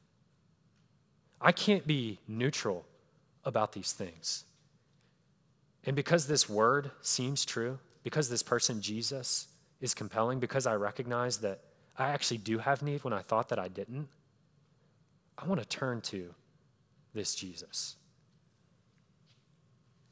I 1.41 1.53
can't 1.53 1.87
be 1.87 2.19
neutral 2.27 2.87
about 3.45 3.73
these 3.73 3.93
things. 3.93 4.45
And 5.85 5.95
because 5.95 6.27
this 6.27 6.49
word 6.49 6.91
seems 7.01 7.45
true, 7.45 7.79
because 8.03 8.29
this 8.29 8.43
person, 8.43 8.81
Jesus, 8.81 9.49
is 9.81 9.95
compelling, 9.95 10.41
because 10.41 10.67
I 10.67 10.75
recognize 10.75 11.39
that 11.39 11.61
I 11.99 12.11
actually 12.11 12.39
do 12.39 12.59
have 12.59 12.83
need 12.83 13.03
when 13.05 13.13
I 13.13 13.23
thought 13.23 13.49
that 13.49 13.59
I 13.59 13.69
didn't, 13.69 14.09
I 15.37 15.47
want 15.47 15.61
to 15.61 15.67
turn 15.67 16.01
to 16.03 16.35
this 17.15 17.35
Jesus. 17.35 17.97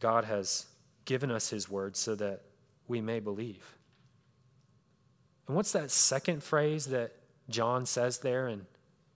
God 0.01 0.24
has 0.24 0.66
given 1.05 1.30
us 1.30 1.51
his 1.51 1.70
word 1.70 1.97
so 1.97 2.14
that 2.16 2.43
we 2.89 3.01
may 3.01 3.20
believe. 3.20 3.76
And 5.47 5.57
what's 5.57 5.72
that 5.72 5.91
second 5.91 6.43
phrase 6.43 6.87
that 6.87 7.12
John 7.49 7.87
says 7.87 8.18
there 8.18 8.49
in 8.49 8.66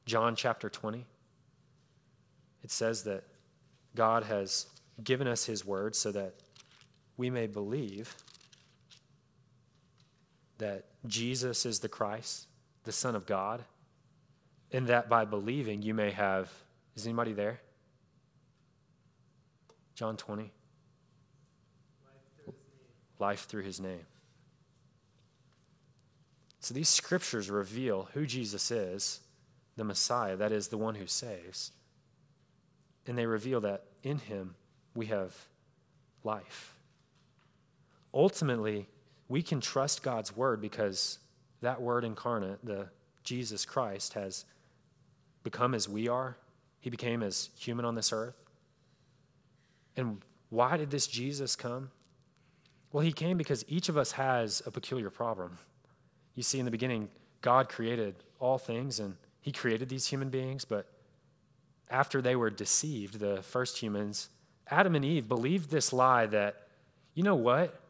John 0.07 0.37
chapter 0.37 0.68
20? 0.68 1.05
It 2.62 2.71
says 2.71 3.03
that 3.05 3.25
God 3.95 4.25
has 4.25 4.66
given 5.03 5.27
us 5.27 5.45
his 5.45 5.64
word 5.64 5.97
so 5.97 6.12
that 6.12 6.35
we 7.16 7.31
may 7.31 7.47
believe 7.47 8.14
that 10.59 10.85
Jesus 11.07 11.66
is 11.66 11.81
the 11.81 11.89
Christ, 11.89 12.47
the 12.91 12.97
Son 12.97 13.14
of 13.14 13.24
God, 13.24 13.62
and 14.72 14.88
that 14.88 15.09
by 15.09 15.24
believing 15.24 15.80
you 15.80 15.95
may 15.95 16.11
have. 16.11 16.51
Is 16.97 17.07
anybody 17.07 17.32
there? 17.32 17.61
John 19.95 20.16
20. 20.16 20.51
Life 23.20 23.45
through 23.45 23.62
his 23.62 23.78
name. 23.78 24.07
So 26.59 26.74
these 26.74 26.88
scriptures 26.88 27.49
reveal 27.49 28.09
who 28.12 28.26
Jesus 28.26 28.72
is, 28.72 29.20
the 29.76 29.84
Messiah, 29.84 30.34
that 30.34 30.51
is, 30.51 30.66
the 30.66 30.76
one 30.76 30.97
who 30.97 31.07
saves. 31.07 31.70
And 33.07 33.16
they 33.16 33.26
reveal 33.26 33.61
that 33.61 33.84
in 34.03 34.18
him 34.18 34.57
we 34.97 35.07
have 35.07 35.32
life. 36.24 36.74
Ultimately, 38.12 38.88
we 39.28 39.43
can 39.43 39.61
trust 39.61 40.03
God's 40.03 40.36
word 40.36 40.61
because 40.61 41.20
that 41.62 41.80
word 41.80 42.04
incarnate, 42.04 42.64
the 42.64 42.88
Jesus 43.22 43.64
Christ, 43.64 44.14
has 44.14 44.44
become 45.42 45.74
as 45.74 45.88
we 45.88 46.08
are. 46.08 46.36
He 46.80 46.90
became 46.90 47.22
as 47.22 47.50
human 47.58 47.84
on 47.84 47.94
this 47.94 48.12
earth. 48.12 48.36
And 49.96 50.22
why 50.48 50.76
did 50.76 50.90
this 50.90 51.06
Jesus 51.06 51.56
come? 51.56 51.90
Well, 52.92 53.04
he 53.04 53.12
came 53.12 53.36
because 53.36 53.64
each 53.68 53.88
of 53.88 53.96
us 53.96 54.12
has 54.12 54.62
a 54.66 54.70
peculiar 54.70 55.11
problem. 55.11 55.58
You 56.34 56.42
see, 56.42 56.58
in 56.58 56.64
the 56.64 56.70
beginning, 56.70 57.08
God 57.40 57.68
created 57.68 58.16
all 58.38 58.58
things 58.58 59.00
and 59.00 59.16
he 59.40 59.52
created 59.52 59.88
these 59.88 60.06
human 60.06 60.28
beings, 60.28 60.64
but 60.64 60.86
after 61.88 62.20
they 62.20 62.36
were 62.36 62.50
deceived, 62.50 63.18
the 63.18 63.42
first 63.42 63.78
humans, 63.78 64.28
Adam 64.68 64.94
and 64.94 65.04
Eve 65.04 65.28
believed 65.28 65.70
this 65.70 65.92
lie 65.92 66.26
that, 66.26 66.68
you 67.14 67.22
know 67.22 67.34
what? 67.34 67.80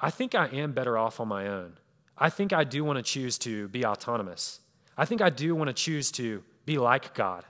I 0.00 0.10
think 0.10 0.34
I 0.34 0.48
am 0.48 0.72
better 0.72 0.98
off 0.98 1.20
on 1.20 1.28
my 1.28 1.48
own. 1.48 1.78
I 2.18 2.30
think 2.30 2.52
I 2.52 2.64
do 2.64 2.84
want 2.84 2.98
to 2.98 3.02
choose 3.02 3.38
to 3.38 3.68
be 3.68 3.84
autonomous. 3.84 4.60
I 4.96 5.04
think 5.04 5.20
I 5.20 5.30
do 5.30 5.54
want 5.54 5.68
to 5.68 5.74
choose 5.74 6.10
to 6.12 6.42
be 6.64 6.78
like 6.78 7.14
God. 7.14 7.44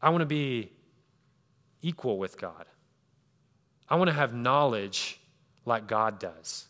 I 0.00 0.10
want 0.10 0.20
to 0.20 0.26
be 0.26 0.70
equal 1.82 2.18
with 2.18 2.38
God. 2.38 2.66
I 3.88 3.96
want 3.96 4.08
to 4.08 4.14
have 4.14 4.34
knowledge 4.34 5.18
like 5.64 5.86
God 5.86 6.18
does. 6.18 6.66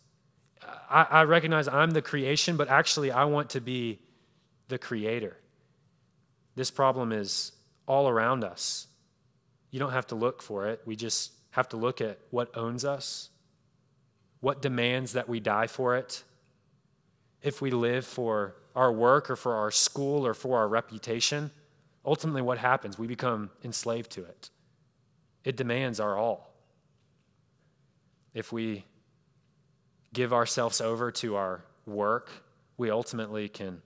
I, 0.91 1.07
I, 1.11 1.23
recognize 1.25 1.67
I'm 1.67 1.91
the 1.91 2.03
creation, 2.03 2.57
but 2.57 2.69
actually, 2.69 3.11
I 3.11 3.25
want 3.25 3.51
to 3.51 3.61
be 3.61 4.01
the 4.69 4.79
creator. 4.79 5.37
This 6.57 6.71
problem 6.71 7.13
is 7.13 7.53
all 7.87 8.09
around 8.09 8.45
us. 8.45 8.87
You 9.71 9.79
don't 9.79 9.93
have 9.93 10.09
to 10.09 10.15
look 10.15 10.43
for 10.43 10.67
it. 10.69 10.83
We 10.85 10.97
just 10.97 11.33
have 11.51 11.69
to 11.71 11.77
look 11.77 12.01
at 12.01 12.19
what 12.31 12.57
owns 12.57 12.85
us, 12.85 13.31
what 14.41 14.61
demands 14.63 15.13
that 15.13 15.29
we 15.29 15.41
die 15.41 15.67
for 15.67 15.97
it. 15.97 16.23
If 17.43 17.61
we 17.61 17.71
live 17.71 18.05
for 18.05 18.55
our 18.75 18.93
work 18.93 19.31
or 19.31 19.37
for 19.37 19.55
our 19.55 19.71
school 19.71 20.27
or 20.27 20.35
for 20.35 20.59
our 20.59 20.69
reputation, 20.69 21.51
ultimately 22.05 22.43
what 22.43 22.59
happens? 22.59 22.99
We 22.99 23.07
become 23.07 23.51
enslaved 23.65 24.11
to 24.13 24.25
it. 24.25 24.51
It 25.45 25.57
demands 25.57 26.01
our 26.01 26.17
all. 26.17 26.53
If 28.35 28.53
we 28.53 28.85
give 30.13 30.33
ourselves 30.33 30.81
over 30.81 31.11
to 31.13 31.37
our 31.37 31.65
work, 31.87 32.31
we 32.77 32.91
ultimately 32.91 33.49
can 33.49 33.83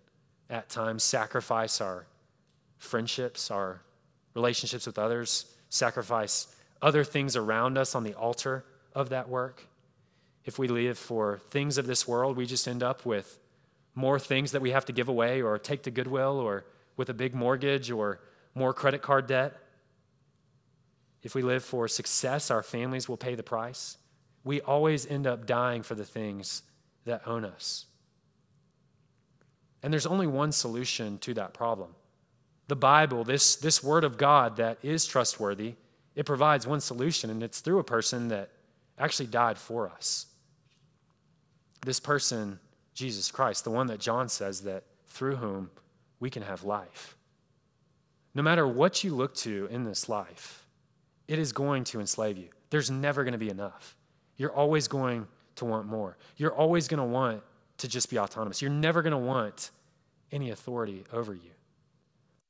at 0.51 0.69
times 0.69 1.03
sacrifice 1.03 1.81
our 1.81 2.07
friendships, 2.79 3.51
our 3.51 3.81
relationships 4.35 4.87
with 4.87 4.99
others, 4.99 5.47
sacrifice 5.69 6.55
other 6.81 7.05
things 7.05 7.37
around 7.37 7.79
us 7.79 7.95
on 7.95 8.03
the 8.03 8.15
altar 8.15 8.65
of 8.95 9.09
that 9.11 9.29
work. 9.29 9.67
If 10.45 10.59
we 10.59 10.69
live 10.69 10.99
for 10.99 11.41
things 11.51 11.79
of 11.79 11.87
this 11.87 12.07
world, 12.09 12.37
we 12.37 12.47
just 12.47 12.67
end 12.67 12.83
up 12.83 13.07
with 13.07 13.39
more 13.95 14.18
things 14.18 14.53
that 14.53 14.62
we 14.62 14.70
have 14.70 14.84
to 14.86 14.93
give 14.93 15.09
away 15.09 15.43
or 15.43 15.59
take 15.59 15.82
to 15.82 15.90
Goodwill 15.90 16.38
or 16.38 16.64
with 16.97 17.09
a 17.09 17.14
big 17.14 17.34
mortgage 17.34 17.90
or 17.90 18.20
more 18.55 18.72
credit 18.72 19.03
card 19.03 19.26
debt. 19.26 19.57
If 21.22 21.34
we 21.34 21.43
live 21.43 21.64
for 21.64 21.88
success, 21.88 22.51
our 22.51 22.62
families 22.62 23.09
will 23.09 23.16
pay 23.16 23.34
the 23.34 23.43
price 23.43 23.97
we 24.45 24.61
always 24.61 25.07
end 25.07 25.26
up 25.26 25.47
dying 25.47 25.82
for 25.82 25.95
the 25.95 26.05
things 26.05 26.62
that 27.05 27.26
own 27.26 27.45
us. 27.45 27.86
And 29.82 29.93
there's 29.93 30.07
only 30.07 30.26
one 30.26 30.53
solution 30.53 31.18
to 31.18 31.34
that 31.34 31.55
problem. 31.55 31.95
The 32.68 32.76
Bible, 32.76 33.24
this, 33.24 33.57
this 33.57 33.82
word 33.82 34.05
of 34.05 34.18
God 34.18 34.57
that 34.57 34.78
is 34.82 35.05
trustworthy, 35.05 35.74
it 36.14 36.26
provides 36.26 36.66
one 36.66 36.80
solution, 36.80 37.30
and 37.30 37.43
it's 37.43 37.61
through 37.61 37.78
a 37.78 37.84
person 37.84 38.28
that 38.28 38.51
actually 38.99 39.26
died 39.26 39.59
for 39.59 39.88
us. 39.88 40.26
This 41.84 41.99
person, 41.99 42.61
Jesus 42.95 43.30
Christ, 43.30 43.64
the 43.64 43.70
one 43.70 43.86
that 43.86 44.01
John 44.01 44.28
says 44.28 44.62
that 44.62 44.84
through 45.09 45.36
whom 45.36 45.70
we 46.20 46.30
can 46.30 46.43
have 46.43 46.64
life. 46.64 47.16
No 48.34 48.43
matter 48.43 48.66
what 48.66 49.05
you 49.05 49.14
look 49.14 49.34
to 49.36 49.66
in 49.70 49.84
this 49.84 50.09
life, 50.09 50.66
it 51.28 51.38
is 51.38 51.53
going 51.53 51.84
to 51.84 52.01
enslave 52.01 52.38
you. 52.38 52.49
There's 52.70 52.90
never 52.90 53.24
going 53.24 53.32
to 53.32 53.38
be 53.38 53.51
enough. 53.51 53.97
You're 54.36 54.53
always 54.53 54.88
going 54.88 55.26
to 55.57 55.64
want 55.64 55.86
more. 55.86 56.16
You're 56.36 56.55
always 56.55 56.88
going 56.88 56.99
to 56.99 57.05
want 57.05 57.43
to 57.78 57.88
just 57.88 58.11
be 58.11 58.18
autonomous. 58.18 58.62
You're 58.62 58.70
never 58.70 59.03
going 59.03 59.12
to 59.12 59.18
want 59.18 59.70
any 60.30 60.51
authority 60.51 61.05
over 61.12 61.34
you. 61.34 61.51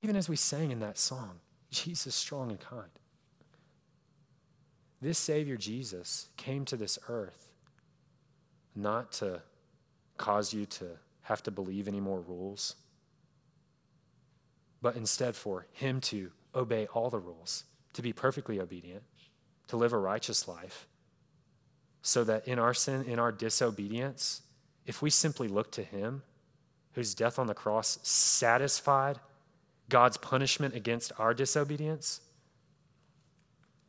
Even 0.03 0.17
as 0.17 0.29
we 0.29 0.37
sang 0.37 0.71
in 0.71 0.81
that 0.81 0.99
song, 0.99 1.41
Jesus 1.71 2.15
strong 2.15 2.51
and 2.51 2.61
kind. 2.61 2.91
This 5.01 5.19
Savior 5.19 5.57
Jesus 5.57 6.29
came 6.37 6.65
to 6.67 6.77
this 6.77 6.99
earth 7.09 7.49
not 8.77 9.13
to 9.13 9.43
cause 10.17 10.53
you 10.53 10.67
to 10.67 10.87
have 11.23 11.43
to 11.45 11.51
believe 11.51 11.89
any 11.89 12.01
more 12.01 12.21
rules, 12.21 12.77
but 14.81 14.97
instead 14.97 15.37
for 15.37 15.67
Him 15.73 16.01
to 16.03 16.31
obey 16.55 16.87
all 16.87 17.11
the 17.11 17.19
rules, 17.19 17.65
to 17.95 18.03
be 18.03 18.13
perfectly 18.13 18.61
obedient, 18.61 19.03
to 19.69 19.77
live 19.77 19.93
a 19.93 19.99
righteous 19.99 20.49
life, 20.49 20.87
so 22.03 22.25
that 22.25 22.47
in 22.49 22.59
our 22.59 22.75
sin, 22.75 23.05
in 23.05 23.19
our 23.19 23.33
disobedience, 23.33 24.43
if 24.87 25.01
we 25.01 25.11
simply 25.11 25.49
look 25.49 25.71
to 25.73 25.83
Him, 25.83 26.23
whose 26.93 27.15
death 27.15 27.39
on 27.39 27.47
the 27.47 27.55
cross 27.55 27.99
satisfied 28.03 29.19
God's 29.89 30.17
punishment 30.17 30.75
against 30.75 31.13
our 31.19 31.33
disobedience, 31.33 32.21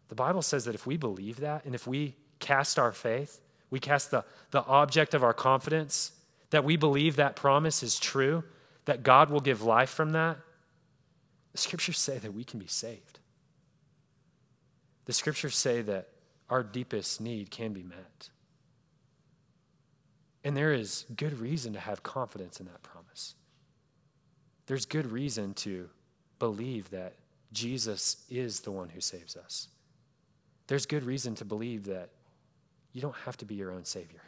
the 0.10 0.16
Bible 0.16 0.44
says 0.44 0.66
that 0.66 0.76
if 0.76 0.86
we 0.86 0.96
believe 0.96 1.40
that 1.40 1.66
and 1.66 1.74
if 1.74 1.88
we 1.88 2.16
cast 2.40 2.78
our 2.78 2.92
faith, 2.92 3.42
we 3.74 3.80
cast 3.80 4.12
the, 4.12 4.24
the 4.52 4.64
object 4.66 5.16
of 5.16 5.24
our 5.24 5.34
confidence, 5.34 6.12
that 6.52 6.64
we 6.64 6.78
believe 6.78 7.16
that 7.16 7.36
promise 7.36 7.82
is 7.82 7.98
true, 7.98 8.44
that 8.86 9.02
God 9.02 9.32
will 9.32 9.40
give 9.40 9.64
life 9.64 9.90
from 9.90 10.12
that, 10.12 10.38
the 11.54 11.58
scriptures 11.58 11.98
say 11.98 12.20
that 12.20 12.36
we 12.36 12.44
can 12.44 12.60
be 12.60 12.68
saved. 12.68 13.18
The 15.06 15.14
scriptures 15.14 15.56
say 15.56 15.82
that 15.82 16.10
our 16.52 16.62
deepest 16.62 17.20
need 17.20 17.50
can 17.50 17.74
be 17.74 17.82
met. 17.82 18.30
And 20.44 20.56
there 20.56 20.72
is 20.72 21.06
good 21.16 21.40
reason 21.40 21.74
to 21.74 21.80
have 21.80 22.04
confidence 22.04 22.60
in 22.60 22.68
that 22.68 22.84
promise. 22.84 23.34
There's 24.68 24.86
good 24.86 25.12
reason 25.12 25.56
to 25.56 25.90
believe 26.38 26.92
that 26.92 27.16
Jesus 27.52 28.18
is 28.30 28.60
the 28.60 28.72
one 28.72 28.90
who 28.90 29.02
saves 29.02 29.36
us. 29.36 29.70
There's 30.68 30.86
good 30.86 31.04
reason 31.04 31.34
to 31.36 31.46
believe 31.46 31.86
that 31.86 32.12
you 32.94 33.02
don't 33.02 33.16
have 33.26 33.36
to 33.38 33.46
be 33.46 33.56
your 33.56 33.72
own 33.72 33.86
Savior. 33.86 34.22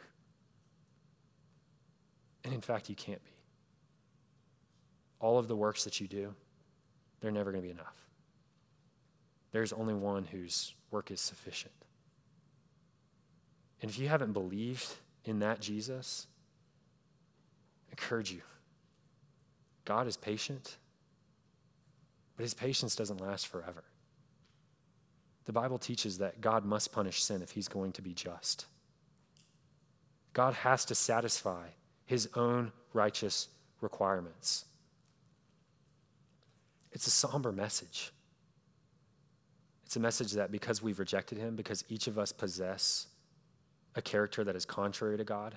And 2.44 2.52
in 2.52 2.60
fact, 2.60 2.88
you 2.88 2.96
can't 2.96 3.24
be. 3.24 3.30
All 5.20 5.38
of 5.38 5.48
the 5.48 5.56
works 5.56 5.84
that 5.84 6.00
you 6.00 6.06
do, 6.06 6.34
they're 7.20 7.30
never 7.30 7.50
going 7.50 7.62
to 7.62 7.66
be 7.66 7.72
enough. 7.72 7.96
There's 9.52 9.72
only 9.72 9.94
one 9.94 10.24
whose 10.24 10.74
work 10.90 11.10
is 11.10 11.20
sufficient. 11.20 11.72
And 13.80 13.90
if 13.90 13.98
you 13.98 14.08
haven't 14.08 14.32
believed 14.32 14.86
in 15.24 15.38
that 15.38 15.60
Jesus, 15.60 16.26
I 17.88 17.92
encourage 17.92 18.30
you. 18.32 18.42
God 19.84 20.06
is 20.06 20.16
patient, 20.16 20.76
but 22.36 22.42
his 22.42 22.54
patience 22.54 22.96
doesn't 22.96 23.20
last 23.20 23.46
forever. 23.46 23.84
The 25.46 25.52
Bible 25.52 25.78
teaches 25.78 26.18
that 26.18 26.40
God 26.40 26.64
must 26.64 26.92
punish 26.92 27.22
sin 27.22 27.40
if 27.40 27.52
he's 27.52 27.68
going 27.68 27.92
to 27.92 28.02
be 28.02 28.12
just. 28.12 28.66
God 30.32 30.54
has 30.54 30.84
to 30.86 30.94
satisfy 30.94 31.68
his 32.04 32.28
own 32.34 32.72
righteous 32.92 33.48
requirements. 33.80 34.64
It's 36.92 37.06
a 37.06 37.10
somber 37.10 37.52
message. 37.52 38.12
It's 39.84 39.96
a 39.96 40.00
message 40.00 40.32
that 40.32 40.50
because 40.50 40.82
we've 40.82 40.98
rejected 40.98 41.38
him, 41.38 41.54
because 41.54 41.84
each 41.88 42.08
of 42.08 42.18
us 42.18 42.32
possess 42.32 43.06
a 43.94 44.02
character 44.02 44.42
that 44.44 44.56
is 44.56 44.64
contrary 44.64 45.16
to 45.16 45.24
God, 45.24 45.56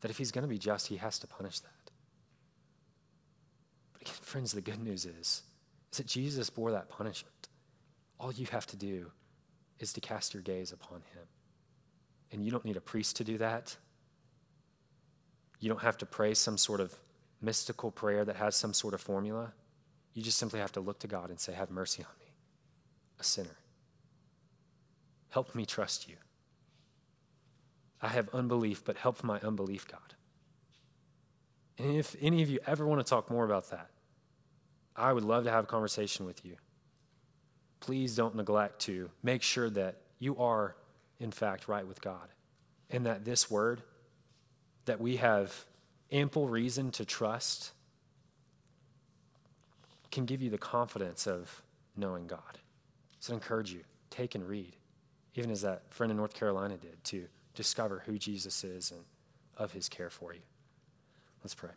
that 0.00 0.10
if 0.10 0.18
he's 0.18 0.30
going 0.30 0.42
to 0.42 0.48
be 0.48 0.58
just, 0.58 0.86
he 0.86 0.96
has 0.96 1.18
to 1.18 1.26
punish 1.26 1.60
that. 1.60 1.90
But 3.92 4.02
again, 4.02 4.14
friends, 4.22 4.52
the 4.52 4.60
good 4.60 4.82
news 4.82 5.04
is, 5.04 5.42
is 5.90 5.98
that 5.98 6.06
Jesus 6.06 6.48
bore 6.48 6.70
that 6.72 6.88
punishment. 6.88 7.39
All 8.20 8.30
you 8.30 8.46
have 8.52 8.66
to 8.66 8.76
do 8.76 9.10
is 9.78 9.94
to 9.94 10.00
cast 10.00 10.34
your 10.34 10.42
gaze 10.42 10.72
upon 10.72 10.98
him. 10.98 11.24
And 12.30 12.44
you 12.44 12.50
don't 12.50 12.64
need 12.66 12.76
a 12.76 12.80
priest 12.80 13.16
to 13.16 13.24
do 13.24 13.38
that. 13.38 13.74
You 15.58 15.70
don't 15.70 15.80
have 15.80 15.96
to 15.98 16.06
pray 16.06 16.34
some 16.34 16.58
sort 16.58 16.80
of 16.80 16.94
mystical 17.40 17.90
prayer 17.90 18.24
that 18.26 18.36
has 18.36 18.54
some 18.54 18.74
sort 18.74 18.92
of 18.92 19.00
formula. 19.00 19.54
You 20.12 20.22
just 20.22 20.36
simply 20.36 20.60
have 20.60 20.72
to 20.72 20.80
look 20.80 20.98
to 21.00 21.08
God 21.08 21.30
and 21.30 21.40
say, 21.40 21.54
Have 21.54 21.70
mercy 21.70 22.02
on 22.02 22.14
me, 22.20 22.32
a 23.18 23.24
sinner. 23.24 23.56
Help 25.30 25.54
me 25.54 25.64
trust 25.64 26.08
you. 26.08 26.16
I 28.02 28.08
have 28.08 28.28
unbelief, 28.34 28.84
but 28.84 28.98
help 28.98 29.24
my 29.24 29.40
unbelief, 29.40 29.88
God. 29.88 30.14
And 31.78 31.96
if 31.96 32.16
any 32.20 32.42
of 32.42 32.50
you 32.50 32.58
ever 32.66 32.86
want 32.86 33.04
to 33.04 33.08
talk 33.08 33.30
more 33.30 33.44
about 33.44 33.70
that, 33.70 33.88
I 34.94 35.12
would 35.12 35.24
love 35.24 35.44
to 35.44 35.50
have 35.50 35.64
a 35.64 35.66
conversation 35.66 36.26
with 36.26 36.44
you. 36.44 36.56
Please 37.80 38.14
don't 38.14 38.36
neglect 38.36 38.80
to 38.82 39.10
make 39.22 39.42
sure 39.42 39.70
that 39.70 39.96
you 40.18 40.36
are, 40.36 40.76
in 41.18 41.30
fact, 41.30 41.66
right 41.66 41.86
with 41.86 42.00
God 42.00 42.28
and 42.90 43.06
that 43.06 43.24
this 43.24 43.50
word 43.50 43.82
that 44.84 45.00
we 45.00 45.16
have 45.16 45.64
ample 46.12 46.48
reason 46.48 46.90
to 46.90 47.04
trust 47.04 47.72
can 50.10 50.24
give 50.24 50.42
you 50.42 50.50
the 50.50 50.58
confidence 50.58 51.26
of 51.26 51.62
knowing 51.96 52.26
God. 52.26 52.58
So 53.20 53.32
I 53.32 53.34
encourage 53.34 53.72
you, 53.72 53.80
take 54.10 54.34
and 54.34 54.46
read, 54.46 54.74
even 55.34 55.50
as 55.50 55.62
that 55.62 55.82
friend 55.90 56.10
in 56.10 56.16
North 56.16 56.34
Carolina 56.34 56.76
did, 56.76 57.02
to 57.04 57.26
discover 57.54 58.02
who 58.06 58.18
Jesus 58.18 58.64
is 58.64 58.90
and 58.90 59.00
of 59.56 59.72
his 59.72 59.88
care 59.88 60.10
for 60.10 60.34
you. 60.34 60.40
Let's 61.44 61.54
pray. 61.54 61.70